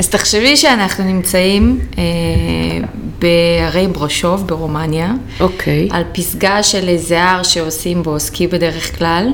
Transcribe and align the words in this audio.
אז 0.00 0.08
תחשבי 0.08 0.56
שאנחנו 0.56 1.04
נמצאים 1.04 1.78
אה, 1.98 2.02
בהרי 3.18 3.86
ברושוב 3.88 4.46
ברומניה, 4.46 5.12
אוקיי. 5.40 5.88
על 5.90 6.02
פסגה 6.12 6.62
של 6.62 6.88
איזה 6.88 7.22
הר 7.22 7.42
שעושים 7.42 8.02
בו 8.02 8.20
סקי 8.20 8.46
בדרך 8.46 8.98
כלל. 8.98 9.28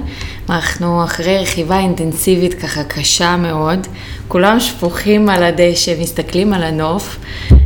אנחנו 0.51 1.05
אחרי 1.05 1.39
רכיבה 1.39 1.79
אינטנסיבית 1.79 2.55
ככה 2.55 2.85
קשה 2.85 3.37
מאוד, 3.37 3.87
כולם 4.29 4.61
שפוכים 4.61 5.29
על 5.29 5.43
הדשא, 5.43 5.95
מסתכלים 6.01 6.53
על 6.53 6.63
הנוף. 6.63 7.17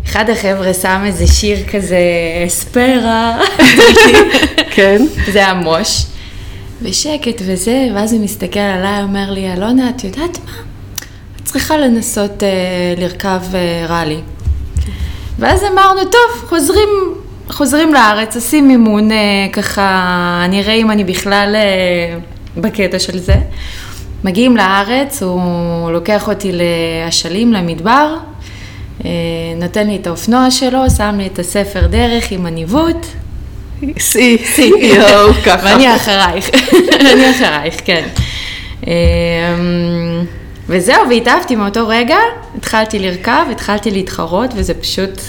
אחד 0.06 0.30
החבר'ה 0.30 0.74
שם 0.74 1.02
איזה 1.06 1.26
שיר 1.26 1.58
כזה, 1.72 1.98
אספרה, 2.46 3.38
כן. 4.74 5.06
זה 5.32 5.46
המוש. 5.46 6.04
ושקט 6.82 7.42
וזה, 7.46 7.88
ואז 7.94 8.12
הוא 8.12 8.24
מסתכל 8.24 8.60
עליי, 8.60 9.02
אומר 9.02 9.30
לי, 9.30 9.52
אלונה, 9.52 9.90
את 9.90 10.04
יודעת 10.04 10.38
מה? 10.44 10.69
צריכה 11.52 11.78
לנסות 11.78 12.42
אה, 12.42 12.48
לרכב 12.96 13.40
אה, 13.54 13.86
ראלי. 13.88 14.20
ואז 15.38 15.64
אמרנו, 15.64 16.00
טוב, 16.04 16.48
חוזרים, 16.48 16.88
חוזרים 17.48 17.94
לארץ, 17.94 18.36
עושים 18.36 18.68
מימון, 18.68 19.12
אה, 19.12 19.16
ככה, 19.52 20.46
נראה 20.48 20.72
אם 20.72 20.90
אני 20.90 21.04
בכלל 21.04 21.52
אה, 21.56 22.18
בקטע 22.56 22.98
של 22.98 23.18
זה. 23.18 23.34
מגיעים 24.24 24.56
לארץ, 24.56 25.22
הוא 25.22 25.90
לוקח 25.90 26.28
אותי 26.28 26.52
לאשלים, 26.52 27.52
למדבר, 27.52 28.16
אה, 29.04 29.10
נותן 29.56 29.86
לי 29.86 29.96
את 29.96 30.06
האופנוע 30.06 30.50
שלו, 30.50 30.90
שם 30.96 31.14
לי 31.18 31.26
את 31.26 31.38
הספר 31.38 31.86
דרך 31.86 32.32
עם 32.32 32.46
הניווט. 32.46 33.06
שיא. 33.98 34.38
יואו, 34.76 35.34
ככה. 35.44 35.60
ואני 35.64 35.96
אחרייך, 35.96 36.50
אני 37.12 37.30
אחרייך, 37.30 37.80
כן. 37.84 38.08
וזהו, 40.70 41.08
והתאהבתי 41.08 41.56
מאותו 41.56 41.88
רגע, 41.88 42.16
התחלתי 42.56 42.98
לרכב, 42.98 43.44
התחלתי 43.50 43.90
להתחרות, 43.90 44.50
וזה 44.56 44.74
פשוט... 44.74 45.20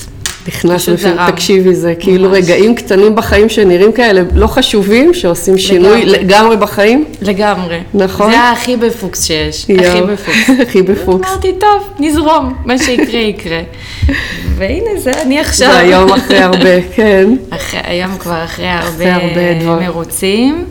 נכנס 0.47 0.89
בפנים. 0.89 1.17
תקשיבי, 1.27 1.75
זה 1.75 1.93
כאילו 1.99 2.29
ממש. 2.29 2.37
רגעים 2.37 2.75
קטנים 2.75 3.15
בחיים 3.15 3.49
שנראים 3.49 3.91
כאלה 3.91 4.21
לא 4.33 4.47
חשובים, 4.47 5.13
שעושים 5.13 5.57
שינוי 5.57 6.05
לגמרי. 6.05 6.23
לגמרי 6.23 6.57
בחיים. 6.57 7.05
לגמרי. 7.21 7.79
נכון. 7.93 8.31
זה 8.31 8.39
הכי 8.49 8.77
בפוקס 8.77 9.23
שיש, 9.25 9.63
הכי 9.63 9.73
יואו, 9.73 10.07
בפוקס. 10.07 10.49
הכי 10.67 10.81
בפוקס. 10.81 11.29
אמרתי, 11.29 11.53
טוב, 11.59 11.89
נזרום, 11.99 12.53
מה 12.65 12.77
שיקרה 12.77 13.19
יקרה. 13.19 13.61
והנה 14.57 14.89
זה 14.97 15.11
אני 15.21 15.39
עכשיו. 15.39 15.71
זה 15.71 15.77
היום 15.77 16.13
אחרי 16.13 16.37
הרבה, 16.37 16.81
כן. 16.95 17.29
אחרי, 17.49 17.79
היום 17.83 18.17
כבר 18.17 18.43
אחרי 18.43 18.67
הרבה, 18.67 18.89
אחרי 18.89 19.09
הרבה. 19.09 19.87
מרוצים, 19.87 20.65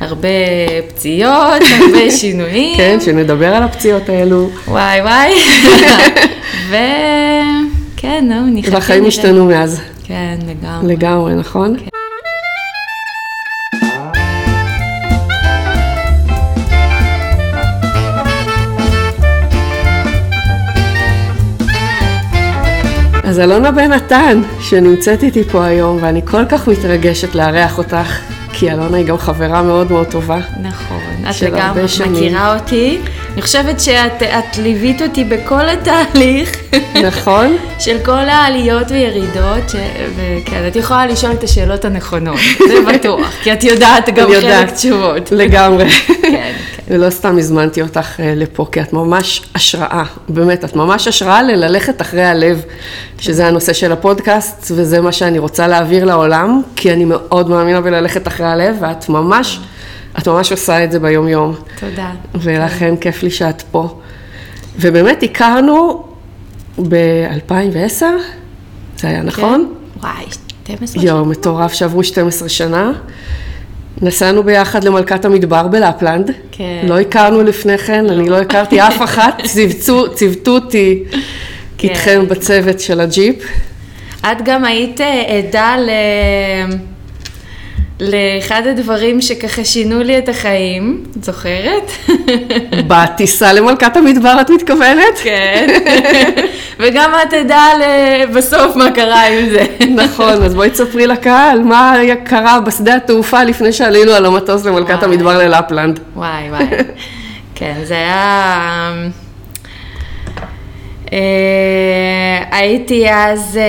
הרבה 0.00 0.28
פציעות, 0.88 1.62
הרבה 1.80 2.10
שינויים. 2.20 2.76
כן, 2.76 2.98
שנדבר 3.00 3.54
על 3.54 3.62
הפציעות 3.62 4.08
האלו. 4.08 4.50
וואי 4.68 5.00
וואי. 5.00 5.32
וכן, 6.70 8.24
נו, 8.28 8.46
נחכה. 8.54 8.74
והחיים. 8.74 9.06
השתנו 9.06 9.44
מאז. 9.46 9.80
כן, 10.04 10.38
לגמרי. 10.46 10.94
לגמרי, 10.94 11.34
נכון? 11.34 11.76
אז 23.24 23.40
אלונה 23.40 23.70
בן 23.72 23.92
נתן, 23.92 24.42
שנמצאת 24.60 25.22
איתי 25.22 25.44
פה 25.44 25.64
היום, 25.64 25.98
ואני 26.02 26.20
כל 26.24 26.44
כך 26.48 26.68
מתרגשת 26.68 27.34
לארח 27.34 27.78
אותך, 27.78 28.20
כי 28.58 28.70
אלונה 28.70 28.96
היא 28.96 29.06
גם 29.06 29.18
חברה 29.18 29.62
מאוד 29.62 29.92
מאוד 29.92 30.06
טובה. 30.06 30.38
נכון. 30.62 31.00
את 31.30 31.42
לגמרי. 31.42 31.82
מכירה 32.10 32.54
אותי. 32.54 32.98
אני 33.32 33.42
חושבת 33.42 33.80
שאת 33.80 34.22
את 34.22 34.58
ליווית 34.58 35.02
אותי 35.02 35.24
בכל 35.24 35.68
התהליך. 35.68 36.56
נכון? 37.04 37.56
של 37.84 37.96
כל 38.04 38.12
העליות 38.12 38.90
וירידות, 38.90 39.68
ש... 39.68 39.74
וכן, 40.16 40.68
את 40.68 40.76
יכולה 40.76 41.06
לשאול 41.06 41.32
את 41.32 41.42
השאלות 41.44 41.84
הנכונות, 41.84 42.38
זה 42.68 42.74
בטוח, 42.92 43.32
כי 43.42 43.52
את 43.52 43.64
יודעת 43.64 44.08
גם 44.16 44.30
חלק. 44.40 44.70
תשובות. 44.70 45.32
לגמרי. 45.32 45.90
כן, 46.22 46.52
ולא 46.90 47.10
סתם 47.10 47.38
הזמנתי 47.38 47.82
אותך 47.82 48.20
אה, 48.20 48.34
לפה, 48.36 48.66
כי 48.72 48.80
את 48.80 48.92
ממש 48.92 49.42
השראה, 49.54 50.04
באמת, 50.28 50.64
את 50.64 50.76
ממש 50.76 51.08
השראה 51.08 51.42
לללכת 51.42 52.00
אחרי 52.00 52.24
הלב, 52.24 52.62
שזה 53.18 53.46
הנושא 53.46 53.72
של 53.72 53.92
הפודקאסט, 53.92 54.72
וזה 54.76 55.00
מה 55.00 55.12
שאני 55.12 55.38
רוצה 55.38 55.66
להעביר 55.66 56.04
לעולם, 56.04 56.62
כי 56.76 56.92
אני 56.92 57.04
מאוד 57.04 57.50
מאמינה 57.50 57.80
בללכת 57.80 58.28
אחרי 58.28 58.46
הלב, 58.46 58.76
ואת 58.80 59.08
ממש, 59.08 59.60
את 60.18 60.28
ממש 60.28 60.52
עושה 60.52 60.84
את 60.84 60.92
זה 60.92 61.00
ביום-יום. 61.00 61.54
תודה. 61.80 62.10
ולכן 62.34 62.96
כיף 62.96 63.22
לי 63.22 63.30
שאת 63.30 63.62
פה. 63.62 63.98
ובאמת 64.80 65.22
הכרנו 65.22 66.04
ב-2010, 66.88 68.02
זה 68.96 69.08
היה 69.08 69.22
נכון? 69.22 69.74
כן? 69.94 70.00
וואי, 70.00 70.24
12 70.64 71.02
יואו, 71.02 71.24
מטורף 71.24 71.72
שעברו 71.72 72.04
12 72.04 72.48
שנה. 72.48 72.92
נסענו 74.02 74.42
ביחד 74.42 74.84
למלכת 74.84 75.24
המדבר 75.24 75.68
בלפלנד. 75.68 76.30
כן. 76.52 76.86
לא 76.88 77.00
הכרנו 77.00 77.42
לפני 77.42 77.78
כן, 77.78 78.10
אני 78.10 78.28
לא 78.28 78.36
הכרתי 78.36 78.80
אף 78.88 79.02
אחת, 79.02 79.42
ציוותו 80.14 80.50
אותי 80.50 81.04
כן. 81.78 81.88
איתכם 81.88 82.24
בצוות 82.28 82.80
של 82.80 83.00
הג'יפ. 83.00 83.36
את 84.20 84.42
גם 84.44 84.64
היית 84.64 85.00
אה, 85.00 85.38
עדה 85.38 85.76
ל... 85.76 85.90
לאחד 88.00 88.62
הדברים 88.70 89.20
שככה 89.20 89.64
שינו 89.64 90.02
לי 90.02 90.18
את 90.18 90.28
החיים, 90.28 91.04
את 91.18 91.24
זוכרת? 91.24 91.90
בטיסה 92.86 93.52
למלכת 93.52 93.96
המדבר 93.96 94.36
את 94.40 94.50
מתכוונת? 94.50 95.18
כן. 95.22 95.66
וגם 96.80 97.10
את 97.28 97.32
ל- 97.80 98.26
בסוף 98.36 98.76
מה 98.76 98.90
קרה 98.90 99.26
עם 99.26 99.50
זה. 99.50 99.66
נכון, 99.94 100.42
אז 100.42 100.54
בואי 100.54 100.70
תספרי 100.70 101.06
לקהל 101.06 101.58
מה 101.62 101.94
קרה 102.24 102.60
בשדה 102.60 102.94
התעופה 102.96 103.44
לפני 103.44 103.72
שעלינו 103.72 104.12
על 104.12 104.26
המטוס 104.26 104.64
למלכת 104.64 104.90
וואי. 104.90 105.04
המדבר 105.04 105.38
ללפלנד. 105.38 106.00
וואי 106.16 106.50
וואי. 106.50 106.64
כן, 107.54 107.74
זה 107.84 107.94
היה... 107.94 108.92
אה, 111.12 111.18
הייתי 112.58 113.10
אז 113.10 113.56
אה, 113.56 113.62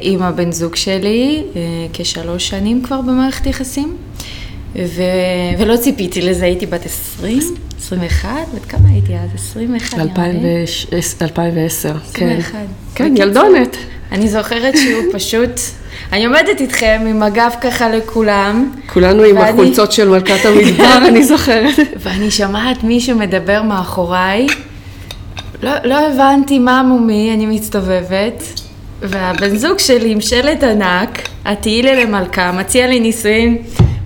עם 0.00 0.22
הבן 0.22 0.52
זוג 0.52 0.76
שלי, 0.76 1.42
אה, 1.56 1.60
כשלוש 1.92 2.48
שנים 2.48 2.82
כבר 2.82 3.00
במערכת 3.00 3.46
יחסים, 3.46 3.96
ו... 4.76 5.02
ולא 5.58 5.76
ציפיתי 5.76 6.20
לזה, 6.22 6.44
הייתי 6.44 6.66
בת 6.66 6.86
20, 6.86 7.38
21, 7.80 8.28
בת 8.54 8.64
כמה 8.64 8.88
הייתי 8.88 9.12
אז? 9.14 9.30
21 9.34 9.98
נראה 9.98 10.04
לי. 10.04 10.10
2010, 11.22 11.92
כן. 12.14 12.26
21. 12.28 12.58
כן, 12.94 13.14
ילדונת. 13.16 13.76
אני 14.12 14.28
זוכרת 14.28 14.74
שהוא 14.76 15.02
פשוט... 15.14 15.50
אני 16.12 16.24
עומדת 16.26 16.60
איתכם 16.60 17.00
עם 17.08 17.22
הגב 17.22 17.50
ככה 17.60 17.88
לכולם, 17.88 18.72
כולנו 18.92 19.22
עם 19.22 19.36
ואני- 19.36 19.48
החולצות 19.50 19.92
של 19.92 20.08
מלכת 20.08 20.46
המדבר, 20.46 20.98
אני 21.08 21.24
זוכרת. 21.24 21.74
ואני 22.02 22.30
שומעת 22.30 22.84
מישהו 22.84 23.18
מדבר 23.18 23.62
מאחוריי, 23.62 24.46
לא, 25.62 25.70
לא 25.84 25.94
הבנתי 26.08 26.58
מה 26.58 26.82
מומי, 26.82 27.30
אני 27.34 27.46
מסתובבת, 27.46 28.42
והבן 29.02 29.56
זוג 29.56 29.78
שלי 29.78 30.10
עם 30.12 30.20
שלט 30.20 30.62
ענק, 30.64 31.18
את 31.52 31.58
תהיי 31.62 31.82
לי 31.82 32.04
למלכה, 32.04 32.52
מציע 32.52 32.86
לי 32.86 33.00
נישואין 33.00 33.56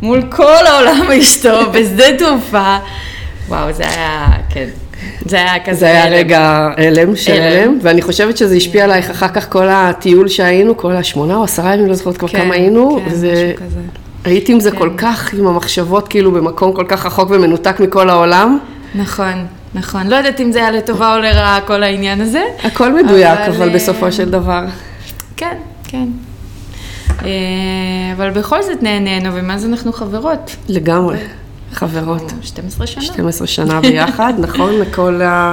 מול 0.02 0.22
כל 0.30 0.66
העולם 0.66 1.10
אשתו, 1.20 1.70
בשדה 1.72 2.04
תעופה. 2.18 2.76
וואו, 3.48 3.72
זה 3.72 3.82
היה, 3.88 4.26
כן, 4.50 4.66
זה 5.26 5.36
היה 5.36 5.64
כזה... 5.64 5.78
זה 5.80 5.86
היה 5.86 6.04
הלם. 6.04 6.14
רגע 6.16 6.68
הלם 6.76 7.16
של 7.16 7.32
הלם. 7.32 7.42
הלם, 7.62 7.78
ואני 7.82 8.02
חושבת 8.02 8.36
שזה 8.36 8.54
השפיע 8.56 8.84
עלייך 8.84 9.10
אחר 9.10 9.28
כך 9.28 9.50
כל 9.52 9.68
הטיול 9.70 10.28
שהיינו, 10.28 10.76
כל 10.76 10.92
השמונה 10.92 11.36
או 11.36 11.44
עשרה 11.44 11.74
ימים, 11.74 11.86
לא 11.86 11.94
זוכרת 11.94 12.16
כבר 12.16 12.28
כן, 12.28 12.42
כמה 12.44 12.54
היינו, 12.54 13.00
כן, 13.04 13.12
וזה- 13.12 13.32
משהו 13.54 13.66
כזה. 13.66 13.80
היית 14.24 14.48
עם 14.48 14.60
זה 14.60 14.70
כן. 14.70 14.78
כל 14.78 14.90
כך, 14.96 15.34
עם 15.34 15.46
המחשבות 15.46 16.08
כאילו 16.08 16.32
במקום 16.32 16.72
כל 16.72 16.84
כך 16.88 17.06
רחוק 17.06 17.30
ומנותק 17.30 17.80
מכל 17.80 18.10
העולם. 18.10 18.58
נכון, 18.94 19.46
נכון. 19.74 20.06
לא 20.06 20.16
יודעת 20.16 20.40
אם 20.40 20.52
זה 20.52 20.58
היה 20.58 20.70
לטובה 20.70 21.14
או 21.14 21.20
לרעה 21.20 21.60
כל 21.66 21.82
העניין 21.82 22.20
הזה. 22.20 22.42
הכל 22.62 23.02
מדויק, 23.02 23.38
אבל, 23.38 23.56
אבל 23.56 23.68
אה, 23.68 23.74
בסופו 23.74 24.12
של 24.12 24.30
דבר. 24.30 24.64
כן, 25.36 25.56
כן. 25.84 26.08
אה, 27.24 27.28
אבל 28.16 28.30
בכל 28.30 28.62
זאת 28.62 28.82
נהנינו, 28.82 29.34
ומאז 29.34 29.66
אנחנו 29.66 29.92
חברות. 29.92 30.56
לגמרי, 30.68 31.18
חברות. 31.72 32.32
12 32.42 32.86
שנה. 32.86 33.02
12 33.02 33.46
שנה 33.46 33.80
ביחד, 33.80 34.32
נכון? 34.46 34.80
לכל 34.80 35.22
ה... 35.22 35.52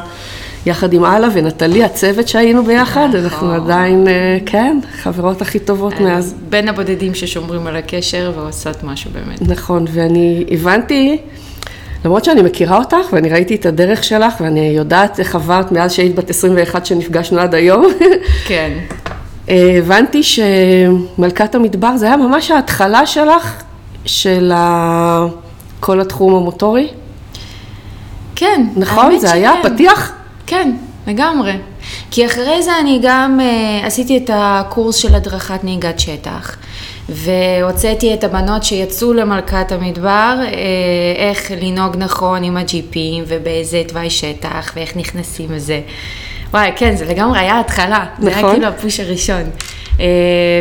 יחד 0.65 0.93
עם 0.93 1.05
אללה 1.05 1.27
ונטלי, 1.33 1.83
הצוות 1.83 2.27
שהיינו 2.27 2.63
ביחד, 2.63 3.07
נכון. 3.07 3.19
אנחנו 3.23 3.51
עדיין, 3.53 4.07
אה, 4.07 4.37
כן, 4.45 4.79
חברות 5.01 5.41
הכי 5.41 5.59
טובות 5.59 5.99
מאז. 5.99 6.35
בין 6.49 6.67
הבודדים 6.69 7.15
ששומרים 7.15 7.67
על 7.67 7.75
הקשר 7.75 8.31
ועושות 8.35 8.83
משהו 8.83 9.11
באמת. 9.11 9.41
נכון, 9.41 9.85
ואני 9.93 10.45
הבנתי, 10.51 11.17
למרות 12.05 12.25
שאני 12.25 12.41
מכירה 12.41 12.77
אותך 12.77 13.13
ואני 13.13 13.29
ראיתי 13.29 13.55
את 13.55 13.65
הדרך 13.65 14.03
שלך 14.03 14.33
ואני 14.41 14.59
יודעת 14.59 15.19
איך 15.19 15.35
עברת 15.35 15.71
מאז 15.71 15.91
שהיית 15.91 16.15
בת 16.15 16.29
21 16.29 16.85
שנפגשנו 16.85 17.39
עד 17.39 17.55
היום, 17.55 17.85
כן. 18.47 18.71
אה, 19.49 19.75
הבנתי 19.77 20.21
שמלכת 20.23 21.55
המדבר 21.55 21.97
זה 21.97 22.05
היה 22.05 22.17
ממש 22.17 22.51
ההתחלה 22.51 23.05
שלך 23.05 23.63
של 24.05 24.51
ה... 24.55 25.25
כל 25.79 26.01
התחום 26.01 26.35
המוטורי, 26.35 26.87
כן. 28.35 28.65
נכון? 28.75 29.19
זה 29.19 29.31
היה 29.31 29.53
שכן. 29.59 29.73
פתיח? 29.73 30.11
כן, 30.47 30.71
לגמרי. 31.07 31.53
כי 32.11 32.25
אחרי 32.25 32.63
זה 32.63 32.79
אני 32.79 32.99
גם 33.03 33.39
uh, 33.39 33.85
עשיתי 33.85 34.17
את 34.17 34.29
הקורס 34.33 34.95
של 34.95 35.15
הדרכת 35.15 35.63
נהיגת 35.63 35.99
שטח, 35.99 36.55
והוצאתי 37.09 38.13
את 38.13 38.23
הבנות 38.23 38.63
שיצאו 38.63 39.13
למלכת 39.13 39.71
המדבר, 39.71 40.35
uh, 40.41 40.53
איך 41.17 41.51
לנהוג 41.61 41.95
נכון 41.97 42.43
עם 42.43 42.57
הג'יפים 42.57 43.23
ובאיזה 43.27 43.81
תוואי 43.87 44.09
שטח 44.09 44.73
ואיך 44.75 44.97
נכנסים 44.97 45.51
לזה. 45.51 45.81
וואי, 46.53 46.71
כן, 46.75 46.95
זה 46.95 47.05
לגמרי 47.05 47.39
היה 47.39 47.59
התחלה, 47.59 48.05
נכון. 48.13 48.23
זה 48.23 48.29
היה 48.29 48.37
נכון. 48.37 48.51
כאילו 48.51 48.67
הפוש 48.67 48.99
הראשון. 48.99 49.43
Uh, 49.97 50.01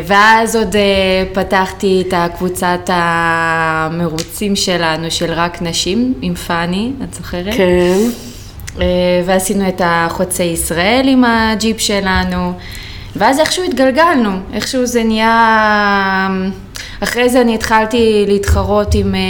ואז 0.07 0.57
עוד 0.57 0.73
uh, 0.73 1.35
פתחתי 1.35 2.05
את 2.09 2.15
הקבוצת 2.17 2.81
המרוצים 2.87 4.57
שלנו, 4.57 5.11
של 5.11 5.33
רק 5.33 5.63
נשים, 5.63 6.15
עם 6.23 6.35
פאני, 6.35 6.93
את 7.05 7.15
זוכרת? 7.15 7.55
כן. 7.55 7.99
אה, 8.81 9.23
ועשינו 9.27 9.69
את 9.69 9.81
החוצי 9.85 10.43
ישראל 10.43 11.05
עם 11.09 11.25
הג'יפ 11.25 11.81
שלנו, 11.81 12.53
ואז 13.17 13.39
איכשהו 13.41 13.65
התגלגלנו, 13.65 14.31
איכשהו 14.53 14.87
זה 14.87 15.05
נהיה... 15.05 16.29
אחרי 17.01 17.29
זה 17.29 17.41
אני 17.41 17.55
התחלתי 17.55 18.25
להתחרות 18.29 18.95
עם, 18.95 19.15
אה, 19.15 19.21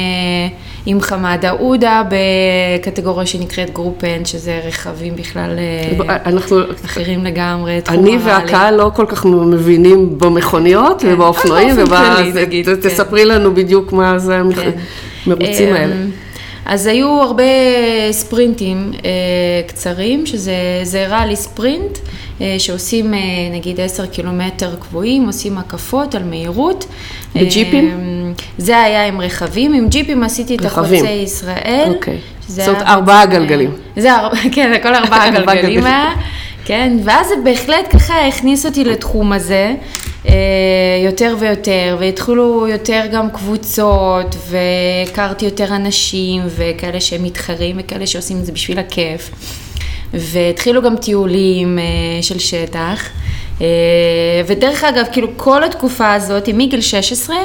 עם 0.86 1.00
חמאדה 1.00 1.50
עודה 1.50 2.02
בקטגוריה 2.08 3.26
שנקראת 3.26 3.70
גרופן, 3.72 4.24
שזה 4.24 4.60
רכבים 4.66 5.16
בכלל 5.16 5.50
אה, 5.58 6.16
אנחנו, 6.26 6.56
אחרים 6.84 7.24
לגמרי, 7.24 7.80
תחום 7.80 7.98
אני. 8.06 8.18
והקהל 8.24 8.74
לא 8.76 8.90
כל 8.94 9.06
כך 9.08 9.26
מבינים 9.26 10.18
במכוניות 10.18 11.02
כן. 11.02 11.12
ובאופנועים, 11.14 11.76
ת- 11.84 11.88
כן. 12.66 12.76
תספרי 12.88 13.24
לנו 13.24 13.54
בדיוק 13.54 13.92
מה 13.92 14.18
זה 14.18 14.40
כן. 14.54 14.70
המרוצים 15.26 15.74
האלה. 15.74 15.94
אז 16.68 16.86
היו 16.86 17.22
הרבה 17.22 17.42
ספרינטים 18.10 18.92
אה, 19.04 19.10
קצרים, 19.66 20.26
שזה 20.26 20.54
זה 20.82 21.06
ראלי 21.08 21.36
ספרינט, 21.36 21.98
אה, 22.40 22.56
שעושים 22.58 23.14
אה, 23.14 23.18
נגיד 23.52 23.80
10 23.80 24.06
קילומטר 24.06 24.76
קבועים, 24.80 25.26
עושים 25.26 25.58
הקפות 25.58 26.14
על 26.14 26.22
מהירות. 26.22 26.86
בג'יפים? 27.34 27.88
אה, 27.88 28.44
זה 28.58 28.82
היה 28.82 29.06
עם 29.06 29.20
רכבים, 29.20 29.72
עם 29.72 29.88
ג'יפים 29.88 30.22
עשיתי 30.22 30.56
את. 30.56 30.64
החוצי 30.64 31.08
ישראל. 31.08 31.92
אוקיי. 31.94 32.18
זאת 32.48 32.76
היה 32.76 32.86
ארבעה 32.86 33.26
גלגלים. 33.26 33.70
זה, 33.96 34.10
כן, 34.54 34.72
הכל 34.72 34.94
ארבעה 34.94 35.30
גלגלים. 35.30 35.84
היה. 35.84 36.12
כן, 36.64 36.96
ואז 37.04 37.28
זה 37.28 37.34
בהחלט 37.44 37.92
ככה 37.92 38.28
הכניס 38.28 38.66
אותי 38.66 38.84
לתחום 38.84 39.32
הזה 39.32 39.74
יותר 41.04 41.36
ויותר, 41.40 41.96
והתחילו 42.00 42.68
יותר 42.68 43.02
גם 43.12 43.30
קבוצות, 43.30 44.36
והכרתי 44.48 45.44
יותר 45.44 45.76
אנשים, 45.76 46.42
וכאלה 46.56 47.00
שהם 47.00 47.22
מתחרים, 47.22 47.76
וכאלה 47.80 48.06
שעושים 48.06 48.36
את 48.40 48.46
זה 48.46 48.52
בשביל 48.52 48.78
הכיף. 48.78 49.30
והתחילו 50.14 50.82
גם 50.82 50.96
טיולים 50.96 51.78
אה, 51.78 51.84
של 52.22 52.38
שטח. 52.38 53.08
אה, 53.60 53.66
ודרך 54.46 54.84
אגב, 54.84 55.04
כאילו 55.12 55.28
כל 55.36 55.64
התקופה 55.64 56.12
הזאת, 56.14 56.48
מגיל 56.54 56.80
16, 56.80 57.36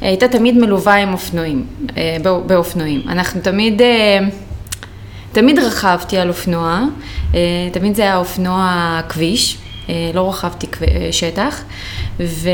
הייתה 0.00 0.28
תמיד 0.28 0.58
מלווה 0.58 0.94
עם 0.94 1.12
אופנועים, 1.12 1.64
אה, 1.96 2.16
בא- 2.22 2.38
באופנועים. 2.46 3.02
אנחנו 3.08 3.40
תמיד... 3.40 3.82
אה, 3.82 4.18
תמיד 5.32 5.58
רכבתי 5.58 6.18
על 6.18 6.28
אופנוע, 6.28 6.80
אה, 7.34 7.40
תמיד 7.72 7.94
זה 7.94 8.02
היה 8.02 8.16
אופנוע 8.16 8.70
כביש, 9.08 9.56
אה, 9.88 9.94
לא 10.14 10.28
רכבתי 10.28 10.66
כב- 10.66 10.82
אה, 10.82 11.08
שטח, 11.12 11.62
ו... 12.20 12.50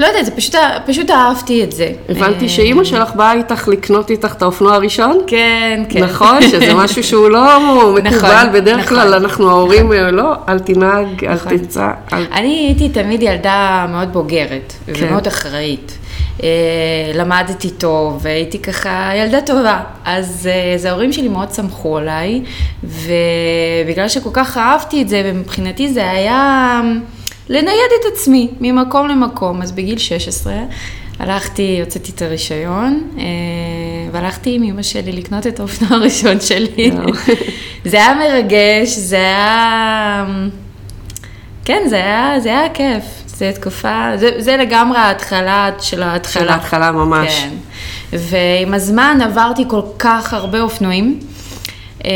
לא 0.00 0.06
יודעת, 0.06 0.24
זה 0.24 0.30
פשוט, 0.30 0.54
פשוט 0.86 1.10
אהבתי 1.10 1.64
את 1.64 1.72
זה. 1.72 1.92
הבנתי 2.08 2.44
אה, 2.44 2.48
שאימא 2.48 2.84
שלך 2.84 3.14
באה 3.14 3.32
איתך 3.32 3.68
לקנות 3.68 4.10
איתך 4.10 4.34
את 4.36 4.42
האופנוע 4.42 4.74
הראשון? 4.74 5.18
כן, 5.26 5.82
כן. 5.88 6.04
נכון, 6.04 6.42
שזה 6.42 6.74
משהו 6.84 7.04
שהוא 7.04 7.28
לא 7.28 7.60
מקובל, 7.94 8.48
בדרך 8.52 8.76
נכון. 8.84 8.88
כלל 8.88 9.14
אנחנו 9.14 9.50
ההורים, 9.50 9.92
אה, 9.92 10.10
לא, 10.10 10.32
אל 10.48 10.58
תנהג, 10.58 11.24
אל 11.24 11.34
נכון. 11.34 11.58
תצא, 11.58 11.90
אל... 12.12 12.24
אני 12.32 12.66
הייתי 12.66 12.88
תמיד 12.88 13.22
ילדה 13.22 13.86
מאוד 13.90 14.12
בוגרת, 14.12 14.72
כן. 14.86 14.92
ומאוד 14.96 15.26
אחראית. 15.26 15.98
אה, 16.42 17.12
למדתי 17.14 17.70
טוב, 17.70 18.18
והייתי 18.22 18.58
ככה 18.58 19.10
ילדה 19.16 19.40
טובה. 19.40 19.80
אז, 20.04 20.48
אה, 20.52 20.74
אז 20.74 20.84
ההורים 20.84 21.12
שלי 21.12 21.28
מאוד 21.28 21.50
סמכו 21.50 21.98
עליי, 21.98 22.42
ובגלל 22.84 24.08
שכל 24.08 24.30
כך 24.32 24.58
אהבתי 24.58 25.02
את 25.02 25.08
זה, 25.08 25.22
ומבחינתי 25.24 25.92
זה 25.92 26.10
היה 26.10 26.80
לנייד 27.48 27.90
את 28.00 28.12
עצמי 28.12 28.48
ממקום 28.60 29.08
למקום. 29.08 29.62
אז 29.62 29.72
בגיל 29.72 29.98
16 29.98 30.54
הלכתי, 31.18 31.80
הוצאתי 31.80 32.12
את 32.12 32.22
הרישיון, 32.22 33.10
אה, 33.18 33.24
והלכתי 34.12 34.54
עם 34.54 34.62
אמא 34.62 34.82
שלי 34.82 35.12
לקנות 35.12 35.46
את 35.46 35.60
האופנוע 35.60 36.00
הראשון 36.00 36.40
שלי. 36.40 36.90
זה 37.90 37.96
היה 37.96 38.14
מרגש, 38.14 38.88
זה 38.88 39.16
היה... 39.16 40.26
כן, 41.64 41.82
זה 41.88 41.96
היה, 41.96 42.40
זה 42.40 42.48
היה 42.48 42.68
כיף. 42.74 43.19
זה 43.40 43.52
תקופה, 43.54 44.10
זה, 44.16 44.30
זה 44.38 44.56
לגמרי 44.56 44.98
ההתחלה 44.98 45.70
של 45.80 46.02
ההתחלה. 46.02 46.42
של 46.42 46.48
ההתחלה 46.48 46.92
ממש. 46.92 47.40
כן. 47.40 47.50
ועם 48.12 48.74
הזמן 48.74 49.18
עברתי 49.24 49.64
כל 49.68 49.80
כך 49.98 50.34
הרבה 50.34 50.60
אופנועים. 50.60 51.20
אמ, 52.04 52.10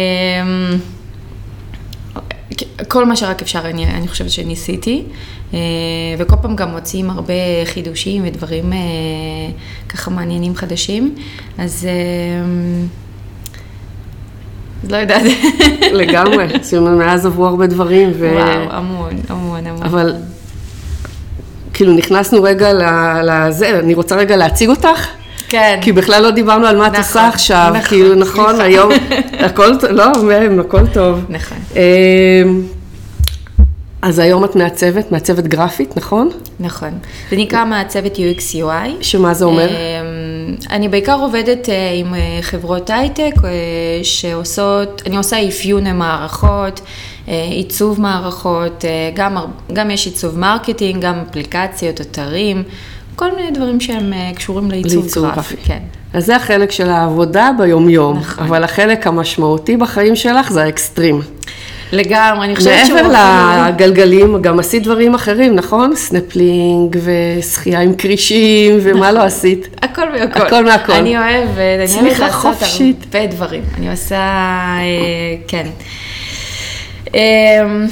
כל 2.89 3.05
מה 3.07 3.17
שרק 3.17 3.43
אפשר, 3.43 3.59
אני, 3.65 3.87
אני 3.87 4.09
חושבת 4.09 4.31
שניסיתי. 4.31 5.05
אה, 5.55 5.59
וכל 6.19 6.37
פעם 6.43 6.57
גם 6.57 6.71
מוצאים 6.71 7.11
הרבה 7.11 7.35
חידושים 7.65 8.23
ודברים 8.27 8.73
אה, 8.73 8.79
ככה 9.89 10.11
מעניינים 10.11 10.55
חדשים. 10.55 11.15
אז 11.59 11.89
אמ, 12.45 12.87
לא 14.91 14.97
יודעת. 14.97 15.23
לגמרי, 15.93 16.47
מאז 16.99 17.27
עברו 17.27 17.47
הרבה 17.47 17.67
דברים, 17.67 18.13
ו... 18.19 18.31
וואו, 18.35 18.73
המון, 18.73 19.13
המון, 19.29 19.67
המון. 19.67 19.83
אבל 19.83 20.13
כאילו 21.75 21.93
נכנסנו 21.93 22.43
רגע 22.43 22.73
לזה, 23.23 23.79
אני 23.79 23.95
רוצה 23.95 24.17
רגע 24.17 24.37
להציג 24.37 24.69
אותך. 24.69 25.07
כן. 25.49 25.79
כי 25.83 25.93
בכלל 25.93 26.23
לא 26.23 26.31
דיברנו 26.31 26.67
על 26.67 26.77
מה 26.77 26.87
את 26.87 26.93
נכון, 26.93 27.03
עושה 27.03 27.29
עכשיו, 27.29 27.67
נכון, 27.75 27.83
כאילו 27.89 28.15
נכון, 28.15 28.47
סליחה. 28.51 28.65
היום, 28.65 28.91
הכל, 29.39 29.77
ט- 29.77 29.85
לא, 29.85 30.23
מהם, 30.23 30.61
הכל 30.61 30.87
טוב. 30.87 31.25
נכון. 31.29 31.59
אמ, 31.77 32.63
אז 34.03 34.19
היום 34.19 34.45
את 34.45 34.57
מעצבת, 34.57 35.13
מעצבת 35.13 35.45
גרפית, 35.47 35.97
נכון? 35.97 36.31
נכון. 36.61 36.91
זה 37.31 37.37
נקרא 37.37 37.65
מעצבת 37.65 38.17
UX 38.17 38.55
UI. 38.55 38.89
שמה 39.01 39.35
זה 39.35 39.45
אומר? 39.45 39.69
אמ, 39.69 39.75
אני 40.71 40.89
בעיקר 40.89 41.15
עובדת 41.21 41.69
אה, 41.69 41.75
עם 41.95 42.15
אה, 42.15 42.21
חברות 42.43 42.91
הייטק 42.91 43.33
אה, 43.45 43.51
שעושות, 44.03 45.03
אני 45.07 45.17
עושה 45.17 45.49
אפיון 45.49 45.87
המערכות, 45.87 46.81
אה, 46.81 46.85
עיצוב 47.27 48.01
מערכות, 48.01 48.85
אה, 48.85 49.11
גם, 49.15 49.37
גם 49.73 49.91
יש 49.91 50.07
עיצוב 50.07 50.39
marketing, 50.39 51.03
גם 51.03 51.23
אפליקציות, 51.31 52.01
אתרים, 52.01 52.63
כל 53.17 53.37
מיני 53.37 53.51
דברים 53.51 53.81
שהם 53.81 54.13
אה, 54.13 54.31
קשורים 54.35 54.71
לעיצוב 54.71 55.07
גרפי. 55.15 55.57
כן. 55.65 55.79
אז 56.15 56.27
זה 56.27 56.37
החלק 56.37 56.71
של 56.71 56.89
העבודה 56.91 57.51
ביומיום, 57.59 58.19
נכון. 58.19 58.45
אבל 58.47 58.65
החלק 58.65 59.07
המשמעותי 59.07 59.77
בחיים 59.77 60.17
שלך 60.17 60.53
זה 60.53 60.63
האקסטרים. 60.63 61.21
לגמרי, 61.93 62.47
אני 62.47 62.57
חושבת 62.57 62.87
שהוא... 62.87 63.01
מעבר 63.01 63.69
לגלגלים, 63.69 64.43
גם 64.43 64.59
עשית 64.59 64.83
דברים 64.83 65.15
אחרים, 65.15 65.55
נכון? 65.55 65.97
סנפלינג 65.97 66.97
ושחייה 67.03 67.81
עם 67.81 67.95
כרישים, 67.95 68.79
ומה 68.83 69.13
לא 69.13 69.23
עשית? 69.23 69.69
הכל 69.83 70.11
מהכל. 70.11 70.43
הכל 70.43 70.65
מהכל. 70.65 70.93
אני 70.93 71.19
אוהבת, 71.19 71.91
אני 71.91 72.01
אוהבת 72.01 72.19
לעשות. 72.19 72.57
הרבה 73.13 73.27
דברים. 73.27 73.63
אני 73.79 73.91
עושה, 73.91 74.17
אה, 74.17 75.37
כן. 75.49 75.67
אה, 77.15 77.87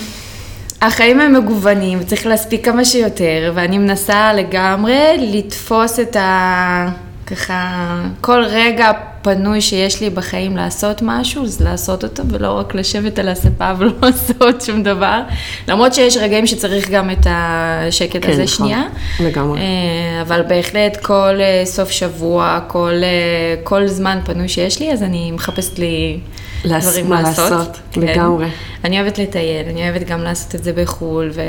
החיים 0.82 1.20
הם 1.20 1.32
מגוונים, 1.32 1.98
וצריך 2.00 2.26
להספיק 2.26 2.64
כמה 2.64 2.84
שיותר, 2.84 3.52
ואני 3.54 3.78
מנסה 3.78 4.32
לגמרי 4.32 5.16
לתפוס 5.18 6.00
את 6.00 6.16
ה... 6.16 6.88
ככה, 7.26 8.00
כל 8.20 8.44
רגע 8.44 8.90
פנוי 9.22 9.60
שיש 9.60 10.00
לי 10.00 10.10
בחיים 10.10 10.56
לעשות 10.56 11.02
משהו, 11.02 11.44
אז 11.44 11.60
לעשות 11.60 12.04
אותו, 12.04 12.22
ולא 12.28 12.58
רק 12.58 12.74
לשבת 12.74 13.18
על 13.18 13.28
הספה 13.28 13.72
ולא 13.78 13.92
לעשות 14.02 14.62
שום 14.62 14.82
דבר. 14.82 15.20
למרות 15.68 15.94
שיש 15.94 16.16
רגעים 16.16 16.46
שצריך 16.46 16.90
גם 16.90 17.10
את 17.10 17.26
השקט 17.30 18.22
כן, 18.22 18.30
הזה 18.30 18.42
נכון. 18.42 18.56
שנייה. 18.56 18.82
לגמרי. 19.20 19.60
אה, 19.60 20.22
אבל 20.22 20.42
בהחלט 20.48 20.96
כל 20.96 21.40
אה, 21.40 21.62
סוף 21.64 21.90
שבוע, 21.90 22.60
כל, 22.66 22.92
אה, 23.02 23.62
כל 23.64 23.86
זמן 23.86 24.18
פנוי 24.24 24.48
שיש 24.48 24.80
לי, 24.80 24.92
אז 24.92 25.02
אני 25.02 25.32
מחפשת 25.32 25.78
לי 25.78 26.18
דברים 26.64 27.08
מה 27.08 27.22
לעשות. 27.22 27.80
כן. 27.92 28.00
לגמרי. 28.00 28.46
אני 28.84 29.00
אוהבת 29.00 29.18
לטייל, 29.18 29.68
אני 29.68 29.90
אוהבת 29.90 30.06
גם 30.06 30.22
לעשות 30.22 30.54
את 30.54 30.64
זה 30.64 30.72
בחו"ל 30.72 31.30
ו- 31.34 31.42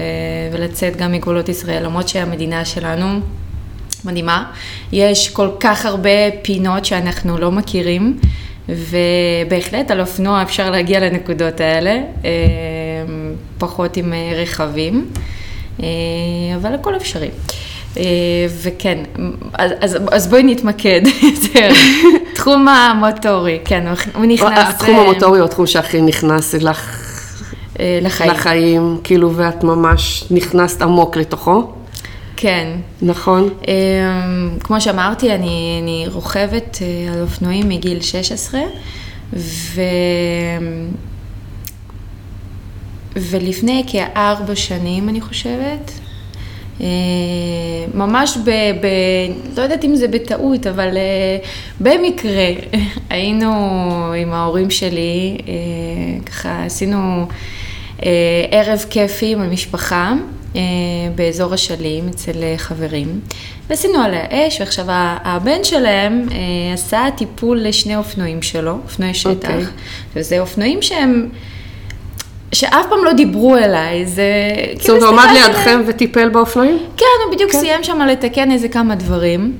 ולצאת 0.52 0.96
גם 0.96 1.12
מגבולות 1.12 1.50
ישראל, 1.50 1.84
למרות 1.84 2.08
שהמדינה 2.08 2.66
שלנו 2.66 3.20
מדהימה. 4.06 4.52
יש 4.92 5.30
כל 5.30 5.50
כך 5.60 5.86
הרבה 5.86 6.10
פינות 6.42 6.86
שאנחנו 6.86 7.38
לא 7.38 7.52
מכירים, 7.52 8.18
ובהחלט 8.70 9.92
על 9.92 10.02
אופנוע 10.02 10.42
אפשר 10.42 10.72
להגיע 10.72 11.00
לנקודות 11.00 11.60
האלה, 11.60 11.92
אה, 12.26 12.32
פחות 13.58 13.98
עם 13.98 14.14
אה, 14.14 14.34
רכבים, 14.42 15.08
אה, 15.80 15.88
אבל 16.56 16.74
הכל 16.74 16.96
אפשרי. 16.96 17.30
אה, 17.98 18.04
וכן, 18.62 19.04
אז, 19.54 19.72
אז, 19.82 19.98
אז 20.12 20.28
בואי 20.28 20.44
נתמקד 20.44 21.02
יותר. 21.24 21.70
תחום 22.36 22.68
המוטורי, 22.68 23.60
כן, 23.66 23.88
הוא- 24.16 24.26
נכנס... 24.26 24.50
התחום 24.70 24.96
אה, 24.96 25.02
המוטורי 25.02 25.40
הוא 25.40 25.46
התחום 25.46 25.68
שהכי 25.68 26.02
נכנס 26.02 26.54
לך 26.54 27.00
אה, 27.80 28.00
לחיים. 28.02 28.32
לחיים, 28.32 28.98
כאילו, 29.04 29.36
ואת 29.36 29.64
ממש 29.64 30.24
נכנסת 30.32 30.82
עמוק 30.82 31.18
לתוכו, 31.18 31.72
כן. 32.38 32.68
נכון? 33.02 33.50
כמו 34.60 34.82
שאמרתי, 34.82 35.36
אני, 35.36 35.80
אני 35.84 36.06
רוכבת 36.14 36.80
אה, 36.82 37.14
על 37.14 37.22
אופנועים 37.22 37.70
מגיל 37.70 38.02
16, 38.02 38.62
ו... 39.34 39.82
ולפני 43.16 43.84
כארבע 43.88 44.56
שנים, 44.56 45.10
אני 45.10 45.22
חושבת, 45.22 45.92
אה, 45.92 46.03
ממש 47.94 48.38
ב... 48.46 48.50
ב... 48.50 48.88
לא 49.58 49.62
יודעת 49.62 49.86
אם 49.86 49.96
זה 49.96 50.08
בטעות, 50.08 50.68
אבל 50.68 50.98
אה, 50.98 51.38
במקרה 51.80 52.48
היינו 53.10 53.52
עם 54.18 54.34
ההורים 54.34 54.70
שלי, 54.70 55.38
אה, 55.48 55.54
ככה 56.26 56.66
עשינו 56.66 57.28
ערב 58.52 58.86
כיפי 58.90 59.32
עם 59.32 59.42
המשפחה. 59.42 60.14
באזור 61.16 61.54
אשלים 61.54 62.10
אצל 62.10 62.34
חברים, 62.58 63.20
ועשינו 63.70 63.98
עליה 64.00 64.26
אש, 64.32 64.60
ועכשיו 64.60 64.86
הבן 65.24 65.64
שלהם 65.64 66.28
עשה 66.74 67.06
טיפול 67.18 67.60
לשני 67.62 67.96
אופנועים 67.96 68.42
שלו, 68.42 68.78
אופנועי 68.84 69.14
שטח, 69.14 69.50
okay. 69.50 69.52
אוקיי. 69.52 69.66
וזה 70.16 70.40
אופנועים 70.40 70.82
שהם 70.82 71.30
שאף 72.54 72.86
פעם 72.90 73.06
לא 73.06 73.14
דיברו 73.14 73.58
אליי, 73.58 74.06
זה... 74.06 74.24
זאת 74.80 74.90
אומרת, 74.90 75.04
הוא 75.04 75.12
עמד 75.12 75.30
לידכם 75.34 75.82
וטיפל 75.88 76.30
באופנועים? 76.30 76.80
כן, 76.98 77.06
הוא 77.26 77.34
בדיוק 77.34 77.52
כן. 77.52 77.60
סיים 77.60 77.84
שם 77.84 78.02
לתקן 78.02 78.52
איזה 78.52 78.68
כמה 78.68 78.96
דברים. 78.96 79.58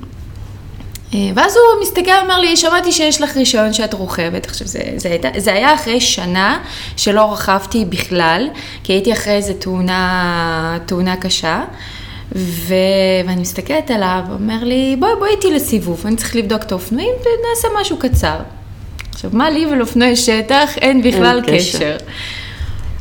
אה, 1.14 1.18
ואז 1.34 1.56
הוא 1.56 1.82
מסתכל 1.82 2.10
ואומר 2.20 2.38
לי, 2.38 2.56
שמעתי 2.56 2.92
שיש 2.92 3.20
לך 3.20 3.36
רישיון 3.36 3.72
שאת 3.72 3.94
רוכבת. 3.94 4.46
עכשיו, 4.46 4.66
זה, 4.66 4.80
זה, 4.96 5.08
הייתה, 5.08 5.28
זה 5.36 5.52
היה 5.52 5.74
אחרי 5.74 6.00
שנה 6.00 6.58
שלא 6.96 7.32
רכבתי 7.32 7.84
בכלל, 7.84 8.48
כי 8.84 8.92
הייתי 8.92 9.12
אחרי 9.12 9.32
איזה 9.32 9.54
תאונה, 9.54 10.78
תאונה 10.86 11.16
קשה. 11.16 11.64
ו... 12.36 12.74
ואני 13.26 13.40
מסתכלת 13.40 13.90
עליו, 13.90 14.22
אומר 14.32 14.64
לי, 14.64 14.96
בואי, 14.98 15.12
בואי 15.18 15.30
איתי 15.30 15.50
לסיבוב, 15.50 16.02
אני 16.06 16.16
צריך 16.16 16.36
לבדוק 16.36 16.62
את 16.62 16.72
האופנועים 16.72 17.12
ונעשה 17.20 17.80
משהו 17.80 17.96
קצר. 17.96 18.36
עכשיו, 19.12 19.30
מה 19.32 19.50
לי 19.50 19.66
ולאופנועי 19.66 20.16
שטח? 20.16 20.78
אין 20.78 21.02
בכלל 21.02 21.42
אין 21.46 21.58
קשר. 21.58 21.78
קשר. 21.78 21.96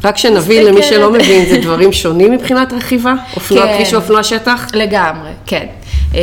רק 0.04 0.18
שנבין 0.18 0.66
למי 0.66 0.84
שלא 0.84 1.12
מבין, 1.12 1.46
זה 1.46 1.58
דברים 1.58 1.94
שונים 1.94 2.32
מבחינת 2.32 2.74
רכיבה? 2.74 3.14
אופנוע 3.36 3.66
כן. 3.68 3.76
כביש 3.76 3.94
ואופנוע 3.94 4.24
שטח? 4.24 4.68
לגמרי, 4.74 5.30
כן. 5.46 5.66
Uh, 6.14 6.16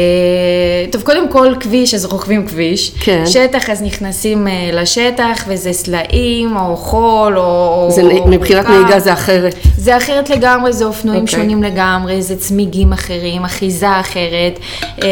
טוב, 0.93 1.03
קודם 1.03 1.29
כל 1.29 1.55
כביש, 1.61 1.95
אז 1.95 2.05
רוכבים 2.05 2.47
כביש. 2.47 2.93
כן. 3.01 3.23
שטח, 3.27 3.71
אז 3.71 3.83
נכנסים 3.83 4.47
uh, 4.47 4.75
לשטח, 4.75 5.45
וזה 5.49 5.73
סלעים, 5.73 6.57
או 6.57 6.77
חול, 6.77 7.39
או... 7.39 7.89
זה 7.91 8.03
או 8.03 8.29
מבחינת 8.29 8.67
או 8.67 8.71
נהיגה 8.71 9.01
זה 9.01 9.13
אחרת. 9.13 9.55
זה 9.77 9.97
אחרת 9.97 10.31
לגמרי, 10.31 10.73
זה 10.73 10.85
אופנועים 10.85 11.25
okay. 11.25 11.27
אוקיי. 11.27 11.41
שונים 11.41 11.63
לגמרי, 11.63 12.23
זה 12.23 12.37
צמיגים 12.37 12.93
אחרים, 12.93 13.45
אחיזה 13.45 14.01
אחרת. 14.01 14.59
Uh, 14.99 15.03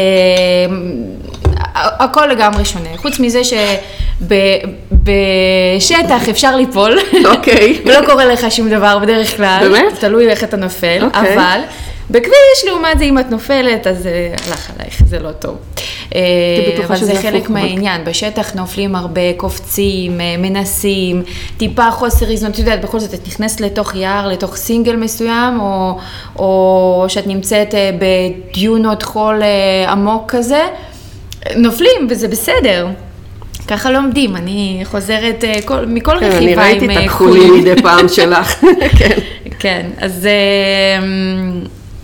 הכל 1.75 2.25
לגמרי 2.25 2.65
שונה. 2.65 2.89
חוץ 2.97 3.19
מזה 3.19 3.41
שבשטח 5.81 6.29
אפשר 6.29 6.55
ליפול. 6.55 6.99
אוקיי. 7.25 7.79
ולא 7.85 8.05
קורה 8.05 8.25
לך 8.25 8.51
שום 8.51 8.69
דבר 8.69 8.99
בדרך 8.99 9.37
כלל. 9.37 9.59
באמת? 9.61 9.99
תלוי 9.99 10.29
איך 10.29 10.43
אתה 10.43 10.57
נופל. 10.57 10.99
אוקיי. 11.01 11.33
אבל... 11.33 11.59
בכביש, 12.09 12.65
לעומת 12.67 12.97
זה, 12.97 13.03
אם 13.03 13.19
את 13.19 13.31
נופלת, 13.31 13.87
אז 13.87 14.07
אה, 14.07 14.33
הלך 14.47 14.71
עלייך, 14.75 15.01
זה 15.05 15.19
לא 15.19 15.31
טוב. 15.31 15.57
אה, 16.15 16.21
אבל 16.85 16.97
זה 16.97 17.15
חלק 17.21 17.49
מהעניין, 17.49 18.03
בשטח 18.03 18.53
נופלים 18.53 18.95
הרבה, 18.95 19.33
קופצים, 19.37 20.21
אה, 20.21 20.35
מנסים, 20.37 21.23
טיפה 21.57 21.91
חוסר 21.91 22.29
איזון, 22.29 22.51
את 22.51 22.59
יודעת, 22.59 22.81
בכל 22.81 22.99
זאת, 22.99 23.13
את 23.13 23.27
נכנסת 23.27 23.61
לתוך 23.61 23.95
יער, 23.95 24.27
לתוך 24.27 24.55
סינגל 24.55 24.95
מסוים, 24.95 25.59
או, 25.59 25.97
או 26.35 27.05
שאת 27.07 27.27
נמצאת 27.27 27.73
בדיונות 27.99 29.03
חול 29.03 29.41
עמוק 29.87 30.23
כזה, 30.31 30.61
נופלים, 31.55 32.07
וזה 32.09 32.27
בסדר. 32.27 32.87
ככה 33.67 33.91
לומדים, 33.91 34.35
אני 34.35 34.81
חוזרת 34.83 35.43
כל, 35.65 35.85
מכל 35.85 36.19
כן, 36.19 36.25
רכיבה 36.25 36.65
עם 36.65 36.79
חולים. 36.79 36.89
אני 36.89 36.97
ראיתי 36.97 37.05
את 37.05 37.11
הכחולים 37.11 37.53
מדי 37.53 37.81
פעם 37.81 38.09
שלך, 38.09 38.63
כן. 38.99 39.19
כן, 39.59 39.85
אז... 39.97 40.27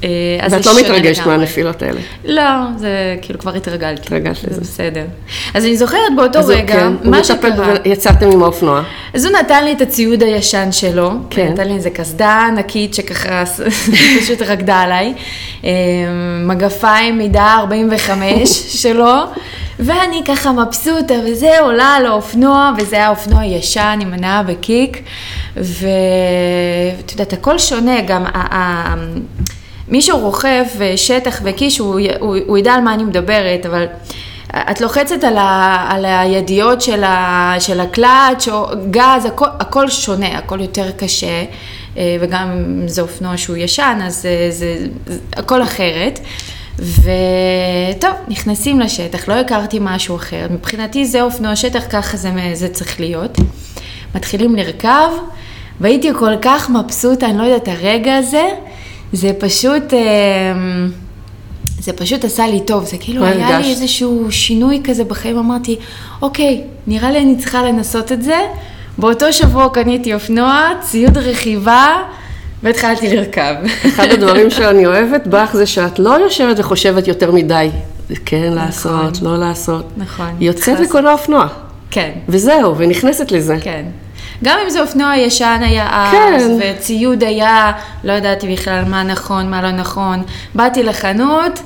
אה, 0.03 0.09
ואת 0.51 0.65
לא 0.65 0.79
מתרגשת 0.79 1.25
מהנפילות 1.25 1.81
האלה. 1.81 1.99
לא, 2.25 2.43
זה 2.77 3.15
כאילו 3.21 3.39
כבר 3.39 3.55
התרגלתי. 3.55 4.01
התרגלת 4.01 4.43
לזה. 4.43 4.55
זה 4.55 4.61
בסדר. 4.61 5.05
אז 5.53 5.65
אני 5.65 5.77
זוכרת 5.77 6.15
באותו 6.15 6.39
רגע, 6.47 6.73
כן, 6.73 7.09
מה 7.09 7.23
שקרה. 7.23 7.73
יצאתם 7.85 8.31
עם 8.31 8.43
האופנוע. 8.43 8.83
אז 9.13 9.25
הוא 9.25 9.37
נתן 9.37 9.63
לי 9.63 9.71
את 9.71 9.81
הציוד 9.81 10.23
הישן 10.23 10.71
שלו. 10.71 11.11
כן. 11.29 11.51
נתן 11.51 11.67
לי 11.67 11.73
איזה 11.73 11.89
קסדה 11.89 12.47
ענקית 12.47 12.93
שככה 12.93 13.43
פשוט 14.21 14.41
רקדה 14.41 14.75
עליי. 14.75 15.13
אה, 15.63 15.69
מגפיים 16.45 17.17
מידה 17.17 17.55
45 17.59 18.49
שלו. 18.81 19.13
ואני 19.79 20.21
ככה 20.27 20.51
מבסוטה, 20.51 21.13
וזה 21.25 21.59
עולה 21.59 21.87
על 21.87 22.05
האופנוע, 22.05 22.71
וזה 22.77 22.95
היה 22.95 23.09
אופנוע 23.09 23.45
ישן 23.45 23.99
עם 24.01 24.13
הנאה 24.13 24.43
בקיק, 24.43 25.01
ואת 25.55 27.11
יודעת, 27.11 27.33
הכל 27.33 27.59
שונה, 27.59 28.01
גם 28.01 28.25
מי 29.88 30.01
שרוכב 30.01 30.65
שטח 30.96 31.42
וקיש, 31.44 31.77
הוא, 31.77 32.00
הוא, 32.20 32.38
הוא 32.48 32.58
ידע 32.58 32.74
על 32.74 32.82
מה 32.82 32.94
אני 32.94 33.04
מדברת, 33.04 33.65
אבל 33.65 33.86
את 34.72 34.82
לוחצת 34.82 35.24
על, 35.24 35.38
ה, 35.38 35.86
על 35.89 36.06
הידיעות 36.06 36.82
של, 36.82 37.04
ה, 37.04 37.56
של 37.60 37.80
הקלאץ' 37.80 38.48
או 38.48 38.68
גז, 38.92 39.25
הכל, 39.25 39.46
הכל 39.60 39.89
שונה, 39.89 40.38
הכל 40.38 40.62
יותר 40.62 40.92
קשה, 40.92 41.44
אה, 41.98 42.18
וגם 42.20 42.51
אם 42.51 42.88
זה 42.88 43.01
אופנוע 43.01 43.38
שהוא 43.38 43.56
ישן, 43.58 44.00
אז 44.04 44.22
זה, 44.22 44.48
זה, 44.50 44.86
זה 45.06 45.18
הכל 45.34 45.63
אחרת. 45.63 46.20
וטוב, 46.80 48.12
נכנסים 48.27 48.80
לשטח, 48.80 49.27
לא 49.27 49.34
הכרתי 49.34 49.77
משהו 49.82 50.15
אחר, 50.15 50.48
מבחינתי 50.51 51.06
זה 51.06 51.22
אופנוע 51.22 51.56
שטח, 51.56 51.84
ככה 51.89 52.18
זה, 52.18 52.32
זה 52.54 52.70
צריך 52.70 53.00
להיות. 53.00 53.38
מתחילים 54.15 54.56
לרכב, 54.56 55.10
והייתי 55.80 56.10
כל 56.20 56.34
כך 56.42 56.70
מבסוטה, 56.70 57.25
אני 57.25 57.38
לא 57.38 57.44
יודעת, 57.44 57.68
הרגע 57.68 58.15
הזה, 58.15 58.44
זה 59.13 59.31
פשוט, 59.39 59.93
אמ, 59.93 60.91
זה 61.79 61.93
פשוט 61.93 62.25
עשה 62.25 62.47
לי 62.47 62.59
טוב, 62.62 62.85
זה 62.85 62.97
כאילו 63.00 63.25
היה 63.25 63.47
הרגש? 63.47 63.65
לי 63.65 63.71
איזשהו 63.71 64.31
שינוי 64.31 64.81
כזה 64.83 65.03
בחיים, 65.03 65.38
אמרתי, 65.38 65.75
אוקיי, 66.21 66.63
נראה 66.88 67.12
לי 67.12 67.19
אני 67.19 67.35
צריכה 67.38 67.63
לנסות 67.63 68.12
את 68.12 68.24
זה. 68.24 68.38
באותו 68.97 69.33
שבוע 69.33 69.69
קניתי 69.69 70.13
אופנוע, 70.13 70.69
ציוד 70.81 71.17
רכיבה, 71.17 71.95
והתחלתי 72.63 73.15
לרכב. 73.15 73.55
אחד 73.88 74.07
הדברים 74.12 74.50
שאני 74.55 74.85
אוהבת 74.85 75.27
בך 75.27 75.50
זה 75.53 75.65
שאת 75.65 76.00
לא 76.00 76.09
יושבת 76.09 76.59
וחושבת 76.59 77.07
יותר 77.07 77.31
מדי, 77.31 77.69
כן 78.25 78.53
נכון. 78.53 78.55
לעשות, 78.55 79.21
לא 79.21 79.38
לעשות. 79.38 79.85
נכון. 79.97 80.29
יוצאת 80.39 80.77
וקונה 80.85 81.12
אופנוע. 81.12 81.47
כן. 81.91 82.12
וזהו, 82.29 82.77
ונכנסת 82.77 83.31
לזה. 83.31 83.57
כן. 83.62 83.85
גם 84.44 84.58
אם 84.63 84.70
זה 84.70 84.82
אופנוע 84.82 85.18
ישן 85.18 85.62
היה 85.63 85.88
אז, 85.92 86.12
כן. 86.44 86.48
וציוד 86.60 87.24
היה, 87.24 87.72
לא 88.04 88.13
ידעתי 88.13 88.54
בכלל 88.54 88.84
מה 88.88 89.04
נכון, 89.04 89.50
מה 89.50 89.62
לא 89.62 89.72
נכון. 89.72 90.24
באתי 90.56 90.84
לחנות, 90.84 91.60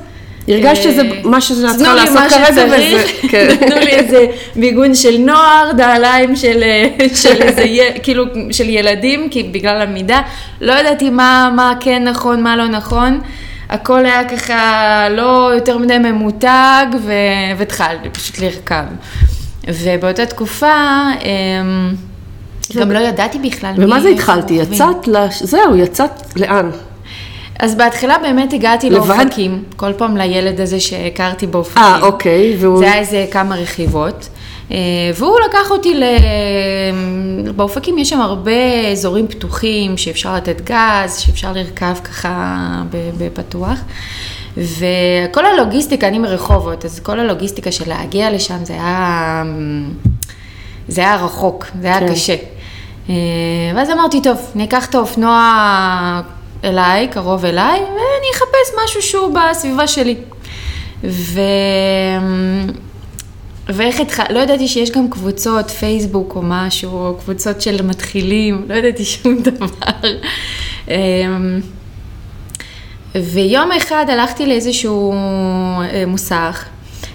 הרגשת 0.48 0.84
שזה 0.84 1.02
אה, 1.02 1.22
מה 1.24 1.42
שזה 1.42 1.68
צריכה 1.78 1.96
לעשות 1.96 2.18
כרגע 2.30 2.66
וזה, 2.66 3.04
כן. 3.30 3.56
תנו 3.68 3.76
לי 3.76 3.92
איזה 3.92 4.26
מיגון 4.56 4.96
של 4.96 5.18
נוער, 5.20 5.72
נעליים 5.74 6.36
של, 6.36 6.64
אה, 6.64 7.08
של 7.16 7.42
איזה, 7.42 7.66
כאילו, 8.04 8.26
של 8.52 8.70
ילדים, 8.70 9.30
כי 9.30 9.44
בגלל 9.44 9.82
המידה, 9.82 10.22
לא 10.62 10.74
ידעתי 10.74 11.10
מה, 11.10 11.52
מה 11.56 11.74
כן 11.80 12.04
נכון, 12.04 12.44
מה 12.44 12.56
לא 12.56 12.68
נכון. 12.68 13.20
הכל 13.70 14.06
היה 14.06 14.30
ככה 14.30 15.08
לא 15.10 15.52
יותר 15.56 15.78
מדי 15.78 15.98
ממותג, 15.98 16.86
והתחלתי 17.58 18.10
פשוט 18.10 18.40
לרכב. 18.40 18.84
ובאותה 19.68 20.26
תקופה, 20.26 21.04
אמ, 21.22 21.94
גם 22.76 22.92
לא 22.92 23.00
ידעתי 23.00 23.40
בכלל. 23.40 23.74
ומה 23.78 24.02
זה 24.02 24.10
התחלתי? 24.10 24.54
יצאת, 24.54 25.08
לש... 25.08 25.44
זהו, 25.44 25.76
יצאת 25.76 26.12
לאן? 26.36 26.70
אז 27.60 27.76
בהתחלה 27.76 28.18
באמת 28.18 28.54
הגעתי 28.54 28.90
לאופקים, 28.90 29.64
כל 29.76 29.94
פעם 29.94 30.18
לילד 30.18 30.62
הזה 30.62 30.80
שהכרתי 30.80 31.48
באופקים. 31.48 31.84
אה, 31.84 32.00
אוקיי, 32.02 32.58
והוא... 32.60 32.78
זה 32.78 32.86
היה 32.86 33.00
איזה 33.00 33.26
כמה 33.32 33.56
רכיבות. 33.56 34.30
אה, 34.72 34.78
והוא 35.16 35.38
לקח 35.50 35.72
אותי 35.72 35.94
ל... 35.94 36.04
באופקים 37.56 37.98
יש 37.98 38.10
שם 38.10 38.22
הרבה 38.22 38.88
אזורים 38.92 39.28
פתוחים 39.28 39.98
שאפשר 39.98 40.36
לתת 40.36 40.62
גז, 40.62 41.18
שאפשר 41.18 41.54
לרכב 41.54 41.96
ככה 42.04 42.82
בפתוח. 43.18 43.80
וכל 44.58 45.46
הלוגיסטיקה, 45.46 46.08
אני 46.08 46.20
מרחובות, 46.20 46.86
אז 46.86 47.00
כל 47.00 47.20
הלוגיסטיקה 47.20 47.72
של 47.72 47.90
להגיע 47.90 48.32
לשם 48.32 48.58
זה 48.64 48.74
היה, 48.74 49.44
זה 50.88 51.02
היה 51.02 51.16
רחוק, 51.16 51.66
זה 51.82 51.88
היה 51.88 52.00
כן. 52.00 52.14
קשה. 52.14 52.36
אה, 53.10 53.16
ואז 53.76 53.90
אמרתי, 53.90 54.22
טוב, 54.22 54.38
אני 54.56 54.64
אקח 54.64 54.90
את 54.90 54.96
האופנוע 54.96 56.22
אליי, 56.64 57.08
קרוב 57.08 57.46
אליי, 57.46 57.80
ואני 57.80 58.28
אחפש 58.36 58.84
משהו 58.84 59.02
שהוא 59.02 59.36
בסביבה 59.36 59.88
שלי. 59.88 60.16
ו... 61.04 61.40
ואיך 63.68 64.00
התחל... 64.00 64.24
לא 64.30 64.40
ידעתי 64.40 64.68
שיש 64.68 64.92
גם 64.92 65.10
קבוצות, 65.10 65.70
פייסבוק 65.70 66.36
או 66.36 66.42
משהו, 66.44 66.92
או 66.92 67.16
קבוצות 67.20 67.62
של 67.62 67.82
מתחילים, 67.82 68.66
לא 68.70 68.76
ידעתי 68.76 69.06
שום 69.06 69.38
דבר. 69.50 69.68
אמ, 70.88 70.94
ויום 73.16 73.72
אחד 73.72 74.06
הלכתי 74.10 74.46
לאיזשהו 74.46 75.14
אה, 75.14 76.04
מוסך, 76.08 76.66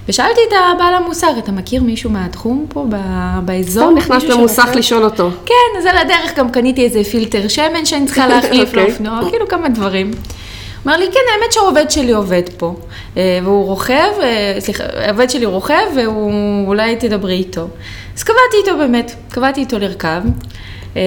ושאלתי 0.09 0.41
את 0.49 0.53
הבעל 0.75 0.95
המוסך, 0.95 1.29
אתה 1.39 1.53
מכיר 1.53 1.83
מישהו 1.83 2.11
מהתחום 2.11 2.67
פה 2.69 2.87
ב- 2.89 3.39
באזור? 3.45 3.89
טוב, 3.89 3.97
נכנסת 3.99 4.23
מישהו 4.25 4.39
למוסך 4.39 4.63
שרוצה?" 4.63 4.79
לשאול 4.79 5.05
אותו. 5.05 5.31
כן, 5.47 5.79
אז 5.79 5.87
על 5.87 5.99
הדרך 5.99 6.39
גם 6.39 6.51
קניתי 6.51 6.85
איזה 6.85 7.05
פילטר 7.05 7.49
שמן 7.49 7.85
שאני 7.85 8.07
צריכה 8.07 8.27
להחליף 8.35 8.69
אוקיי. 8.69 8.87
לאופנוע, 8.87 9.21
כאילו 9.31 9.49
כמה 9.49 9.69
דברים. 9.69 10.11
אומר 10.85 10.97
לי, 10.97 11.07
כן, 11.07 11.21
האמת 11.35 11.53
שהעובד 11.53 11.91
שלי 11.91 12.13
עובד 12.13 12.43
פה, 12.57 12.75
אה, 13.17 13.39
והוא 13.43 13.65
רוכב, 13.65 14.11
אה, 14.23 14.57
סליחה, 14.59 14.85
העובד 15.07 15.31
שלי 15.31 15.47
רוכב, 15.47 15.87
והוא, 15.97 16.33
אולי 16.67 16.97
תדברי 16.97 17.35
איתו. 17.35 17.67
אז 18.17 18.23
קבעתי 18.23 18.57
איתו 18.61 18.79
באמת, 18.79 19.15
קבעתי 19.31 19.61
איתו 19.61 19.79
לרכב. 19.79 20.21
אה, 20.97 21.03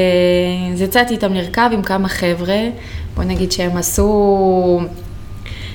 אז 0.74 0.82
יצאתי 0.82 1.13
איתם 1.13 1.34
לרכב 1.34 1.70
עם 1.74 1.82
כמה 1.82 2.08
חבר'ה, 2.08 2.60
בוא 3.16 3.24
נגיד 3.24 3.51
שהם 3.51 3.77
עשו... 3.77 4.80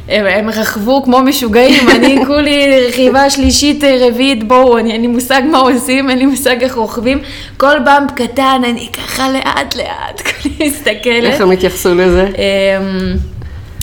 הם, 0.08 0.26
הם 0.26 0.48
רכבו 0.50 1.02
כמו 1.02 1.20
משוגעים, 1.20 1.90
אני 1.90 2.18
כולי 2.26 2.86
רכיבה 2.88 3.30
שלישית, 3.30 3.84
אה, 3.84 3.96
רביעית, 4.00 4.48
בואו, 4.48 4.78
אני, 4.78 4.92
אין 4.92 5.00
לי 5.00 5.06
מושג 5.06 5.42
מה 5.50 5.58
עושים, 5.58 6.10
אין 6.10 6.18
לי 6.18 6.26
מושג 6.26 6.62
איך 6.62 6.74
רוכבים. 6.74 7.18
כל 7.56 7.78
במפ 7.78 8.10
קטן, 8.14 8.62
אני 8.64 8.88
ככה 8.92 9.30
לאט 9.32 9.76
לאט, 9.76 10.20
כולי 10.26 10.68
מסתכלת. 10.68 11.24
איך 11.24 11.40
הם 11.40 11.50
התייחסו 11.50 11.94
לזה? 11.94 12.26
אמ, 12.26 13.16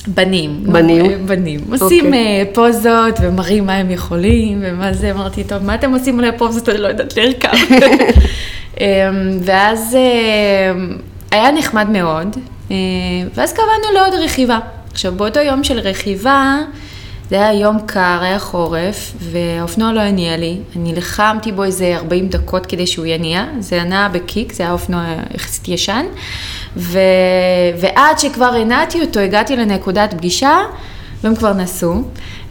בנים. 0.07 0.63
בנים? 0.63 1.05
אה, 1.05 1.17
בנים. 1.25 1.59
עושים 1.71 2.05
אוקיי. 2.05 2.39
אה, 2.39 2.43
פוזות 2.53 3.19
ומראים 3.21 3.65
מה 3.65 3.75
הם 3.75 3.91
יכולים 3.91 4.59
ומה 4.61 4.93
זה, 4.93 5.11
אמרתי, 5.11 5.43
טוב, 5.43 5.63
מה 5.63 5.75
אתם 5.75 5.93
עושים 5.93 6.19
על 6.19 6.25
הפוזות? 6.25 6.69
אני 6.69 6.77
לא 6.77 6.87
יודעת 6.87 7.17
לרכב. 7.17 7.49
אמ, 8.79 8.85
ואז 9.41 9.97
היה 11.31 11.51
נחמד 11.51 11.89
מאוד, 11.89 12.37
ואז 13.35 13.53
קבענו 13.53 13.93
לעוד 13.93 14.13
רכיבה. 14.23 14.59
עכשיו, 14.99 15.13
באותו 15.15 15.39
יום 15.39 15.63
של 15.63 15.79
רכיבה, 15.79 16.57
זה 17.29 17.35
היה 17.35 17.61
יום 17.61 17.77
קר, 17.85 18.19
היה 18.21 18.39
חורף, 18.39 19.13
והאופנוע 19.19 19.93
לא 19.93 19.99
הניע 19.99 20.37
לי. 20.37 20.57
אני 20.75 20.95
לחמתי 20.95 21.51
בו 21.51 21.63
איזה 21.63 21.95
40 21.95 22.29
דקות 22.29 22.65
כדי 22.65 22.87
שהוא 22.87 23.05
יניע, 23.05 23.45
זה 23.59 23.83
נע 23.83 24.07
בקיק, 24.07 24.53
זה 24.53 24.63
היה 24.63 24.71
אופנוע 24.71 25.03
יחסית 25.35 25.67
ישן, 25.67 26.05
ו... 26.77 26.99
ועד 27.81 28.19
שכבר 28.19 28.45
הנעתי 28.45 29.01
אותו, 29.01 29.19
הגעתי 29.19 29.55
לנקודת 29.55 30.13
פגישה, 30.13 30.57
והם 31.23 31.35
כבר 31.35 31.53
נסעו, 31.53 32.01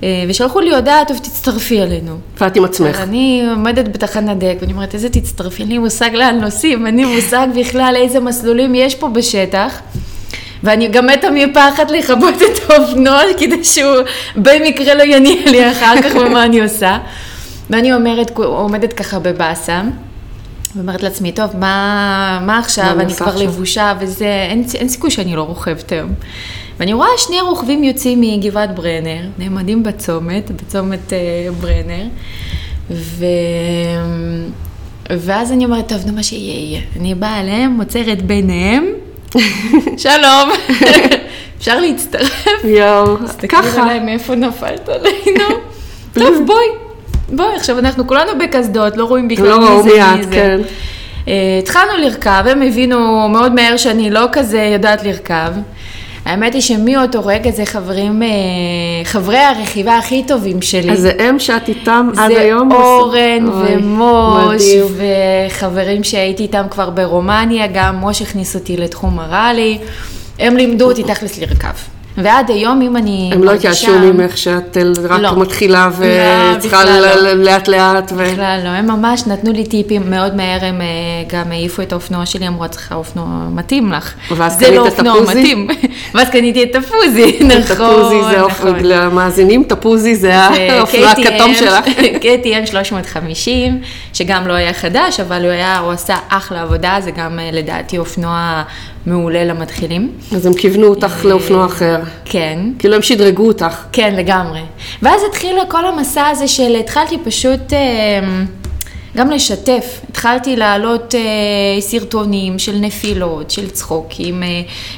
אה, 0.03 0.25
ושלחו 0.29 0.61
לי 0.61 0.75
הודעה, 0.75 1.05
טוב, 1.09 1.19
תצטרפי 1.19 1.83
אלינו. 1.83 2.17
ואת 2.41 2.57
עם 2.57 2.65
עצמך. 2.65 3.01
אני 3.01 3.47
עומדת 3.51 3.89
בתחנת 3.89 4.39
דק, 4.39 4.57
ואני 4.61 4.73
אומרת, 4.73 4.95
איזה 4.95 5.09
תצטרפי, 5.09 5.63
אין 5.63 5.71
לי 5.71 5.79
מושג 5.79 6.11
לאן 6.15 6.41
נוסעים, 6.41 6.87
אין 6.87 6.97
לי 6.97 7.05
מושג 7.17 7.47
בכלל 7.61 7.95
איזה 7.97 8.21
מסלולים 8.21 8.75
יש 8.75 8.95
פה 8.95 9.09
בשטח. 9.09 9.81
ואני 10.63 10.89
גם 10.89 11.07
מתה 11.07 11.31
מפחד 11.31 11.91
לכבות 11.91 12.35
את 12.35 12.71
האופנוע, 12.71 13.21
כדי 13.39 13.65
שהוא 13.65 13.97
במקרה 14.37 14.95
לא 14.95 15.03
יניע 15.03 15.51
לי 15.51 15.71
אחר 15.73 16.03
כך 16.03 16.15
ומה 16.15 16.45
אני 16.45 16.61
עושה. 16.61 16.99
ואני 17.71 17.95
אומרת, 17.95 18.31
עומדת 18.37 18.93
ככה 18.93 19.19
בבאסה, 19.19 19.83
ואומרת 20.77 21.03
לעצמי, 21.03 21.33
טוב, 21.33 21.57
מה, 21.57 22.41
מה 22.47 22.59
עכשיו, 22.59 22.97
אני 23.01 23.15
כבר 23.15 23.27
עכשיו?" 23.27 23.43
לבושה 23.43 23.95
וזה, 24.01 24.47
אין, 24.51 24.65
אין 24.75 24.89
סיכוי 24.89 25.11
שאני 25.11 25.37
לא 25.37 25.43
רוכבת 25.43 25.93
היום. 25.93 26.11
ואני 26.81 26.93
רואה 26.93 27.09
שני 27.17 27.41
רוכבים 27.41 27.85
יוצאים 27.85 28.21
מגבעת 28.21 28.75
ברנר, 28.75 29.23
נעמדים 29.39 29.83
בצומת, 29.83 30.51
בצומת 30.51 31.13
אה, 31.13 31.19
ברנר, 31.61 32.05
ו... 32.91 33.25
ואז 35.11 35.53
אני 35.53 35.65
אומרת, 35.65 35.89
טוב, 35.89 36.07
נו 36.07 36.13
מה 36.13 36.23
שיהיה 36.23 36.55
יהיה. 36.55 36.81
אני 36.97 37.15
באה 37.15 37.41
אליהם, 37.41 37.79
עוצרת 37.79 38.23
ביניהם, 38.23 38.87
שלום, 40.05 40.51
אפשר 41.59 41.81
להצטרף? 41.81 42.47
יואו, 42.65 43.17
תסתכלי 43.17 43.49
ככה. 43.49 43.83
עליי 43.83 44.01
מאיפה 44.01 44.35
נפלת 44.35 44.89
עלינו. 44.89 45.45
טוב, 46.15 46.47
בואי, 46.47 46.67
בואי, 47.29 47.57
עכשיו 47.57 47.79
אנחנו 47.79 48.07
כולנו 48.07 48.31
בקסדות, 48.39 48.97
לא 48.97 49.05
רואים 49.05 49.29
בכלל 49.29 49.49
לא 49.49 49.59
מי 49.59 49.65
ראו 49.67 49.83
זה, 49.83 49.89
מי 49.89 50.15
מיד, 50.15 50.29
זה. 50.29 50.35
כן. 50.35 50.61
אה, 51.29 51.59
התחלנו 51.63 51.97
לרכב, 51.97 52.45
הם 52.51 52.63
הבינו 52.63 53.29
מאוד 53.29 53.55
מהר 53.55 53.77
שאני 53.77 54.11
לא 54.11 54.27
כזה 54.33 54.71
יודעת 54.75 55.05
לרכב. 55.05 55.53
האמת 56.29 56.55
היא 56.55 56.63
שמאותו 56.63 57.21
רגע 57.25 57.51
זה 57.51 57.67
חברים, 57.67 58.23
אה, 58.23 58.29
חברי 59.05 59.39
הרכיבה 59.39 59.99
הכי 59.99 60.25
טובים 60.27 60.63
שלי. 60.63 60.93
אז 60.93 61.01
זה 61.01 61.13
הם 61.19 61.39
שאת 61.39 61.69
איתם 61.69 62.11
עד 62.17 62.33
זה 62.33 62.41
היום? 62.41 62.73
אורן 62.73 63.49
אוי, 63.49 63.77
ומוש, 63.77 64.63
מדהים. 64.63 64.85
וחברים 65.49 66.05
שהייתי 66.05 66.43
איתם 66.43 66.67
כבר 66.71 66.91
ברומניה, 66.91 67.67
גם 67.75 67.97
מוש 67.97 68.23
הכניס 68.23 68.55
אותי 68.55 68.77
לתחום 68.77 69.19
הראלי. 69.19 69.79
הם 70.39 70.57
לימדו 70.57 70.91
אותי 70.91 71.03
תכלס 71.03 71.39
לרכב. 71.39 71.98
ועד 72.23 72.51
היום, 72.51 72.83
אם 72.83 72.97
אני 72.97 73.31
הם 73.35 73.45
לא 73.45 73.53
התייאשו 73.53 73.99
ממך 73.99 74.39
שאת 74.39 74.77
רק 75.09 75.21
לא. 75.21 75.37
מתחילה 75.41 75.89
לא, 76.01 76.07
וצריכה 76.57 76.85
לא. 76.85 77.33
לאט 77.33 77.69
לאט 77.69 78.13
ו... 78.17 78.25
בכלל 78.33 78.61
לא, 78.65 78.69
הם 78.69 78.87
ממש 78.87 79.27
נתנו 79.27 79.53
לי 79.53 79.65
טיפים, 79.67 80.11
מאוד 80.11 80.37
מהר 80.37 80.65
הם 80.65 80.81
אה, 80.81 80.87
גם 81.39 81.53
העיפו 81.53 81.83
את 81.83 81.93
האופנוע 81.93 82.27
שלי, 82.27 82.49
אמרו, 82.49 82.65
את 82.65 82.71
צריכה 82.71 82.95
אופנוע 82.95 83.27
מתאים 83.55 83.93
לך. 83.93 84.15
ואז 84.37 84.59
זה 84.59 84.65
קנית 84.65 84.77
לא 84.79 84.89
את 84.89 84.99
הפוזי? 84.99 85.67
ואז 86.15 86.29
קניתי 86.31 86.63
את 86.63 86.75
הפוזי, 86.77 87.39
נכון, 87.45 87.61
תפוזי 87.87 88.21
זה 88.31 88.41
אופ- 88.43 88.61
נכון. 88.61 88.75
למאזינים, 88.83 89.65
תפוזי 89.69 90.15
זה 90.17 90.35
האופנוע 90.37 91.11
הכתום 91.11 91.55
שלך. 91.55 91.85
KTM 92.23 92.67
350, 92.67 93.81
שגם 94.13 94.49
לא 94.49 94.53
היה 94.53 94.73
חדש, 94.73 95.21
אבל 95.21 95.43
הוא 95.45 95.51
היה, 95.51 95.79
הוא 95.79 95.93
עשה 95.93 96.17
אחלה 96.29 96.63
עבודה, 96.63 96.97
זה 97.01 97.11
גם 97.11 97.39
אה, 97.39 97.51
לדעתי 97.53 97.99
אופנוע 97.99 98.63
מעולה 99.09 99.45
למתחילים. 99.45 100.13
אז 100.35 100.47
הם 100.47 100.55
כיוונו 100.55 100.87
אותך 100.87 101.25
לאופנוע 101.25 101.67
אחר. 101.67 102.01
כן. 102.25 102.59
כאילו 102.79 102.95
הם 102.95 103.03
שדרגו 103.03 103.47
אותך. 103.47 103.85
כן, 103.93 104.15
לגמרי. 104.17 104.61
ואז 105.03 105.21
התחיל 105.29 105.57
כל 105.69 105.87
המסע 105.87 106.27
הזה 106.27 106.49
של 106.49 106.77
התחלתי 106.77 107.19
פשוט 107.25 107.73
אה, 107.73 107.79
גם 109.17 109.31
לשתף. 109.31 110.01
התחלתי 110.11 110.57
להעלות 110.57 111.15
אה, 111.15 111.81
סרטונים 111.81 112.59
של 112.59 112.77
נפילות, 112.77 113.51
של 113.51 113.71
צחוקים, 113.71 114.43
אה, 114.43 114.49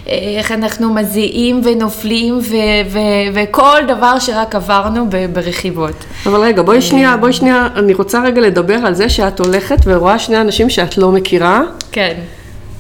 אה, 0.09 0.35
איך 0.39 0.53
אנחנו 0.53 0.95
מזיעים 0.95 1.61
ונופלים 1.65 2.39
ו- 2.39 2.91
ו- 2.91 2.99
וכל 3.35 3.79
דבר 3.89 4.19
שרק 4.19 4.55
עברנו 4.55 5.07
ברכיבות. 5.33 6.05
אבל 6.27 6.41
רגע, 6.41 6.63
בואי 6.63 6.83
שנייה, 6.83 7.17
בואי 7.17 7.33
שנייה, 7.33 7.69
אני 7.77 7.95
רוצה 7.95 8.23
רגע 8.23 8.41
לדבר 8.41 8.75
על 8.75 8.95
זה 8.95 9.09
שאת 9.09 9.41
הולכת 9.41 9.79
ורואה 9.85 10.19
שני 10.19 10.41
אנשים 10.41 10.71
שאת 10.71 10.99
לא 10.99 11.11
מכירה, 11.11 11.63
כן. 11.93 12.15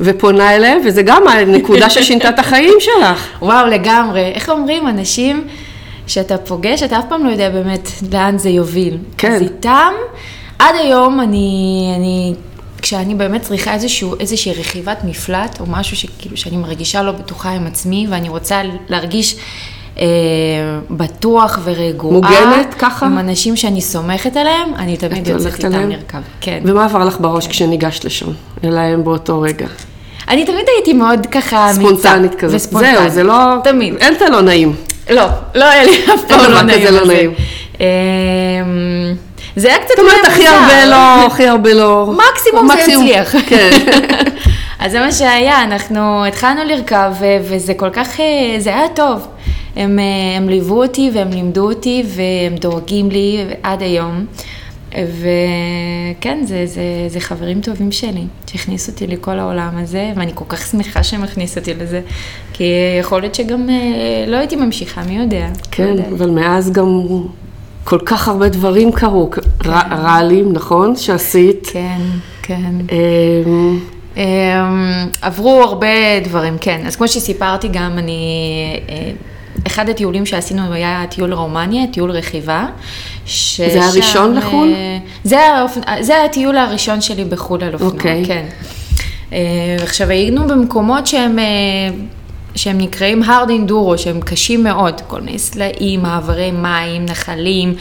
ופונה 0.01 0.55
אליהם, 0.57 0.79
וזה 0.87 1.03
גם 1.03 1.29
הנקודה 1.29 1.91
ששינתה 1.91 2.29
את 2.29 2.39
החיים 2.39 2.75
שלך. 2.79 3.27
וואו, 3.43 3.67
לגמרי. 3.67 4.33
איך 4.35 4.49
אומרים, 4.49 4.89
אנשים 4.89 5.45
שאתה 6.07 6.39
פוגש, 6.39 6.83
אתה 6.83 6.99
אף 6.99 7.05
פעם 7.09 7.27
לא 7.27 7.31
יודע 7.31 7.51
באמת 7.51 7.89
לאן 8.13 8.39
זה 8.39 8.49
יוביל. 8.49 8.99
כן. 9.19 9.33
אז 9.33 9.43
איתם, 9.43 9.93
עד 10.59 10.75
היום 10.79 11.21
אני, 11.21 11.93
אני, 11.97 12.35
כשאני 12.83 13.15
באמת 13.15 13.43
צריכה 13.43 13.75
איזשהו, 13.75 14.15
איזושהי 14.21 14.53
רכיבת 14.53 14.99
מפלט, 15.05 15.61
או 15.61 15.65
משהו 15.69 15.97
שכאילו 15.97 16.37
שאני 16.37 16.57
מרגישה 16.57 17.03
לא 17.03 17.13
בטוחה 17.13 17.51
עם 17.51 17.67
עצמי, 17.67 18.07
ואני 18.11 18.29
רוצה 18.29 18.63
להרגיש... 18.89 19.37
אה, 19.99 20.07
בטוח 20.91 21.59
ורגועה. 21.65 22.15
מוגנת 22.15 22.75
ככה? 22.79 23.07
עם 23.07 23.19
אנשים 23.19 23.57
שאני 23.57 23.81
סומכת 23.81 24.37
עליהם, 24.37 24.75
אני 24.77 24.97
תמיד 24.97 25.19
את 25.19 25.27
יוצאת 25.29 25.65
איתם? 25.65 25.91
לרכב. 25.91 26.21
כן. 26.41 26.63
ומה 26.65 26.85
עבר 26.85 27.05
לך 27.05 27.21
בראש 27.21 27.47
כשניגשת 27.47 28.05
לשם? 28.05 28.27
אליהם 28.65 29.05
באותו 29.05 29.41
רגע. 29.41 29.67
אני 30.29 30.45
תמיד 30.45 30.65
הייתי 30.77 30.93
מאוד 30.93 31.27
ככה. 31.27 31.71
ספונטנית 31.73 32.35
כזאת. 32.35 32.57
וספונטנית. 32.57 32.99
זהו, 32.99 33.09
זה 33.09 33.23
לא... 33.23 33.35
תמיד. 33.65 33.95
אין 33.97 34.15
את 34.15 34.23
הלא 34.23 34.41
נעים. 34.41 34.75
לא, 35.11 35.25
לא 35.55 35.65
היה 35.65 35.85
לי 35.85 36.05
אף 36.15 36.25
פעם 36.29 36.41
לא 36.41 36.47
כזה 36.47 36.63
נעים 36.63 36.83
לא 36.85 36.99
על 36.99 37.07
זה. 37.07 37.13
נעים. 37.15 37.35
אמ, 37.81 37.85
זה 39.57 39.69
היה 39.69 39.79
קצת 39.79 39.89
זאת 39.89 39.99
אומרת, 39.99 40.25
הכי. 40.27 40.47
הרבה 40.47 40.87
לא, 40.87 41.27
הכי 41.27 41.49
הרבה 41.49 41.75
לא. 41.75 42.15
מקסימום 42.31 42.69
זה 42.69 42.93
יצליח. 42.93 43.35
כן. 43.49 43.71
אז 44.81 44.93
זה 44.93 45.01
מה 45.01 45.13
שהיה, 45.13 45.63
אנחנו 45.63 46.27
התחלנו 46.27 46.61
לרכב, 46.65 47.13
וזה 47.43 47.75
כל 47.75 47.91
כך, 47.91 48.21
אה, 48.21 48.25
זה 48.59 48.71
היה 48.71 48.89
טוב. 48.95 49.27
הם, 49.77 49.99
אה, 49.99 50.37
הם 50.37 50.49
ליוו 50.49 50.83
אותי 50.83 51.11
והם 51.15 51.31
לימדו 51.31 51.69
אותי 51.69 52.03
והם 52.07 52.55
דואגים 52.59 53.11
לי 53.11 53.45
עד 53.63 53.83
היום. 53.83 54.25
וכן, 54.95 56.39
זה, 56.47 56.67
זה, 56.67 56.83
זה 57.09 57.21
חברים 57.21 57.61
טובים 57.61 57.93
שלי, 57.93 58.25
שהכניסו 58.47 58.93
אותי 58.93 59.07
לכל 59.07 59.39
העולם 59.39 59.71
הזה, 59.77 60.13
ואני 60.17 60.33
כל 60.35 60.45
כך 60.49 60.67
שמחה 60.67 61.03
שהם 61.03 61.23
הכניסו 61.25 61.61
אותי 61.61 61.75
לזה, 61.75 62.01
כי 62.53 62.65
יכול 63.01 63.21
להיות 63.21 63.35
שגם 63.35 63.71
אה, 63.71 63.75
לא 64.27 64.37
הייתי 64.37 64.57
ממשיכה, 64.57 65.03
מי 65.03 65.19
יודע. 65.19 65.47
לא 65.49 65.55
כן, 65.71 65.89
יודעת. 65.89 66.13
אבל 66.13 66.31
מאז 66.31 66.73
גם 66.73 67.07
כל 67.85 67.99
כך 68.07 68.29
הרבה 68.29 68.49
דברים 68.49 68.93
קרו. 68.93 69.31
ר- 69.67 69.71
רעלים, 69.91 70.53
נכון? 70.53 70.97
שעשית. 70.97 71.67
כן, 71.73 72.01
כן. 72.43 72.73
אמ, 72.93 73.79
אמ, 74.17 74.23
עברו 75.23 75.63
הרבה 75.63 76.21
דברים, 76.25 76.57
כן. 76.61 76.83
אז 76.87 76.97
כמו 76.97 77.09
שסיפרתי 77.09 77.69
גם, 77.69 77.99
אני 77.99 78.21
אה, 78.89 79.11
אחד 79.67 79.89
הטיולים 79.89 80.27
שעשינו 80.27 80.73
היה 80.73 81.05
טיול 81.11 81.33
רומניה, 81.33 81.87
טיול 81.93 82.11
רכיבה. 82.11 82.67
ששם, 83.31 83.71
זה 83.71 83.85
הראשון 83.85 84.35
לחו"ל? 84.35 84.73
אה, 84.75 84.99
זה, 85.25 85.41
האופ... 85.41 85.79
זה 86.01 86.25
הטיול 86.25 86.57
הראשון 86.57 87.01
שלי 87.01 87.25
בחו"ל 87.25 87.65
על 87.65 87.75
אופנוע, 87.75 87.91
אוקיי. 87.91 88.25
כן. 88.27 88.45
אה, 89.33 89.77
עכשיו 89.83 90.11
היינו 90.11 90.47
במקומות 90.47 91.07
שהם, 91.07 91.39
אה, 91.39 91.45
שהם 92.55 92.79
נקראים 92.79 93.23
hard 93.23 93.49
enduro, 93.49 93.97
שהם 93.97 94.21
קשים 94.21 94.65
מאוד, 94.65 95.01
כל 95.07 95.21
מיני 95.21 95.39
סלעים, 95.39 96.03
מעברי 96.03 96.51
מים, 96.51 97.05
נחלים, 97.05 97.75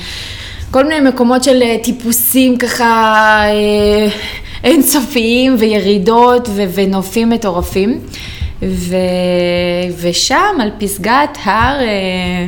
כל 0.71 0.83
מיני 0.83 1.09
מקומות 1.09 1.43
של 1.43 1.61
אה, 1.61 1.75
טיפוסים 1.83 2.57
ככה 2.57 3.41
אה, 3.45 4.07
אינסופיים 4.63 5.55
וירידות 5.59 6.49
ו- 6.49 6.63
ונופים 6.73 7.29
מטורפים. 7.29 7.99
ו... 8.61 8.95
ושם 10.01 10.61
על 10.61 10.69
פסגת 10.79 11.37
הר, 11.43 11.79
אה, 11.81 12.45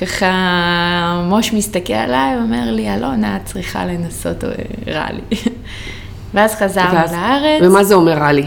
ככה 0.00 1.22
מוש 1.28 1.52
מסתכל 1.52 1.92
עליי 1.92 2.36
ואומר 2.38 2.70
לי, 2.70 2.94
אלונה, 2.94 3.36
את 3.36 3.44
צריכה 3.44 3.84
לנסות 3.84 4.44
אה, 4.44 4.50
ראלי. 4.86 5.20
ואז 6.34 6.54
חזרנו 6.54 6.94
ואז- 6.94 7.12
לארץ. 7.12 7.62
ומה 7.62 7.84
זה 7.84 7.94
אומר 7.94 8.12
ראלי? 8.12 8.44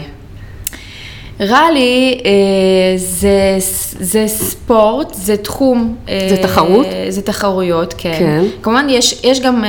ראלי 1.40 2.20
אה, 2.24 2.30
זה, 2.96 3.56
זה 4.00 4.24
ספורט, 4.26 5.14
זה 5.14 5.36
תחום. 5.36 5.96
אה, 6.08 6.26
זה 6.30 6.42
תחרות? 6.42 6.86
זה 7.08 7.22
תחרויות, 7.22 7.94
כן. 7.98 8.14
כן. 8.18 8.44
כמובן, 8.62 8.86
יש, 8.90 9.20
יש 9.24 9.40
גם 9.40 9.64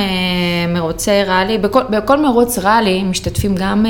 מרוצי 0.68 1.22
ראלי, 1.26 1.58
בכל, 1.58 1.82
בכל 1.90 2.20
מרוץ 2.22 2.58
ראלי 2.58 3.02
משתתפים 3.02 3.54
גם 3.54 3.86